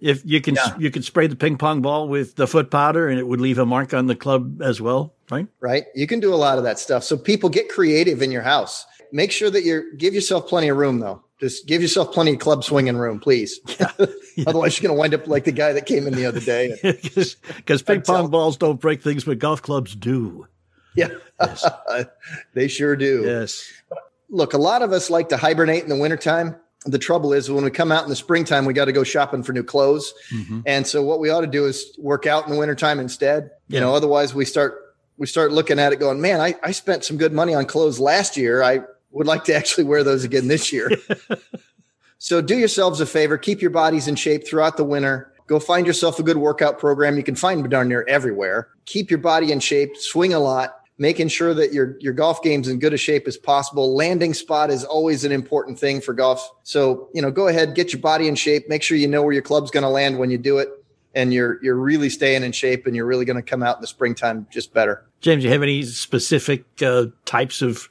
If 0.00 0.22
you 0.24 0.40
can, 0.40 0.54
Yeah. 0.54 0.76
you 0.78 0.90
can 0.90 1.02
spray 1.02 1.26
the 1.26 1.36
ping 1.36 1.58
pong 1.58 1.82
ball 1.82 2.08
with 2.08 2.36
the 2.36 2.46
foot 2.46 2.70
powder 2.70 3.08
and 3.08 3.18
it 3.18 3.26
would 3.26 3.40
leave 3.40 3.58
a 3.58 3.66
mark 3.66 3.92
on 3.92 4.06
the 4.06 4.16
club 4.16 4.62
as 4.62 4.80
well, 4.80 5.14
right? 5.30 5.46
right? 5.60 5.84
You 5.94 6.06
can 6.06 6.20
do 6.20 6.32
a 6.32 6.36
lot 6.36 6.58
of 6.58 6.64
that 6.64 6.78
stuff. 6.78 7.04
So 7.04 7.16
people 7.16 7.48
get 7.50 7.68
creative 7.68 8.22
in 8.22 8.30
your 8.32 8.42
house. 8.42 8.86
Make 9.12 9.30
sure 9.32 9.50
that 9.50 9.64
you 9.64 9.94
give 9.96 10.14
yourself 10.14 10.48
plenty 10.48 10.68
of 10.68 10.76
room 10.76 11.00
though. 11.00 11.22
Just 11.40 11.66
give 11.66 11.80
yourself 11.80 12.12
plenty 12.12 12.34
of 12.34 12.38
club 12.38 12.64
swinging 12.64 12.96
room, 12.96 13.18
please. 13.18 13.60
Yeah. 13.78 13.90
Otherwise, 14.46 14.78
you're 14.78 14.88
going 14.88 14.96
to 14.96 15.00
wind 15.00 15.14
up 15.14 15.26
like 15.26 15.44
the 15.44 15.52
guy 15.52 15.72
that 15.72 15.86
came 15.86 16.06
in 16.06 16.14
the 16.14 16.26
other 16.26 16.40
day. 16.40 16.76
Because 17.56 17.82
ping 17.82 18.02
pong 18.02 18.28
balls 18.30 18.56
don't 18.58 18.80
break 18.80 19.02
things, 19.02 19.24
but 19.24 19.38
golf 19.38 19.62
clubs 19.62 19.94
do. 19.94 20.46
Yeah, 20.94 21.08
Yes. 21.40 21.68
they 22.54 22.68
sure 22.68 22.94
do. 22.96 23.22
Yes. 23.24 23.64
Look, 24.28 24.52
a 24.54 24.58
lot 24.58 24.82
of 24.82 24.92
us 24.92 25.08
like 25.10 25.28
to 25.30 25.36
hibernate 25.36 25.82
in 25.82 25.88
the 25.88 25.96
wintertime. 25.96 26.56
The 26.86 26.98
trouble 26.98 27.32
is 27.34 27.50
when 27.50 27.62
we 27.62 27.70
come 27.70 27.92
out 27.92 28.04
in 28.04 28.08
the 28.08 28.16
springtime, 28.16 28.64
we 28.64 28.72
got 28.72 28.86
to 28.86 28.92
go 28.92 29.04
shopping 29.04 29.42
for 29.42 29.52
new 29.52 29.62
clothes. 29.62 30.14
Mhm. 30.32 30.62
And 30.64 30.86
so 30.86 31.02
what 31.02 31.20
we 31.20 31.28
ought 31.28 31.42
to 31.42 31.46
do 31.46 31.66
is 31.66 31.94
work 31.98 32.26
out 32.26 32.46
in 32.46 32.52
the 32.52 32.58
wintertime 32.58 32.98
instead. 32.98 33.50
You 33.68 33.80
know, 33.80 33.94
otherwise 33.94 34.34
we 34.34 34.44
start 34.44 34.78
we 35.18 35.26
start 35.26 35.52
looking 35.52 35.78
at 35.78 35.92
it 35.92 35.96
going, 35.96 36.18
man, 36.22 36.40
I, 36.40 36.54
I 36.62 36.72
spent 36.72 37.04
some 37.04 37.18
good 37.18 37.34
money 37.34 37.54
on 37.54 37.66
clothes 37.66 38.00
last 38.00 38.38
year. 38.38 38.62
I 38.62 38.80
would 39.10 39.26
like 39.26 39.44
to 39.44 39.54
actually 39.54 39.84
wear 39.84 40.02
those 40.02 40.24
again 40.24 40.48
this 40.48 40.72
year. 40.72 40.90
so 42.18 42.40
do 42.40 42.56
yourselves 42.56 43.02
a 43.02 43.06
favor, 43.06 43.36
keep 43.36 43.60
your 43.60 43.70
bodies 43.70 44.08
in 44.08 44.16
shape 44.16 44.46
throughout 44.46 44.78
the 44.78 44.84
winter. 44.84 45.30
Go 45.46 45.60
find 45.60 45.86
yourself 45.86 46.18
a 46.18 46.22
good 46.22 46.38
workout 46.38 46.78
program. 46.78 47.18
You 47.18 47.22
can 47.22 47.34
find 47.34 47.68
darn 47.68 47.88
near 47.88 48.06
everywhere. 48.08 48.68
Keep 48.86 49.10
your 49.10 49.18
body 49.18 49.52
in 49.52 49.60
shape, 49.60 49.96
swing 49.96 50.32
a 50.32 50.38
lot, 50.38 50.79
making 51.00 51.26
sure 51.28 51.54
that 51.54 51.72
your 51.72 51.96
your 51.98 52.12
golf 52.12 52.42
game's 52.42 52.68
in 52.68 52.78
good 52.78 52.92
a 52.92 52.96
shape 52.96 53.26
as 53.26 53.36
possible. 53.36 53.96
Landing 53.96 54.34
spot 54.34 54.70
is 54.70 54.84
always 54.84 55.24
an 55.24 55.32
important 55.32 55.78
thing 55.78 56.00
for 56.00 56.12
golf. 56.12 56.48
So, 56.62 57.08
you 57.14 57.22
know, 57.22 57.30
go 57.30 57.48
ahead, 57.48 57.74
get 57.74 57.92
your 57.92 58.02
body 58.02 58.28
in 58.28 58.36
shape, 58.36 58.68
make 58.68 58.82
sure 58.82 58.96
you 58.96 59.08
know 59.08 59.22
where 59.22 59.32
your 59.32 59.42
club's 59.42 59.70
going 59.72 59.82
to 59.82 59.88
land 59.88 60.18
when 60.18 60.30
you 60.30 60.38
do 60.38 60.58
it 60.58 60.68
and 61.14 61.32
you're 61.32 61.58
you're 61.64 61.74
really 61.74 62.10
staying 62.10 62.44
in 62.44 62.52
shape 62.52 62.86
and 62.86 62.94
you're 62.94 63.06
really 63.06 63.24
going 63.24 63.36
to 63.36 63.42
come 63.42 63.62
out 63.62 63.78
in 63.78 63.80
the 63.80 63.86
springtime 63.86 64.46
just 64.50 64.72
better. 64.74 65.04
James, 65.20 65.42
do 65.42 65.48
you 65.48 65.52
have 65.52 65.62
any 65.62 65.82
specific 65.84 66.64
uh, 66.82 67.06
types 67.24 67.62
of 67.62 67.88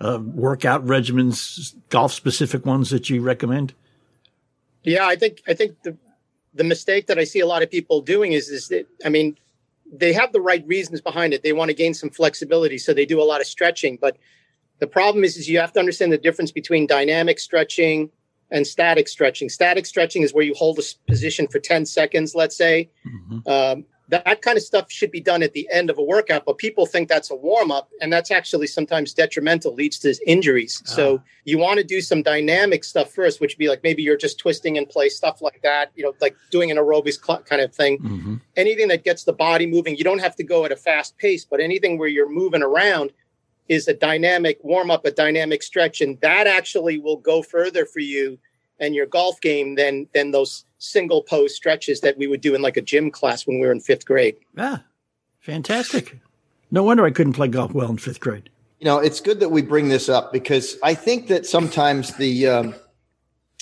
uh, 0.00 0.18
workout 0.20 0.84
regimens, 0.84 1.74
golf 1.88 2.12
specific 2.12 2.66
ones 2.66 2.90
that 2.90 3.08
you 3.08 3.22
recommend? 3.22 3.74
Yeah, 4.82 5.06
I 5.06 5.14
think 5.14 5.40
I 5.46 5.54
think 5.54 5.82
the 5.84 5.96
the 6.52 6.64
mistake 6.64 7.06
that 7.06 7.18
I 7.18 7.24
see 7.24 7.38
a 7.38 7.46
lot 7.46 7.62
of 7.62 7.70
people 7.70 8.00
doing 8.00 8.32
is 8.32 8.48
is 8.48 8.68
that 8.68 8.88
I 9.04 9.08
mean 9.08 9.36
they 9.92 10.12
have 10.12 10.32
the 10.32 10.40
right 10.40 10.66
reasons 10.66 11.00
behind 11.00 11.34
it. 11.34 11.42
They 11.42 11.52
want 11.52 11.68
to 11.70 11.74
gain 11.74 11.94
some 11.94 12.10
flexibility, 12.10 12.78
so 12.78 12.94
they 12.94 13.06
do 13.06 13.20
a 13.20 13.24
lot 13.24 13.40
of 13.40 13.46
stretching. 13.46 13.98
But 14.00 14.16
the 14.78 14.86
problem 14.86 15.24
is, 15.24 15.36
is 15.36 15.48
you 15.48 15.58
have 15.58 15.72
to 15.72 15.80
understand 15.80 16.12
the 16.12 16.18
difference 16.18 16.52
between 16.52 16.86
dynamic 16.86 17.38
stretching 17.38 18.10
and 18.50 18.66
static 18.66 19.08
stretching. 19.08 19.48
Static 19.48 19.86
stretching 19.86 20.22
is 20.22 20.32
where 20.32 20.44
you 20.44 20.54
hold 20.54 20.78
a 20.78 20.82
position 21.06 21.46
for 21.48 21.58
ten 21.58 21.86
seconds, 21.86 22.34
let's 22.34 22.56
say. 22.56 22.90
Um, 23.46 23.84
that, 24.10 24.42
kind 24.42 24.56
of 24.56 24.62
stuff 24.62 24.90
should 24.90 25.10
be 25.10 25.20
done 25.20 25.42
at 25.42 25.52
the 25.52 25.68
end 25.70 25.90
of 25.90 25.98
a 25.98 26.02
workout, 26.02 26.44
but 26.44 26.58
people 26.58 26.86
think 26.86 27.08
that's 27.08 27.30
a 27.30 27.34
warm 27.34 27.70
up, 27.70 27.90
and 28.00 28.12
that's 28.12 28.30
actually 28.30 28.66
sometimes 28.66 29.14
detrimental, 29.14 29.74
leads 29.74 29.98
to 30.00 30.14
injuries. 30.26 30.82
So 30.84 31.22
you 31.44 31.58
want 31.58 31.78
to 31.78 31.84
do 31.84 32.00
some 32.00 32.22
dynamic 32.22 32.84
stuff 32.84 33.12
first, 33.12 33.40
which 33.40 33.54
would 33.54 33.58
be 33.58 33.68
like 33.68 33.82
maybe 33.82 34.02
you're 34.02 34.16
just 34.16 34.38
twisting 34.38 34.76
in 34.76 34.86
place, 34.86 35.16
stuff 35.16 35.40
like 35.40 35.60
that, 35.62 35.92
you 35.94 36.02
know, 36.02 36.14
like 36.20 36.36
doing 36.50 36.70
an 36.70 36.76
aerobics 36.76 37.24
cl- 37.24 37.42
kind 37.42 37.62
of 37.62 37.74
thing. 37.74 37.98
Mm-hmm. 37.98 38.34
Anything 38.56 38.88
that 38.88 39.04
gets 39.04 39.24
the 39.24 39.32
body 39.32 39.66
moving, 39.66 39.96
you 39.96 40.04
don't 40.04 40.20
have 40.20 40.36
to 40.36 40.44
go 40.44 40.64
at 40.64 40.72
a 40.72 40.76
fast 40.76 41.16
pace, 41.18 41.44
but 41.44 41.60
anything 41.60 41.98
where 41.98 42.08
you're 42.08 42.30
moving 42.30 42.62
around 42.62 43.12
is 43.68 43.86
a 43.86 43.94
dynamic 43.94 44.58
warm 44.64 44.90
up, 44.90 45.04
a 45.04 45.12
dynamic 45.12 45.62
stretch, 45.62 46.00
and 46.00 46.20
that 46.20 46.48
actually 46.48 46.98
will 46.98 47.16
go 47.16 47.40
further 47.42 47.86
for 47.86 48.00
you 48.00 48.38
and 48.80 48.94
your 48.94 49.06
golf 49.06 49.40
game 49.40 49.76
than 49.76 50.08
than 50.14 50.30
those 50.32 50.64
single 50.78 51.22
pose 51.22 51.54
stretches 51.54 52.00
that 52.00 52.16
we 52.18 52.26
would 52.26 52.40
do 52.40 52.54
in 52.54 52.62
like 52.62 52.76
a 52.76 52.80
gym 52.82 53.10
class 53.10 53.46
when 53.46 53.60
we 53.60 53.66
were 53.66 53.72
in 53.72 53.80
fifth 53.80 54.06
grade. 54.06 54.36
Ah, 54.56 54.82
fantastic. 55.38 56.18
No 56.70 56.82
wonder 56.82 57.04
I 57.04 57.10
couldn't 57.10 57.34
play 57.34 57.48
golf 57.48 57.72
well 57.72 57.90
in 57.90 57.98
fifth 57.98 58.20
grade. 58.20 58.48
You 58.78 58.86
know, 58.86 58.98
it's 58.98 59.20
good 59.20 59.40
that 59.40 59.50
we 59.50 59.60
bring 59.60 59.88
this 59.88 60.08
up 60.08 60.32
because 60.32 60.78
I 60.82 60.94
think 60.94 61.28
that 61.28 61.46
sometimes 61.46 62.14
the 62.16 62.46
um, 62.48 62.74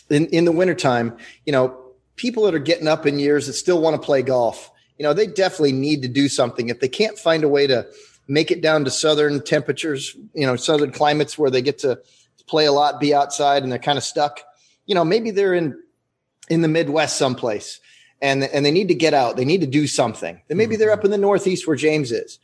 in 0.09 0.27
in 0.27 0.45
the 0.45 0.53
wintertime, 0.53 1.17
you 1.45 1.53
know, 1.53 1.77
people 2.17 2.45
that 2.45 2.55
are 2.55 2.61
getting 2.61 2.89
up 2.89 3.07
in 3.07 3.19
years 3.19 3.47
that 3.47 3.55
still 3.55 3.81
want 3.81 4.01
to 4.01 4.05
play 4.05 4.23
golf, 4.23 4.71
you 4.97 5.03
know, 5.03 5.13
they 5.13 5.27
definitely 5.27 5.73
need 5.73 6.03
to 6.03 6.09
do 6.09 6.29
something. 6.29 6.69
If 6.69 6.81
they 6.81 6.89
can't 6.89 7.19
find 7.19 7.43
a 7.43 7.49
way 7.49 7.67
to 7.67 7.87
make 8.29 8.51
it 8.51 8.61
down 8.61 8.85
to 8.85 8.91
southern 8.91 9.43
temperatures, 9.43 10.15
you 10.35 10.47
know, 10.47 10.55
southern 10.55 10.93
climates 10.93 11.39
where 11.39 11.51
they 11.51 11.63
get 11.63 11.79
to 11.79 12.01
play 12.47 12.67
a 12.67 12.73
lot, 12.73 13.01
be 13.01 13.15
outside, 13.15 13.63
and 13.63 13.73
they're 13.73 13.79
kind 13.79 13.99
of 13.99 14.05
stuck, 14.05 14.41
you 14.89 14.97
know, 14.97 15.05
maybe 15.05 15.31
they're 15.31 15.55
in 15.55 15.81
in 16.49 16.63
the 16.63 16.69
Midwest 16.69 17.17
someplace 17.17 17.79
and 18.21 18.43
and 18.45 18.65
they 18.65 18.71
need 18.71 18.89
to 18.89 18.95
get 18.95 19.15
out. 19.15 19.37
They 19.37 19.45
need 19.45 19.61
to 19.61 19.67
do 19.67 19.87
something. 19.87 20.41
Then 20.49 20.57
maybe 20.57 20.77
they're 20.77 20.91
up 20.91 21.05
in 21.05 21.11
the 21.11 21.19
Northeast 21.19 21.67
where 21.67 21.77
James 21.77 22.11
is. 22.11 22.39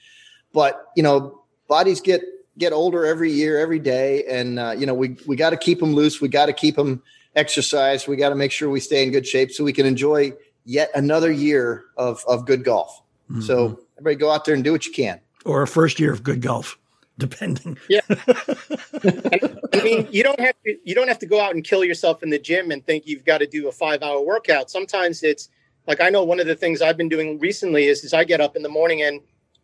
But 0.53 0.86
you 0.95 1.03
know, 1.03 1.42
bodies 1.68 2.01
get 2.01 2.22
get 2.57 2.72
older 2.72 3.05
every 3.05 3.32
year, 3.32 3.59
every 3.59 3.80
day, 3.80 4.24
and 4.24 4.59
uh, 4.59 4.74
you 4.76 4.86
know 4.86 4.95
we 4.95 5.16
we 5.26 5.36
got 5.36 5.51
to 5.51 5.57
keep 5.57 5.80
them 5.80 5.95
loose. 5.95 6.20
We 6.20 6.28
got 6.28 6.47
to 6.47 6.53
keep 6.53 6.76
them 6.76 7.03
exercised. 7.34 8.07
We 8.07 8.16
got 8.16 8.28
to 8.28 8.36
make 8.36 8.53
sure 8.53 8.70
we 8.70 8.80
stay 8.80 9.03
in 9.03 9.11
good 9.11 9.26
shape 9.26 9.51
so 9.51 9.64
we 9.64 9.72
can 9.72 9.86
enjoy 9.86 10.32
yet 10.64 10.90
another 10.95 11.32
year 11.32 11.84
of 11.97 12.22
of 12.28 12.47
good 12.47 12.62
golf. 12.62 13.01
So 13.40 13.80
everybody 13.99 14.16
go 14.16 14.30
out 14.30 14.45
there 14.45 14.55
and 14.55 14.62
do 14.62 14.70
what 14.70 14.86
you 14.86 14.92
can. 14.92 15.18
Or 15.45 15.62
a 15.62 15.66
first 15.66 15.99
year 15.99 16.12
of 16.12 16.22
good 16.22 16.40
golf, 16.40 16.78
depending. 17.19 17.79
Yeah. 17.89 18.01
I 18.09 19.83
mean, 19.83 20.09
you 20.11 20.23
don't 20.23 20.41
have 20.41 20.55
to 20.65 20.77
you 20.85 20.95
don't 20.95 21.09
have 21.09 21.19
to 21.21 21.27
go 21.27 21.41
out 21.41 21.55
and 21.55 21.65
kill 21.65 21.85
yourself 21.85 22.23
in 22.23 22.31
the 22.31 22.39
gym 22.39 22.71
and 22.71 22.85
think 22.85 23.07
you've 23.07 23.25
got 23.25 23.39
to 23.39 23.47
do 23.47 23.69
a 23.69 23.73
5-hour 23.73 24.21
workout. 24.23 24.71
Sometimes 24.71 25.23
it's 25.23 25.49
like 25.87 26.01
I 26.01 26.11
know 26.11 26.25
one 26.25 26.41
of 26.41 26.47
the 26.47 26.55
things 26.57 26.83
I've 26.83 26.97
been 26.97 27.09
doing 27.09 27.39
recently 27.39 27.87
is 27.87 28.05
is 28.05 28.12
I 28.15 28.25
get 28.25 28.41
up 28.41 28.57
in 28.57 28.62
the 28.62 28.69
morning 28.69 29.03
and 29.03 29.21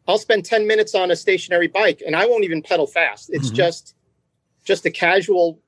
I'll 0.09 0.19
spend 0.19 0.45
10 0.45 0.67
minutes 0.67 0.95
on 0.95 1.11
a 1.11 1.17
stationary 1.17 1.69
bike 1.69 2.03
and 2.07 2.17
I 2.17 2.27
won't 2.27 2.45
even 2.45 2.63
pedal 2.63 2.87
fast. 2.87 3.31
It's 3.33 3.51
Mhm. 3.51 3.55
just 3.57 3.95
just 4.65 4.87
a 4.87 4.91
casual 4.91 5.61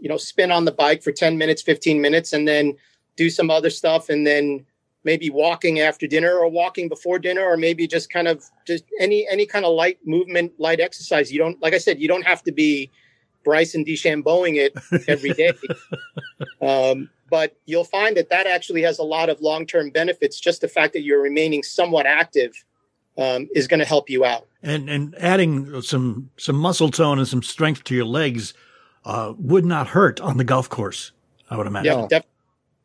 you 0.00 0.08
know 0.08 0.16
spin 0.18 0.50
on 0.52 0.64
the 0.64 0.72
bike 0.72 1.02
for 1.02 1.12
10 1.12 1.38
minutes, 1.38 1.62
15 1.62 2.00
minutes 2.00 2.32
and 2.32 2.46
then 2.46 2.76
do 3.16 3.30
some 3.30 3.50
other 3.50 3.70
stuff 3.70 4.08
and 4.08 4.26
then 4.26 4.64
maybe 5.08 5.30
walking 5.30 5.80
after 5.80 6.06
dinner 6.06 6.34
or 6.34 6.48
walking 6.50 6.86
before 6.86 7.18
dinner 7.18 7.42
or 7.42 7.56
maybe 7.56 7.86
just 7.86 8.10
kind 8.10 8.28
of 8.28 8.44
just 8.66 8.84
any 9.00 9.26
any 9.30 9.46
kind 9.46 9.64
of 9.64 9.72
light 9.72 9.98
movement 10.04 10.52
light 10.58 10.80
exercise 10.80 11.32
you 11.32 11.38
don't 11.38 11.56
like 11.62 11.72
i 11.72 11.78
said 11.78 11.98
you 11.98 12.06
don't 12.06 12.26
have 12.26 12.42
to 12.42 12.52
be 12.52 12.90
bryson 13.42 13.82
dechambeauing 13.86 14.56
it 14.56 14.72
every 15.08 15.32
day 15.32 15.52
um, 16.70 17.08
but 17.30 17.56
you'll 17.64 17.90
find 17.98 18.18
that 18.18 18.28
that 18.28 18.46
actually 18.46 18.82
has 18.82 18.98
a 18.98 19.02
lot 19.02 19.30
of 19.30 19.40
long-term 19.40 19.88
benefits 19.88 20.38
just 20.38 20.60
the 20.60 20.68
fact 20.68 20.92
that 20.92 21.00
you're 21.00 21.22
remaining 21.22 21.62
somewhat 21.62 22.04
active 22.04 22.52
um, 23.16 23.48
is 23.54 23.66
going 23.66 23.80
to 23.80 23.86
help 23.86 24.10
you 24.10 24.26
out 24.26 24.46
And 24.62 24.90
and 24.90 25.14
adding 25.16 25.80
some 25.80 26.28
some 26.36 26.56
muscle 26.56 26.90
tone 26.90 27.18
and 27.18 27.26
some 27.26 27.42
strength 27.42 27.82
to 27.84 27.94
your 27.94 28.04
legs 28.20 28.52
uh, 29.06 29.32
would 29.38 29.64
not 29.64 29.86
hurt 29.88 30.20
on 30.20 30.36
the 30.36 30.44
golf 30.44 30.68
course. 30.68 31.12
I 31.50 31.56
would 31.56 31.66
imagine. 31.66 31.98
yeah 32.00 32.06
def- 32.08 32.37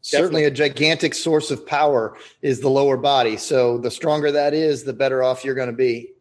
Certainly, 0.03 0.43
a 0.43 0.51
gigantic 0.51 1.13
source 1.13 1.49
of 1.49 1.65
power 1.65 2.15
is 2.41 2.59
the 2.59 2.69
lower 2.69 2.97
body. 2.97 3.37
So 3.37 3.77
the 3.77 3.89
stronger 3.89 4.31
that 4.33 4.53
is, 4.53 4.83
the 4.83 4.93
better 4.93 5.23
off 5.23 5.43
you're 5.45 5.55
going 5.55 5.69
to 5.69 5.75
be. 5.75 6.11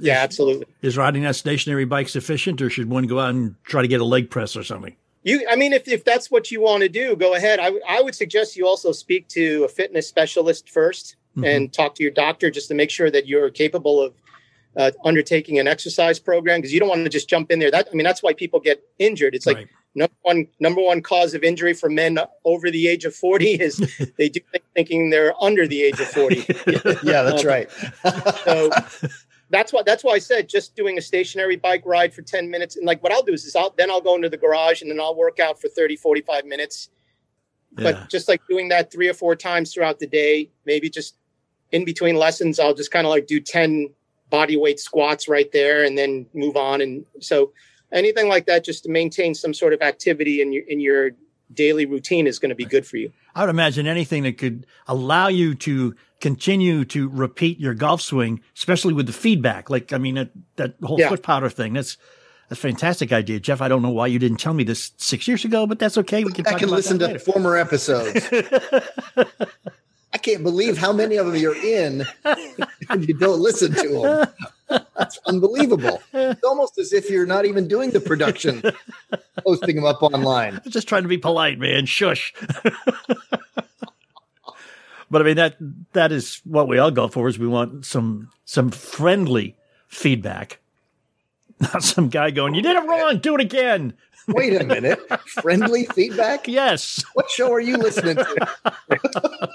yeah 0.00 0.14
absolutely 0.22 0.66
Is 0.82 0.96
riding 0.96 1.22
that 1.24 1.34
stationary 1.36 1.84
bike 1.84 2.08
sufficient, 2.08 2.62
or 2.62 2.70
should 2.70 2.88
one 2.88 3.06
go 3.06 3.18
out 3.20 3.30
and 3.30 3.56
try 3.64 3.82
to 3.82 3.88
get 3.88 4.00
a 4.00 4.04
leg 4.04 4.30
press 4.30 4.56
or 4.56 4.62
something? 4.62 4.94
You, 5.24 5.46
I 5.50 5.56
mean, 5.56 5.72
if, 5.72 5.88
if 5.88 6.04
that's 6.04 6.30
what 6.30 6.50
you 6.50 6.60
want 6.60 6.82
to 6.82 6.88
do, 6.88 7.16
go 7.16 7.34
ahead. 7.34 7.58
I, 7.58 7.72
I 7.88 8.02
would 8.02 8.14
suggest 8.14 8.56
you 8.56 8.66
also 8.68 8.92
speak 8.92 9.26
to 9.28 9.64
a 9.64 9.68
fitness 9.68 10.08
specialist 10.08 10.66
1st 10.72 11.16
Mhm. 11.36 11.46
and 11.56 11.72
talk 11.72 11.96
to 11.96 12.04
your 12.04 12.12
doctor 12.12 12.48
just 12.48 12.68
to 12.68 12.74
make 12.74 12.90
sure 12.90 13.10
that 13.10 13.26
you're 13.26 13.50
capable 13.50 14.00
of 14.00 14.14
uh, 14.76 14.92
undertaking 15.04 15.58
an 15.58 15.66
exercise 15.66 16.20
program 16.20 16.60
because 16.60 16.72
you 16.72 16.78
don't 16.78 16.88
want 16.88 17.02
to 17.02 17.08
just 17.10 17.28
jump 17.28 17.50
in 17.50 17.58
there. 17.58 17.72
That 17.72 17.88
I 17.90 17.94
mean, 17.96 18.04
that's 18.04 18.22
why 18.22 18.34
people 18.34 18.60
get 18.60 18.84
injured. 19.00 19.34
It's 19.34 19.44
like 19.46 19.56
Right. 19.56 19.68
Number 19.94 20.14
one 20.22 20.46
number 20.60 20.80
one 20.80 21.02
cause 21.02 21.34
of 21.34 21.42
injury 21.42 21.72
for 21.74 21.88
men 21.88 22.18
over 22.44 22.70
the 22.70 22.88
age 22.88 23.04
of 23.04 23.14
40 23.14 23.54
is 23.54 23.76
they 24.18 24.28
do 24.28 24.40
thinking 24.74 25.10
they're 25.10 25.34
under 25.42 25.66
the 25.66 25.82
age 25.82 26.00
of 26.00 26.08
40. 26.08 26.36
Yeah, 27.02 27.22
that's 27.22 27.42
Um, 27.42 27.48
right. 27.48 27.70
So 28.44 28.70
that's 29.50 29.72
why 29.72 29.82
that's 29.84 30.02
why 30.02 30.12
I 30.12 30.18
said 30.18 30.48
just 30.48 30.74
doing 30.74 30.98
a 30.98 31.02
stationary 31.02 31.56
bike 31.56 31.82
ride 31.84 32.12
for 32.12 32.22
10 32.22 32.50
minutes. 32.50 32.76
And 32.76 32.86
like 32.86 33.02
what 33.02 33.12
I'll 33.12 33.22
do 33.22 33.32
is, 33.32 33.44
is 33.44 33.54
I'll 33.54 33.74
then 33.76 33.90
I'll 33.90 34.00
go 34.00 34.14
into 34.16 34.28
the 34.28 34.36
garage 34.36 34.82
and 34.82 34.90
then 34.90 35.00
I'll 35.00 35.14
work 35.14 35.38
out 35.38 35.60
for 35.60 35.68
30, 35.68 35.96
45 35.96 36.44
minutes. 36.44 36.90
Yeah. 37.78 37.92
But 37.92 38.10
just 38.10 38.28
like 38.28 38.40
doing 38.48 38.68
that 38.68 38.92
three 38.92 39.08
or 39.08 39.14
four 39.14 39.36
times 39.36 39.72
throughout 39.72 39.98
the 39.98 40.06
day, 40.06 40.50
maybe 40.64 40.88
just 40.88 41.16
in 41.72 41.84
between 41.84 42.16
lessons, 42.16 42.58
I'll 42.58 42.74
just 42.74 42.90
kind 42.90 43.06
of 43.06 43.10
like 43.10 43.26
do 43.26 43.40
10 43.40 43.90
body 44.30 44.56
weight 44.56 44.80
squats 44.80 45.28
right 45.28 45.50
there 45.52 45.84
and 45.84 45.96
then 45.98 46.26
move 46.34 46.56
on. 46.56 46.80
And 46.80 47.04
so 47.20 47.52
anything 47.94 48.28
like 48.28 48.44
that, 48.46 48.64
just 48.64 48.82
to 48.84 48.90
maintain 48.90 49.34
some 49.34 49.54
sort 49.54 49.72
of 49.72 49.80
activity 49.80 50.42
in 50.42 50.52
your 50.52 50.64
in 50.68 50.80
your 50.80 51.12
daily 51.52 51.86
routine 51.86 52.26
is 52.26 52.38
going 52.38 52.48
to 52.50 52.54
be 52.54 52.64
good 52.64 52.86
for 52.86 52.96
you. 52.96 53.12
I 53.34 53.42
would 53.42 53.50
imagine 53.50 53.86
anything 53.86 54.24
that 54.24 54.38
could 54.38 54.66
allow 54.88 55.28
you 55.28 55.54
to 55.56 55.94
continue 56.20 56.84
to 56.86 57.08
repeat 57.08 57.60
your 57.60 57.74
golf 57.74 58.00
swing, 58.00 58.40
especially 58.56 58.94
with 58.94 59.06
the 59.06 59.12
feedback. 59.12 59.68
Like, 59.70 59.92
I 59.92 59.98
mean, 59.98 60.14
that, 60.16 60.30
that 60.56 60.74
whole 60.82 60.98
Yeah. 60.98 61.10
foot 61.10 61.22
powder 61.22 61.50
thing. 61.50 61.74
That's 61.74 61.96
that's 62.48 62.58
a 62.58 62.62
fantastic 62.62 63.12
idea, 63.12 63.40
Jeff. 63.40 63.60
I 63.62 63.68
don't 63.68 63.82
know 63.82 63.90
why 63.90 64.06
you 64.06 64.18
didn't 64.18 64.36
tell 64.38 64.52
me 64.54 64.64
this 64.64 64.92
six 64.96 65.26
years 65.28 65.44
ago, 65.44 65.66
but 65.66 65.78
that's 65.78 65.96
okay. 65.98 66.24
We 66.24 66.32
can 66.32 66.46
I 66.46 66.54
can 66.58 66.64
about 66.68 66.76
listen 66.76 66.98
that 66.98 67.06
to 67.06 67.12
later. 67.14 67.24
former 67.32 67.56
episodes. 67.56 68.26
I 70.12 70.18
can't 70.18 70.42
believe 70.42 70.78
how 70.78 70.92
many 70.92 71.16
of 71.16 71.26
them 71.26 71.36
you're 71.36 71.56
in 71.56 72.04
and 72.90 73.08
you 73.08 73.14
don't 73.14 73.40
listen 73.40 73.72
to 73.74 73.88
them. 73.88 74.28
That's 74.68 75.18
unbelievable. 75.26 76.02
It's 76.12 76.44
almost 76.44 76.78
as 76.78 76.92
if 76.92 77.10
you're 77.10 77.26
not 77.26 77.44
even 77.44 77.68
doing 77.68 77.90
the 77.90 78.00
production, 78.00 78.62
posting 79.44 79.76
them 79.76 79.84
up 79.84 80.02
online. 80.02 80.60
Just 80.68 80.88
trying 80.88 81.02
to 81.02 81.08
be 81.08 81.18
polite, 81.18 81.58
man. 81.58 81.86
Shush. 81.86 82.32
but 85.10 85.22
I 85.22 85.24
mean 85.24 85.36
that 85.36 85.56
that 85.92 86.12
is 86.12 86.40
what 86.44 86.68
we 86.68 86.78
all 86.78 86.90
go 86.90 87.08
for 87.08 87.28
is 87.28 87.38
we 87.38 87.46
want 87.46 87.84
some 87.84 88.30
some 88.44 88.70
friendly 88.70 89.56
feedback. 89.88 90.60
Not 91.60 91.82
some 91.82 92.08
guy 92.08 92.30
going, 92.30 92.54
You 92.54 92.62
did 92.62 92.76
it 92.76 92.86
wrong, 92.86 93.18
do 93.18 93.34
it 93.34 93.40
again. 93.40 93.94
Wait 94.28 94.60
a 94.60 94.64
minute. 94.64 94.98
Friendly 95.26 95.84
feedback? 95.84 96.48
Yes. 96.48 97.04
What 97.12 97.30
show 97.30 97.52
are 97.52 97.60
you 97.60 97.76
listening 97.76 98.16
to? 98.16 99.48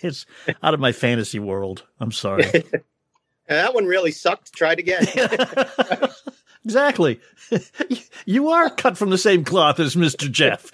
It's 0.00 0.26
out 0.62 0.74
of 0.74 0.80
my 0.80 0.92
fantasy 0.92 1.38
world. 1.38 1.84
I'm 2.00 2.12
sorry. 2.12 2.44
And 3.52 3.58
that 3.58 3.74
one 3.74 3.84
really 3.84 4.12
sucked. 4.12 4.54
Try 4.54 4.72
it 4.72 4.78
again. 4.78 5.06
exactly. 6.64 7.20
You 8.24 8.50
are 8.50 8.70
cut 8.70 8.96
from 8.96 9.10
the 9.10 9.18
same 9.18 9.44
cloth 9.44 9.80
as 9.80 9.96
Mr. 9.96 10.30
Jeff. 10.30 10.70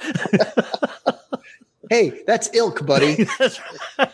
Hey, 1.90 2.22
that's 2.26 2.50
ilk, 2.54 2.84
buddy. 2.84 3.24
That's 3.38 3.58
right. 3.98 4.12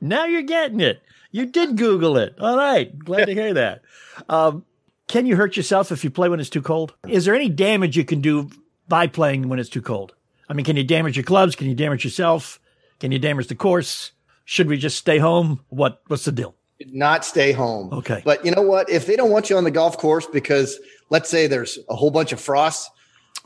now 0.00 0.24
you're 0.24 0.42
getting 0.42 0.80
it. 0.80 1.02
You 1.30 1.46
did 1.46 1.76
Google 1.76 2.16
it. 2.16 2.34
All 2.40 2.56
right. 2.56 2.98
Glad 2.98 3.26
to 3.26 3.34
hear 3.34 3.54
that. 3.54 3.82
Um, 4.28 4.64
can 5.06 5.24
you 5.24 5.36
hurt 5.36 5.56
yourself 5.56 5.92
if 5.92 6.02
you 6.02 6.10
play 6.10 6.28
when 6.28 6.40
it's 6.40 6.50
too 6.50 6.62
cold? 6.62 6.94
Is 7.06 7.24
there 7.24 7.36
any 7.36 7.48
damage 7.48 7.96
you 7.96 8.04
can 8.04 8.20
do 8.20 8.50
by 8.88 9.06
playing 9.06 9.48
when 9.48 9.60
it's 9.60 9.70
too 9.70 9.82
cold? 9.82 10.14
I 10.48 10.54
mean, 10.54 10.66
can 10.66 10.76
you 10.76 10.84
damage 10.84 11.16
your 11.16 11.24
clubs? 11.24 11.54
Can 11.54 11.68
you 11.68 11.76
damage 11.76 12.04
yourself? 12.04 12.58
Can 12.98 13.12
you 13.12 13.20
damage 13.20 13.46
the 13.46 13.54
course? 13.54 14.10
Should 14.44 14.68
we 14.68 14.76
just 14.76 14.98
stay 14.98 15.18
home? 15.18 15.60
What 15.68 16.02
What's 16.08 16.24
the 16.24 16.32
deal? 16.32 16.54
Not 16.86 17.24
stay 17.24 17.52
home. 17.52 17.92
Okay. 17.92 18.20
But 18.24 18.44
you 18.44 18.50
know 18.50 18.62
what? 18.62 18.90
If 18.90 19.06
they 19.06 19.16
don't 19.16 19.30
want 19.30 19.48
you 19.48 19.56
on 19.56 19.64
the 19.64 19.70
golf 19.70 19.96
course 19.96 20.26
because 20.26 20.78
let's 21.10 21.30
say 21.30 21.46
there's 21.46 21.78
a 21.88 21.94
whole 21.94 22.10
bunch 22.10 22.32
of 22.32 22.40
frost 22.40 22.90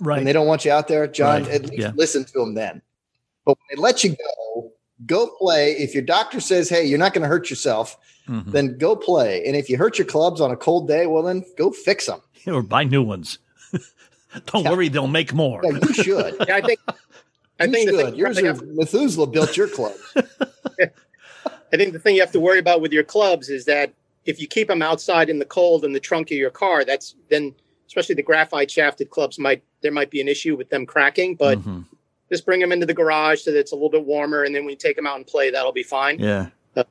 Right. 0.00 0.18
and 0.18 0.26
they 0.26 0.32
don't 0.32 0.46
want 0.46 0.64
you 0.64 0.72
out 0.72 0.88
there, 0.88 1.06
John, 1.06 1.42
Right. 1.44 1.52
at 1.52 1.62
least 1.66 1.82
Yeah. 1.82 1.92
listen 1.94 2.24
to 2.24 2.32
them 2.32 2.54
then. 2.54 2.82
But 3.44 3.56
when 3.58 3.76
they 3.76 3.82
let 3.82 4.02
you 4.02 4.16
go, 4.16 4.72
go 5.06 5.28
play. 5.38 5.72
If 5.72 5.94
your 5.94 6.02
doctor 6.02 6.40
says, 6.40 6.68
hey, 6.68 6.84
you're 6.84 6.98
not 6.98 7.12
going 7.14 7.22
to 7.22 7.28
hurt 7.28 7.50
yourself, 7.50 7.96
Mhm. 8.28 8.50
then 8.52 8.78
go 8.78 8.96
play. 8.96 9.44
And 9.46 9.54
if 9.56 9.68
you 9.70 9.76
hurt 9.76 9.98
your 9.98 10.06
clubs 10.06 10.40
on 10.40 10.50
a 10.50 10.56
cold 10.56 10.88
day, 10.88 11.06
well, 11.06 11.22
then 11.22 11.44
go 11.56 11.70
fix 11.70 12.06
them. 12.06 12.20
or 12.46 12.62
buy 12.62 12.84
new 12.84 13.02
ones. 13.02 13.38
Don't 14.46 14.64
Yeah. 14.64 14.70
worry, 14.70 14.88
they'll 14.88 15.06
make 15.06 15.32
more. 15.34 15.60
Yeah, 15.64 15.78
you 15.82 15.94
should. 15.94 16.36
yeah, 16.48 16.56
I 16.56 16.60
think. 16.60 16.80
I 17.60 17.64
you 17.64 17.72
think 17.72 17.90
the 17.90 17.96
should. 17.96 18.06
thing, 18.10 18.14
Yours 18.16 18.38
are 18.38 18.54
Methuselah 18.66 19.26
built 19.26 19.56
your 19.56 19.68
clubs. 19.68 19.98
I 20.80 21.76
think 21.76 21.92
the 21.92 21.98
thing 21.98 22.14
you 22.14 22.20
have 22.22 22.32
to 22.32 22.40
worry 22.40 22.58
about 22.58 22.80
with 22.80 22.92
your 22.92 23.04
clubs 23.04 23.48
is 23.48 23.64
that 23.66 23.92
if 24.24 24.40
you 24.40 24.46
keep 24.46 24.68
them 24.68 24.82
outside 24.82 25.28
in 25.30 25.38
the 25.38 25.44
cold 25.44 25.84
in 25.84 25.92
the 25.92 26.00
trunk 26.00 26.30
of 26.30 26.36
your 26.36 26.50
car, 26.50 26.84
that's 26.84 27.14
then 27.28 27.54
especially 27.86 28.14
the 28.14 28.22
graphite 28.22 28.70
shafted 28.70 29.10
clubs 29.10 29.38
might 29.38 29.62
there 29.80 29.92
might 29.92 30.10
be 30.10 30.20
an 30.20 30.28
issue 30.28 30.56
with 30.56 30.70
them 30.70 30.84
cracking. 30.86 31.34
But 31.34 31.58
Mhm. 31.58 31.84
just 32.30 32.44
bring 32.44 32.60
them 32.60 32.72
into 32.72 32.86
the 32.86 32.94
garage 32.94 33.42
so 33.42 33.52
that 33.52 33.58
it's 33.58 33.72
a 33.72 33.74
little 33.74 33.90
bit 33.90 34.04
warmer, 34.04 34.44
and 34.44 34.54
then 34.54 34.64
when 34.64 34.70
you 34.70 34.76
take 34.76 34.96
them 34.96 35.06
out 35.06 35.16
and 35.16 35.26
play, 35.26 35.50
that'll 35.50 35.72
be 35.72 35.82
fine. 35.82 36.18
Yeah. 36.18 36.48
Uh, 36.76 36.84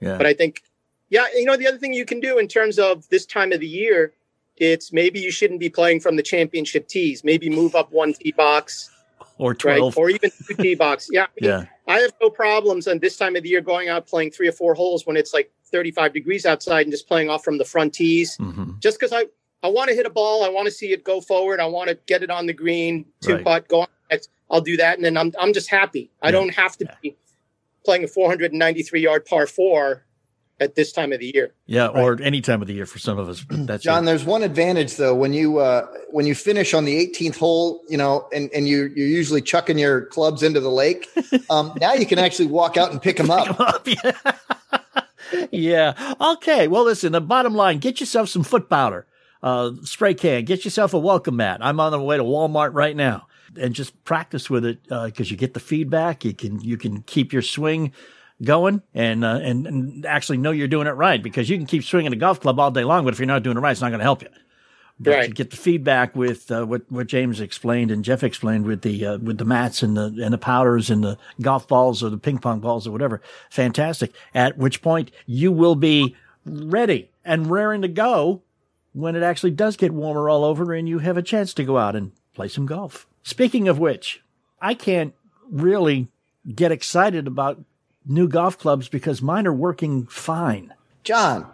Yeah. 0.00 0.16
But 0.16 0.26
I 0.26 0.34
think, 0.34 0.62
yeah, 1.08 1.26
you 1.34 1.44
know, 1.44 1.56
the 1.56 1.66
other 1.66 1.78
thing 1.78 1.94
you 1.94 2.04
can 2.04 2.20
do 2.20 2.38
in 2.38 2.48
terms 2.48 2.78
of 2.78 3.08
this 3.08 3.24
time 3.24 3.52
of 3.52 3.60
the 3.60 3.68
year, 3.68 4.12
it's 4.56 4.92
maybe 4.92 5.20
you 5.20 5.30
shouldn't 5.30 5.60
be 5.60 5.68
playing 5.70 6.00
from 6.00 6.16
the 6.16 6.22
championship 6.22 6.88
tees. 6.88 7.24
Maybe 7.24 7.48
move 7.48 7.74
up 7.74 7.92
one 7.92 8.12
tee 8.14 8.32
box, 8.32 8.90
or 9.38 9.56
right, 9.64 9.80
or 9.96 10.10
even 10.10 10.30
two 10.46 10.54
tee 10.54 10.74
box. 10.74 11.08
Yeah, 11.10 11.26
yeah. 11.40 11.66
I 11.86 11.98
have 12.00 12.12
no 12.20 12.30
problems 12.30 12.88
on 12.88 12.98
this 12.98 13.16
time 13.16 13.36
of 13.36 13.42
the 13.42 13.48
year 13.48 13.60
going 13.60 13.88
out 13.88 14.06
playing 14.06 14.30
three 14.30 14.48
or 14.48 14.52
four 14.52 14.74
holes 14.74 15.06
when 15.06 15.16
it's 15.16 15.34
like 15.34 15.52
35 15.70 16.12
degrees 16.12 16.46
outside 16.46 16.82
and 16.86 16.90
just 16.90 17.06
playing 17.06 17.28
off 17.28 17.44
from 17.44 17.58
the 17.58 17.64
front 17.64 17.92
tees. 17.94 18.36
hmm 18.36 18.72
Just 18.80 18.98
because 18.98 19.12
I, 19.12 19.26
I 19.62 19.68
want 19.68 19.88
to 19.90 19.94
hit 19.94 20.06
a 20.06 20.10
ball, 20.10 20.44
I 20.44 20.48
want 20.48 20.66
to 20.66 20.70
see 20.72 20.92
it 20.92 21.04
go 21.04 21.20
forward, 21.20 21.60
I 21.60 21.66
want 21.66 21.88
to 21.90 21.98
get 22.06 22.22
it 22.22 22.30
on 22.30 22.46
the 22.46 22.52
green, 22.52 23.04
two 23.20 23.34
Right. 23.34 23.44
putt, 23.44 23.68
go 23.68 23.80
on. 23.82 23.88
I'll 24.50 24.60
do 24.60 24.76
that, 24.76 24.96
and 24.96 25.04
then 25.04 25.16
I'm 25.16 25.32
I'm 25.40 25.52
just 25.52 25.68
happy. 25.68 26.10
I 26.22 26.28
Yeah. 26.28 26.32
don't 26.32 26.54
have 26.54 26.76
to 26.76 26.88
be 27.02 27.16
playing 27.84 28.04
a 28.04 28.08
493 28.08 29.00
yard 29.00 29.24
par 29.24 29.46
four 29.46 30.04
at 30.60 30.74
this 30.74 30.92
time 30.92 31.12
of 31.12 31.20
the 31.20 31.30
year. 31.34 31.52
Yeah. 31.66 31.88
Or 31.88 32.20
any 32.20 32.40
time 32.40 32.62
of 32.62 32.68
the 32.68 32.74
year 32.74 32.86
for 32.86 32.98
some 32.98 33.18
of 33.18 33.28
us. 33.28 33.44
That's 33.50 33.82
John, 33.82 34.04
it. 34.04 34.06
there's 34.06 34.24
one 34.24 34.42
advantage 34.42 34.96
though 34.96 35.14
when 35.14 35.32
you 35.32 35.58
uh, 35.58 35.86
when 36.10 36.26
you 36.26 36.34
finish 36.34 36.74
on 36.74 36.84
the 36.84 37.06
18th 37.06 37.36
hole, 37.36 37.82
you 37.88 37.96
know, 37.96 38.28
and 38.32 38.50
and 38.54 38.68
you 38.68 38.90
you're 38.94 39.08
usually 39.08 39.42
chucking 39.42 39.78
your 39.78 40.06
clubs 40.06 40.42
into 40.42 40.60
the 40.60 40.70
lake. 40.70 41.08
Um, 41.50 41.72
now 41.80 41.94
you 41.94 42.06
can 42.06 42.18
actually 42.18 42.46
walk 42.46 42.76
out 42.76 42.90
and 42.92 43.00
pick 43.00 43.16
them 43.16 43.30
up. 43.30 43.86
yeah. 44.04 44.12
yeah. 45.50 46.14
Okay. 46.20 46.68
Well, 46.68 46.84
listen, 46.84 47.12
the 47.12 47.20
bottom 47.20 47.54
line 47.54 47.78
get 47.78 48.00
yourself 48.00 48.28
some 48.28 48.44
foot 48.44 48.68
powder, 48.70 49.06
uh, 49.42 49.72
spray 49.82 50.14
can, 50.14 50.44
get 50.44 50.64
yourself 50.64 50.94
a 50.94 50.98
welcome 50.98 51.36
mat. 51.36 51.58
I'm 51.62 51.80
on 51.80 51.92
the 51.92 52.00
way 52.00 52.16
to 52.16 52.24
Walmart 52.24 52.74
right 52.74 52.96
now 52.96 53.26
and 53.56 53.74
just 53.74 54.02
practice 54.04 54.50
with 54.50 54.64
it 54.64 54.82
because 54.88 55.30
you 55.30 55.36
get 55.36 55.54
the 55.54 55.60
feedback. 55.60 56.24
You 56.24 56.34
can, 56.34 56.60
you 56.60 56.76
can 56.76 57.02
keep 57.02 57.32
your 57.32 57.42
swing 57.42 57.92
going 58.42 58.82
and, 58.94 59.24
uh, 59.24 59.38
and, 59.42 59.66
and 59.66 60.06
actually 60.06 60.38
know 60.38 60.50
you're 60.50 60.68
doing 60.68 60.86
it 60.86 60.92
right 60.92 61.22
because 61.22 61.48
you 61.48 61.56
can 61.56 61.66
keep 61.66 61.84
swinging 61.84 62.12
a 62.12 62.16
golf 62.16 62.40
club 62.40 62.58
all 62.58 62.70
day 62.70 62.84
long, 62.84 63.04
but 63.04 63.14
if 63.14 63.18
you're 63.20 63.26
not 63.26 63.42
doing 63.42 63.56
it 63.56 63.60
right, 63.60 63.72
it's 63.72 63.80
not 63.80 63.90
going 63.90 64.00
to 64.00 64.04
help 64.04 64.22
you. 64.22 64.28
But 65.00 65.10
Right. 65.10 65.28
you 65.28 65.34
get 65.34 65.50
the 65.50 65.56
feedback 65.56 66.14
with 66.14 66.52
uh, 66.52 66.64
what 66.66 66.82
what 66.88 67.08
James 67.08 67.40
explained 67.40 67.90
and 67.90 68.04
Jeff 68.04 68.22
explained 68.22 68.64
with 68.64 68.82
the 68.82 69.04
uh, 69.04 69.18
with 69.18 69.38
the 69.38 69.44
mats 69.44 69.82
and 69.82 69.96
the 69.96 70.04
and 70.22 70.32
the 70.32 70.38
powders 70.38 70.88
and 70.88 71.02
the 71.02 71.18
golf 71.40 71.66
balls 71.66 72.00
or 72.00 72.10
the 72.10 72.16
ping 72.18 72.38
pong 72.38 72.60
balls 72.60 72.86
or 72.86 72.92
whatever. 72.92 73.20
Fantastic. 73.50 74.12
At 74.34 74.56
which 74.56 74.82
point 74.82 75.10
you 75.26 75.50
will 75.50 75.74
be 75.74 76.14
ready 76.46 77.10
and 77.24 77.50
raring 77.50 77.82
to 77.82 77.88
go 77.88 78.42
when 78.92 79.16
it 79.16 79.24
actually 79.24 79.50
does 79.50 79.76
get 79.76 79.90
warmer 79.90 80.28
all 80.28 80.44
over 80.44 80.72
and 80.72 80.88
you 80.88 81.00
have 81.00 81.16
a 81.16 81.22
chance 81.22 81.52
to 81.54 81.64
go 81.64 81.76
out 81.76 81.96
and 81.96 82.12
play 82.32 82.46
some 82.46 82.64
golf. 82.64 83.08
Speaking 83.24 83.66
of 83.66 83.80
which, 83.80 84.22
I 84.62 84.74
can't 84.74 85.12
really 85.50 86.06
get 86.54 86.70
excited 86.70 87.26
about 87.26 87.60
new 88.06 88.28
golf 88.28 88.58
clubs 88.58 88.88
because 88.88 89.22
mine 89.22 89.46
are 89.46 89.52
working 89.52 90.06
fine. 90.06 90.72
John, 91.04 91.46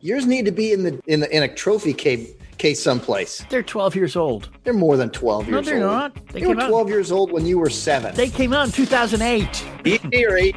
yours 0.00 0.26
need 0.26 0.44
to 0.46 0.52
be 0.52 0.72
in 0.72 0.82
the 0.84 1.00
in 1.06 1.20
the 1.20 1.36
in 1.36 1.42
a 1.42 1.48
trophy 1.54 1.92
case, 1.92 2.30
case 2.58 2.82
someplace. 2.82 3.44
They're 3.50 3.62
12 3.62 3.94
years 3.96 4.16
old. 4.16 4.48
They're 4.64 4.72
more 4.72 4.96
than 4.96 5.10
12 5.10 5.48
No, 5.48 5.56
years 5.58 5.66
they're 5.66 5.76
old. 5.76 5.84
not. 5.86 6.14
They 6.28 6.40
They, 6.40 6.46
were 6.46 6.54
came 6.54 6.62
out- 6.64 6.68
12 6.70 6.88
years 6.88 7.12
old 7.12 7.32
when 7.32 7.44
you 7.46 7.58
were 7.58 7.70
seven. 7.70 8.14
They 8.14 8.28
came 8.30 8.52
out 8.52 8.66
in 8.66 8.72
2008. 8.72 9.64
ED 9.86 10.14
or 10.24 10.38
AD? 10.38 10.54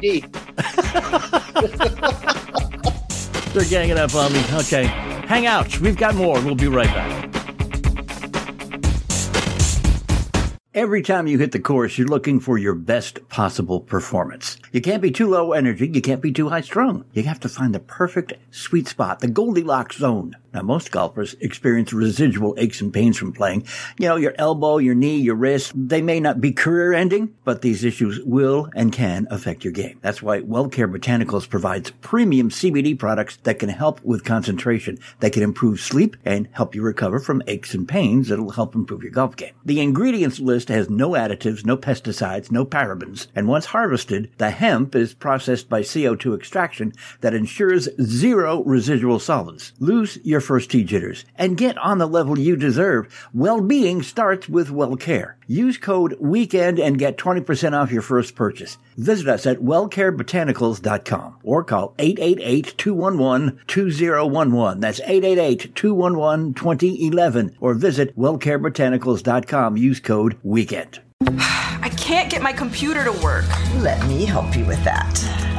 They're 3.54 3.64
ganging 3.64 3.98
up 3.98 4.14
on 4.14 4.32
me. 4.32 4.40
Okay. 4.54 4.84
Hang 4.84 5.46
out. 5.46 5.78
We've 5.80 5.96
got 5.96 6.14
more. 6.14 6.40
We'll 6.42 6.54
be 6.54 6.68
right 6.68 6.86
back. 6.86 7.27
Every 10.78 11.02
time 11.02 11.26
you 11.26 11.38
hit 11.38 11.50
the 11.50 11.58
course, 11.58 11.98
you're 11.98 12.06
looking 12.06 12.38
for 12.38 12.56
your 12.56 12.76
best 12.76 13.28
possible 13.28 13.80
performance. 13.80 14.58
You 14.70 14.80
can't 14.80 15.02
be 15.02 15.10
too 15.10 15.26
low 15.26 15.50
energy. 15.50 15.88
You 15.88 16.00
can't 16.00 16.22
be 16.22 16.30
too 16.30 16.50
high 16.50 16.60
strung. 16.60 17.04
You 17.12 17.24
have 17.24 17.40
to 17.40 17.48
find 17.48 17.74
the 17.74 17.80
perfect 17.80 18.34
sweet 18.52 18.86
spot, 18.86 19.18
the 19.18 19.26
Goldilocks 19.26 19.96
zone. 19.96 20.36
Now, 20.58 20.64
most 20.64 20.90
golfers 20.90 21.34
experience 21.34 21.92
residual 21.92 22.56
aches 22.58 22.80
and 22.80 22.92
pains 22.92 23.16
from 23.16 23.32
playing. 23.32 23.64
You 23.96 24.08
know, 24.08 24.16
your 24.16 24.34
elbow, 24.38 24.78
your 24.78 24.96
knee, 24.96 25.18
your 25.18 25.36
wrist. 25.36 25.70
They 25.76 26.02
may 26.02 26.18
not 26.18 26.40
be 26.40 26.50
career 26.50 26.92
ending, 26.92 27.32
but 27.44 27.62
these 27.62 27.84
issues 27.84 28.20
will 28.24 28.68
and 28.74 28.92
can 28.92 29.28
affect 29.30 29.62
your 29.62 29.72
game. 29.72 30.00
That's 30.02 30.20
why 30.20 30.40
WellCare 30.40 30.92
Botanicals 30.92 31.48
provides 31.48 31.92
premium 32.00 32.50
CBD 32.50 32.98
products 32.98 33.36
that 33.44 33.60
can 33.60 33.68
help 33.68 34.02
with 34.02 34.24
concentration, 34.24 34.98
that 35.20 35.32
can 35.32 35.44
improve 35.44 35.78
sleep 35.78 36.16
and 36.24 36.48
help 36.50 36.74
you 36.74 36.82
recover 36.82 37.20
from 37.20 37.40
aches 37.46 37.72
and 37.72 37.86
pains 37.86 38.26
that'll 38.26 38.50
help 38.50 38.74
improve 38.74 39.04
your 39.04 39.12
golf 39.12 39.36
game. 39.36 39.54
The 39.64 39.80
ingredients 39.80 40.40
list 40.40 40.70
has 40.70 40.90
no 40.90 41.10
additives, 41.10 41.64
no 41.64 41.76
pesticides, 41.76 42.50
no 42.50 42.64
parabens, 42.64 43.28
and 43.36 43.46
once 43.46 43.66
harvested, 43.66 44.32
the 44.38 44.50
hemp 44.50 44.96
is 44.96 45.14
processed 45.14 45.68
by 45.68 45.82
CO2 45.82 46.34
extraction 46.34 46.94
that 47.20 47.32
ensures 47.32 47.88
zero 48.02 48.64
residual 48.64 49.20
solvents. 49.20 49.72
Lose 49.78 50.18
your 50.24 50.40
first 50.48 50.70
tee 50.70 50.82
jitters 50.82 51.24
and 51.36 51.58
get 51.58 51.76
on 51.78 51.98
the 51.98 52.06
level 52.06 52.38
you 52.38 52.56
deserve. 52.56 53.28
Well-being 53.34 54.02
starts 54.02 54.48
with 54.48 54.70
well 54.70 54.96
care. 54.96 55.36
Use 55.46 55.76
code 55.76 56.16
WEEKEND 56.20 56.80
and 56.80 56.98
get 56.98 57.18
20% 57.18 57.78
off 57.78 57.92
your 57.92 58.00
first 58.02 58.34
purchase. 58.34 58.78
Visit 58.96 59.28
us 59.28 59.44
at 59.46 59.58
wellcarebotanicals.com 59.58 61.38
or 61.42 61.64
call 61.64 61.92
888-211-2011. 61.98 64.80
That's 64.80 65.00
888-211-2011 65.00 67.54
or 67.60 67.74
visit 67.74 68.18
wellcarebotanicals.com. 68.18 69.76
Use 69.76 70.00
code 70.00 70.38
WEEKEND. 70.42 71.00
I 71.28 71.90
can't 71.96 72.30
get 72.30 72.42
my 72.42 72.52
computer 72.52 73.04
to 73.04 73.12
work. 73.22 73.44
Let 73.76 74.04
me 74.06 74.24
help 74.24 74.56
you 74.56 74.64
with 74.64 74.82
that. 74.84 75.57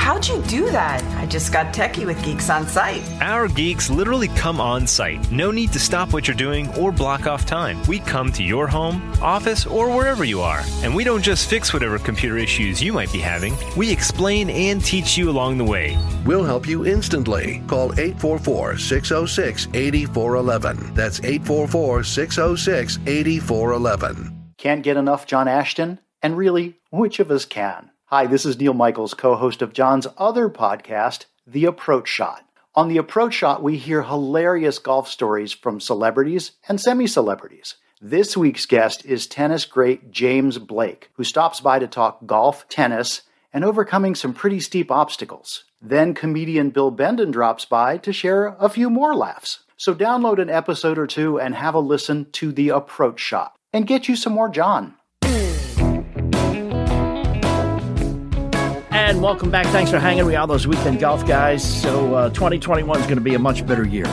How'd 0.00 0.26
you 0.26 0.40
do 0.44 0.70
that? 0.70 1.04
I 1.18 1.26
just 1.26 1.52
got 1.52 1.74
techie 1.74 2.06
with 2.06 2.24
Geeks 2.24 2.48
on 2.48 2.66
Site. 2.66 3.02
Our 3.20 3.48
geeks 3.48 3.90
literally 3.90 4.28
come 4.28 4.58
on 4.58 4.86
site. 4.86 5.30
No 5.30 5.50
need 5.50 5.72
to 5.74 5.78
stop 5.78 6.14
what 6.14 6.26
you're 6.26 6.34
doing 6.34 6.72
or 6.78 6.90
block 6.90 7.26
off 7.26 7.44
time. 7.44 7.82
We 7.86 7.98
come 8.00 8.32
to 8.32 8.42
your 8.42 8.66
home, 8.66 9.12
office, 9.20 9.66
or 9.66 9.94
wherever 9.94 10.24
you 10.24 10.40
are. 10.40 10.62
And 10.82 10.94
we 10.94 11.04
don't 11.04 11.22
just 11.22 11.50
fix 11.50 11.74
whatever 11.74 11.98
computer 11.98 12.38
issues 12.38 12.82
you 12.82 12.94
might 12.94 13.12
be 13.12 13.18
having, 13.18 13.54
we 13.76 13.92
explain 13.92 14.48
and 14.48 14.82
teach 14.82 15.18
you 15.18 15.28
along 15.28 15.58
the 15.58 15.64
way. 15.64 15.98
We'll 16.24 16.44
help 16.44 16.66
you 16.66 16.86
instantly. 16.86 17.62
Call 17.68 17.92
844 17.92 18.78
606 18.78 19.68
8411. 19.74 20.94
That's 20.94 21.20
844 21.20 22.04
606 22.04 22.98
8411. 23.06 24.52
Can't 24.56 24.82
get 24.82 24.96
enough 24.96 25.26
John 25.26 25.46
Ashton? 25.46 25.98
And 26.22 26.38
really, 26.38 26.80
which 26.90 27.20
of 27.20 27.30
us 27.30 27.44
can? 27.44 27.90
Hi, 28.12 28.26
this 28.26 28.44
is 28.44 28.58
Neil 28.58 28.74
Michaels, 28.74 29.14
co 29.14 29.36
host 29.36 29.62
of 29.62 29.72
John's 29.72 30.08
other 30.18 30.48
podcast, 30.48 31.26
The 31.46 31.64
Approach 31.64 32.08
Shot. 32.08 32.44
On 32.74 32.88
The 32.88 32.96
Approach 32.96 33.34
Shot, 33.34 33.62
we 33.62 33.76
hear 33.76 34.02
hilarious 34.02 34.80
golf 34.80 35.06
stories 35.06 35.52
from 35.52 35.78
celebrities 35.78 36.50
and 36.68 36.80
semi 36.80 37.06
celebrities. 37.06 37.76
This 38.02 38.36
week's 38.36 38.66
guest 38.66 39.04
is 39.04 39.28
tennis 39.28 39.64
great 39.64 40.10
James 40.10 40.58
Blake, 40.58 41.10
who 41.12 41.22
stops 41.22 41.60
by 41.60 41.78
to 41.78 41.86
talk 41.86 42.26
golf, 42.26 42.68
tennis, 42.68 43.22
and 43.52 43.64
overcoming 43.64 44.16
some 44.16 44.34
pretty 44.34 44.58
steep 44.58 44.90
obstacles. 44.90 45.62
Then 45.80 46.12
comedian 46.12 46.70
Bill 46.70 46.90
Benden 46.90 47.30
drops 47.30 47.64
by 47.64 47.96
to 47.98 48.12
share 48.12 48.56
a 48.58 48.68
few 48.68 48.90
more 48.90 49.14
laughs. 49.14 49.60
So 49.76 49.94
download 49.94 50.42
an 50.42 50.50
episode 50.50 50.98
or 50.98 51.06
two 51.06 51.38
and 51.38 51.54
have 51.54 51.76
a 51.76 51.78
listen 51.78 52.28
to 52.32 52.50
The 52.50 52.70
Approach 52.70 53.20
Shot 53.20 53.54
and 53.72 53.86
get 53.86 54.08
you 54.08 54.16
some 54.16 54.32
more 54.32 54.48
John. 54.48 54.96
And 59.00 59.22
welcome 59.22 59.50
back. 59.50 59.66
Thanks 59.68 59.90
for 59.90 59.98
hanging 59.98 60.26
with 60.26 60.34
all 60.36 60.46
those 60.46 60.66
weekend 60.66 61.00
golf 61.00 61.26
guys. 61.26 61.64
So 61.82 62.14
uh, 62.14 62.28
2021 62.28 63.00
is 63.00 63.06
going 63.06 63.16
to 63.16 63.24
be 63.24 63.34
a 63.34 63.38
much 63.38 63.66
better 63.66 63.84
year. 63.84 64.04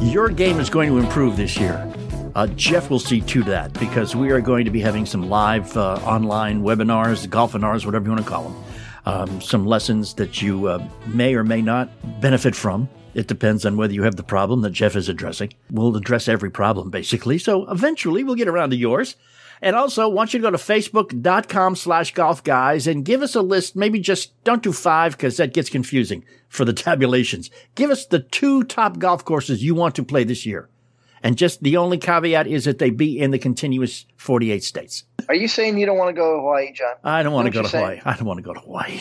Your 0.00 0.30
game 0.30 0.58
is 0.58 0.70
going 0.70 0.88
to 0.88 0.96
improve 0.96 1.36
this 1.36 1.58
year. 1.58 1.86
Uh, 2.34 2.46
Jeff 2.48 2.88
will 2.88 2.98
see 2.98 3.20
to 3.20 3.44
that 3.44 3.78
because 3.78 4.16
we 4.16 4.30
are 4.30 4.40
going 4.40 4.64
to 4.64 4.70
be 4.70 4.80
having 4.80 5.04
some 5.04 5.28
live 5.28 5.76
uh, 5.76 5.96
online 5.96 6.62
webinars, 6.62 7.26
golfinars, 7.28 7.84
whatever 7.84 8.06
you 8.06 8.10
want 8.10 8.24
to 8.24 8.28
call 8.28 8.44
them. 8.44 8.64
Um, 9.04 9.40
some 9.42 9.66
lessons 9.66 10.14
that 10.14 10.40
you 10.40 10.66
uh, 10.66 10.88
may 11.08 11.34
or 11.34 11.44
may 11.44 11.60
not 11.60 11.90
benefit 12.22 12.56
from. 12.56 12.88
It 13.12 13.26
depends 13.26 13.66
on 13.66 13.76
whether 13.76 13.92
you 13.92 14.02
have 14.04 14.16
the 14.16 14.22
problem 14.22 14.62
that 14.62 14.70
Jeff 14.70 14.96
is 14.96 15.10
addressing. 15.10 15.52
We'll 15.70 15.94
address 15.94 16.26
every 16.26 16.50
problem 16.50 16.88
basically. 16.90 17.36
So 17.36 17.70
eventually 17.70 18.24
we'll 18.24 18.36
get 18.36 18.48
around 18.48 18.70
to 18.70 18.76
yours. 18.76 19.14
And 19.62 19.76
also 19.76 20.08
want 20.08 20.34
you 20.34 20.40
to 20.40 20.42
go 20.42 20.50
to 20.50 20.58
facebook.com 20.58 21.76
slash 21.76 22.12
golf 22.14 22.42
guys 22.42 22.88
and 22.88 23.04
give 23.04 23.22
us 23.22 23.36
a 23.36 23.42
list. 23.42 23.76
Maybe 23.76 24.00
just 24.00 24.42
don't 24.42 24.62
do 24.62 24.72
five 24.72 25.16
because 25.16 25.36
that 25.36 25.54
gets 25.54 25.70
confusing 25.70 26.24
for 26.48 26.64
the 26.64 26.72
tabulations. 26.72 27.48
Give 27.76 27.90
us 27.90 28.04
the 28.04 28.18
two 28.18 28.64
top 28.64 28.98
golf 28.98 29.24
courses 29.24 29.62
you 29.62 29.76
want 29.76 29.94
to 29.94 30.02
play 30.02 30.24
this 30.24 30.44
year. 30.44 30.68
And 31.22 31.38
just 31.38 31.62
the 31.62 31.76
only 31.76 31.98
caveat 31.98 32.48
is 32.48 32.64
that 32.64 32.78
they 32.80 32.90
be 32.90 33.20
in 33.20 33.30
the 33.30 33.38
continuous 33.38 34.06
48 34.16 34.64
states. 34.64 35.04
Are 35.28 35.36
you 35.36 35.46
saying 35.46 35.78
you 35.78 35.86
don't 35.86 35.96
want 35.96 36.08
to 36.08 36.20
go 36.20 36.34
to 36.34 36.40
Hawaii, 36.40 36.72
John? 36.72 36.94
I 37.04 37.22
don't 37.22 37.32
want 37.32 37.46
to 37.46 37.52
go 37.52 37.62
to 37.62 37.68
Hawaii. 37.68 38.00
I 38.04 38.16
don't 38.16 38.26
want 38.26 38.38
to 38.38 38.42
go 38.42 38.52
to 38.52 38.58
Hawaii. 38.58 38.98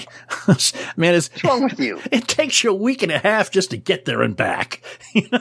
Man, 0.96 1.16
it's, 1.16 1.30
What's 1.30 1.44
wrong 1.44 1.64
with 1.64 1.80
you? 1.80 2.00
it 2.12 2.28
takes 2.28 2.64
you 2.64 2.70
a 2.70 2.76
week 2.76 3.02
and 3.02 3.12
a 3.12 3.18
half 3.18 3.50
just 3.50 3.72
to 3.72 3.78
get 3.78 4.06
there 4.06 4.22
and 4.22 4.36
back. 4.36 4.84
You 5.16 5.28
know? 5.32 5.40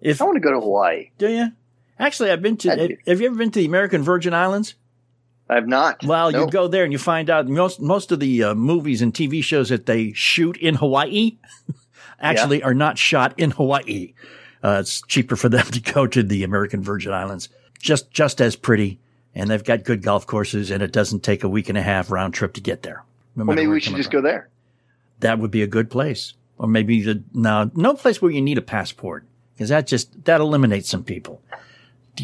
if 0.00 0.22
I 0.22 0.24
want 0.24 0.36
to 0.36 0.40
go 0.40 0.52
to 0.52 0.60
Hawaii. 0.60 1.10
do 1.18 1.28
you? 1.28 1.48
Actually, 2.00 2.30
I've 2.30 2.42
been 2.42 2.56
to. 2.56 2.68
That'd 2.68 2.98
Have 3.06 3.20
you 3.20 3.26
ever 3.26 3.36
been 3.36 3.50
to 3.50 3.60
the 3.60 3.66
American 3.66 4.02
Virgin 4.02 4.32
Islands? 4.34 4.74
I 5.48 5.56
have 5.56 5.68
not. 5.68 6.04
Well, 6.04 6.30
you 6.30 6.48
go 6.48 6.68
there 6.68 6.84
and 6.84 6.92
you 6.92 6.98
find 6.98 7.28
out 7.28 7.46
most 7.46 7.80
most 7.80 8.10
of 8.10 8.20
the 8.20 8.42
uh, 8.44 8.54
movies 8.54 9.02
and 9.02 9.12
TV 9.12 9.42
shows 9.44 9.68
that 9.68 9.86
they 9.86 10.12
shoot 10.12 10.56
in 10.56 10.76
Hawaii 10.76 11.38
actually 12.20 12.62
are 12.62 12.74
not 12.74 12.98
shot 12.98 13.38
in 13.38 13.50
Hawaii. 13.50 14.14
Uh, 14.62 14.78
it's 14.80 15.02
cheaper 15.02 15.36
for 15.36 15.48
them 15.48 15.66
to 15.72 15.80
go 15.80 16.06
to 16.06 16.22
the 16.22 16.44
American 16.44 16.82
Virgin 16.82 17.12
Islands. 17.12 17.48
Just 17.78 18.10
just 18.10 18.40
as 18.40 18.56
pretty, 18.56 18.98
and 19.34 19.50
they've 19.50 19.64
got 19.64 19.84
good 19.84 20.02
golf 20.02 20.26
courses, 20.26 20.70
and 20.70 20.82
it 20.82 20.92
doesn't 20.92 21.22
take 21.22 21.44
a 21.44 21.48
week 21.48 21.68
and 21.68 21.76
a 21.76 21.82
half 21.82 22.10
round 22.10 22.32
trip 22.32 22.54
to 22.54 22.60
get 22.60 22.82
there. 22.82 23.04
no 23.36 23.44
Well, 23.44 23.56
maybe 23.56 23.68
we 23.68 23.80
should 23.80 23.96
just 23.96 24.10
from. 24.10 24.22
go 24.22 24.28
there. 24.28 24.48
That 25.20 25.38
would 25.38 25.50
be 25.50 25.62
a 25.62 25.66
good 25.66 25.90
place, 25.90 26.34
or 26.58 26.66
maybe 26.68 27.02
the 27.02 27.22
no 27.34 27.70
no 27.74 27.94
place 27.94 28.22
where 28.22 28.30
you 28.30 28.40
need 28.40 28.58
a 28.58 28.62
passport 28.62 29.24
because 29.54 29.70
that 29.70 29.86
just 29.86 30.24
that 30.24 30.40
eliminates 30.40 30.88
some 30.88 31.04
people. 31.04 31.42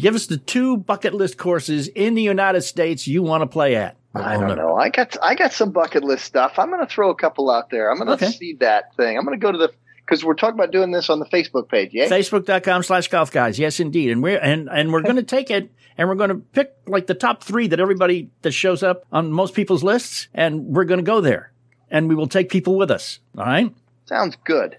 Give 0.01 0.15
us 0.15 0.27
the 0.27 0.37
two 0.37 0.77
bucket 0.77 1.13
list 1.13 1.37
courses 1.37 1.87
in 1.89 2.15
the 2.15 2.21
United 2.21 2.61
States 2.61 3.07
you 3.07 3.23
want 3.23 3.41
to 3.41 3.47
play 3.47 3.75
at. 3.75 3.97
I 4.15 4.37
don't 4.37 4.55
know. 4.57 4.75
I 4.75 4.89
got 4.89 5.15
I 5.21 5.35
got 5.35 5.53
some 5.53 5.71
bucket 5.71 6.03
list 6.03 6.25
stuff. 6.25 6.53
I'm 6.57 6.69
going 6.69 6.85
to 6.85 6.91
throw 6.91 7.09
a 7.11 7.15
couple 7.15 7.51
out 7.51 7.69
there. 7.69 7.91
I'm 7.91 7.97
going 7.97 8.07
to 8.07 8.13
Okay. 8.25 8.31
seed 8.31 8.59
that 8.61 8.95
thing. 8.95 9.17
I'm 9.17 9.25
going 9.25 9.39
to 9.39 9.43
go 9.43 9.51
to 9.51 9.57
the 9.57 9.71
because 9.99 10.23
we're 10.23 10.33
talking 10.35 10.55
about 10.55 10.71
doing 10.71 10.91
this 10.91 11.09
on 11.09 11.19
the 11.19 11.25
Facebook 11.25 11.67
page. 11.69 11.89
Yeah. 11.93 12.07
Facebook.com 12.07 12.81
slash 12.83 13.09
golf 13.09 13.31
guys. 13.31 13.59
Yes, 13.59 13.79
indeed. 13.81 14.09
And 14.09 14.23
we're, 14.23 14.37
and, 14.39 14.69
and 14.71 14.93
we're 14.93 15.01
going 15.01 15.17
to 15.17 15.23
take 15.23 15.51
it 15.51 15.69
and 15.97 16.07
we're 16.07 16.15
going 16.15 16.29
to 16.29 16.35
pick 16.37 16.73
like 16.87 17.07
the 17.07 17.13
top 17.13 17.43
three 17.43 17.67
that 17.67 17.79
everybody 17.81 18.29
that 18.43 18.53
shows 18.53 18.83
up 18.83 19.03
on 19.11 19.31
most 19.33 19.53
people's 19.53 19.83
lists. 19.83 20.29
And 20.33 20.63
we're 20.67 20.85
going 20.85 20.99
to 20.99 21.03
go 21.05 21.19
there 21.19 21.51
and 21.91 22.07
we 22.07 22.15
will 22.15 22.27
take 22.27 22.49
people 22.49 22.77
with 22.77 22.89
us. 22.89 23.19
All 23.37 23.43
right. 23.45 23.73
Sounds 24.05 24.37
good. 24.45 24.77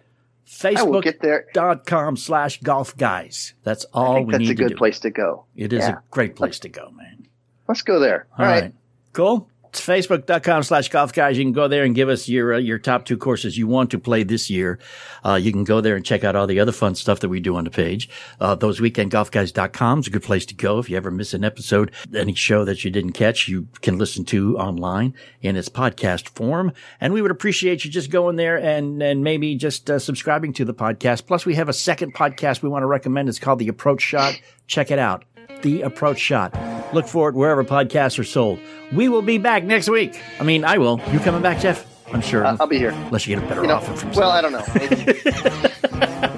I 0.64 0.82
will 0.82 1.00
get. 1.00 1.20
Facebook.com 1.20 2.16
slash 2.16 2.60
golf 2.62 2.96
guys. 2.96 3.54
That's 3.64 3.84
all 3.92 4.12
I 4.12 4.14
think 4.16 4.26
we 4.28 4.32
that's 4.32 4.40
need 4.42 4.50
a 4.50 4.54
good 4.54 4.68
to 4.68 4.74
do. 4.74 4.78
place 4.78 4.98
to 5.00 5.10
go. 5.10 5.44
It 5.56 5.72
is 5.72 5.80
Yeah. 5.80 5.90
a 5.98 6.02
great 6.10 6.36
place 6.36 6.58
to 6.60 6.68
go, 6.68 6.90
man. 6.90 7.26
Let's 7.68 7.82
go 7.82 7.98
there. 7.98 8.26
All 8.38 8.46
right. 8.46 8.72
Cool. 9.12 9.48
It's 9.78 9.86
facebook.com 9.86 10.64
slash 10.64 10.88
golf 10.88 11.12
guys. 11.12 11.38
You 11.38 11.44
can 11.44 11.52
go 11.52 11.68
there 11.68 11.84
and 11.84 11.94
give 11.94 12.08
us 12.08 12.28
your, 12.28 12.54
uh, 12.54 12.58
your 12.58 12.80
top 12.80 13.04
two 13.04 13.16
courses 13.16 13.56
you 13.56 13.68
want 13.68 13.92
to 13.92 13.98
play 14.00 14.24
this 14.24 14.50
year. 14.50 14.80
Uh, 15.24 15.34
you 15.34 15.52
can 15.52 15.62
go 15.62 15.80
there 15.80 15.94
and 15.94 16.04
check 16.04 16.24
out 16.24 16.34
all 16.34 16.48
the 16.48 16.58
other 16.58 16.72
fun 16.72 16.96
stuff 16.96 17.20
that 17.20 17.28
we 17.28 17.38
do 17.38 17.54
on 17.54 17.62
the 17.62 17.70
page. 17.70 18.08
Uh, 18.40 18.56
those 18.56 18.80
weekendgolfguys.com 18.80 20.00
is 20.00 20.08
a 20.08 20.10
good 20.10 20.24
place 20.24 20.44
to 20.46 20.54
go. 20.56 20.80
If 20.80 20.90
you 20.90 20.96
ever 20.96 21.12
miss 21.12 21.32
an 21.32 21.44
episode, 21.44 21.92
any 22.12 22.34
show 22.34 22.64
that 22.64 22.84
you 22.84 22.90
didn't 22.90 23.12
catch, 23.12 23.46
you 23.46 23.68
can 23.80 23.98
listen 23.98 24.24
to 24.26 24.58
online 24.58 25.14
in 25.42 25.54
its 25.56 25.68
podcast 25.68 26.28
form. 26.30 26.72
And 27.00 27.12
we 27.12 27.22
would 27.22 27.30
appreciate 27.30 27.84
you 27.84 27.90
just 27.92 28.10
going 28.10 28.34
there 28.34 28.58
and, 28.58 29.00
and 29.00 29.22
maybe 29.22 29.54
just 29.54 29.88
uh, 29.88 30.00
subscribing 30.00 30.54
to 30.54 30.64
the 30.64 30.74
podcast. 30.74 31.26
Plus 31.26 31.46
we 31.46 31.54
have 31.54 31.68
a 31.68 31.72
second 31.72 32.14
podcast 32.14 32.62
we 32.62 32.68
want 32.68 32.82
to 32.82 32.88
recommend. 32.88 33.28
It's 33.28 33.38
called 33.38 33.60
The 33.60 33.68
Approach 33.68 34.02
Shot. 34.02 34.40
Check 34.66 34.90
it 34.90 34.98
out. 34.98 35.24
The 35.62 35.82
Approach 35.82 36.18
Shot. 36.18 36.54
Look 36.94 37.06
for 37.06 37.28
it 37.28 37.34
wherever 37.34 37.64
podcasts 37.64 38.18
are 38.18 38.24
sold. 38.24 38.58
We 38.92 39.08
will 39.08 39.22
be 39.22 39.38
back 39.38 39.64
next 39.64 39.88
week. 39.88 40.20
I 40.40 40.44
mean, 40.44 40.64
I 40.64 40.78
will. 40.78 41.00
You 41.12 41.18
coming 41.20 41.42
back, 41.42 41.60
Jeff? 41.60 41.86
I'm 42.12 42.22
sure. 42.22 42.46
Uh, 42.46 42.56
I'll 42.58 42.66
be 42.66 42.78
here. 42.78 42.90
Unless 42.90 43.26
you 43.26 43.36
get 43.36 43.44
a 43.44 43.46
better 43.46 43.60
You 43.62 43.68
know, 43.68 43.74
offer 43.74 43.94
from 43.94 44.12
well, 44.12 44.30
I 44.30 44.40
don't 44.40 44.52
know. 44.52 45.68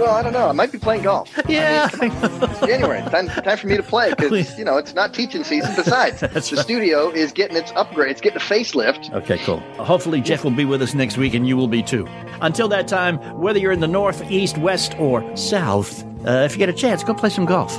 Well, 0.01 0.14
I 0.14 0.23
don't 0.23 0.33
know. 0.33 0.49
I 0.49 0.53
might 0.53 0.73
be 0.73 0.79
playing 0.79 1.03
golf. 1.03 1.31
Yeah. 1.47 1.89
It's 1.93 2.61
January. 2.61 3.03
Time, 3.11 3.29
time 3.29 3.59
for 3.59 3.66
me 3.66 3.77
to 3.77 3.83
play 3.83 4.14
because 4.16 4.59
you 4.59 4.64
know 4.64 4.79
it's 4.79 4.95
not 4.95 5.12
teaching 5.12 5.45
season. 5.45 5.75
Besides, 5.77 6.21
the 6.21 6.41
studio 6.41 7.11
is 7.11 7.33
getting 7.33 7.57
its 7.57 7.71
upgrade. 7.73 8.11
It's 8.11 8.21
getting 8.21 8.39
a 8.39 8.41
facelift. 8.41 9.12
Okay, 9.12 9.39
cool. 9.39 9.61
Hopefully, 9.77 10.23
Jeff 10.23 10.43
will 10.43 10.53
be 10.53 10.64
with 10.64 10.81
us 10.81 10.95
next 10.95 11.18
week, 11.18 11.35
and 11.35 11.47
you 11.47 11.57
will 11.57 11.68
be 11.68 11.83
too. 11.83 12.07
Until 12.41 12.66
that 12.68 12.89
time, 12.89 13.18
whether 13.39 13.59
you're 13.59 13.73
in 13.73 13.81
the 13.81 13.89
north, 13.89 14.31
east, 14.31 14.57
west, 14.59 14.99
or 14.99 15.37
south, 15.37 16.03
uh, 16.27 16.45
if 16.47 16.53
you 16.53 16.59
get 16.59 16.71
a 16.71 16.75
chance, 16.75 17.05
go 17.05 17.12
play 17.12 17.31
some 17.31 17.45
golf. 17.45 17.79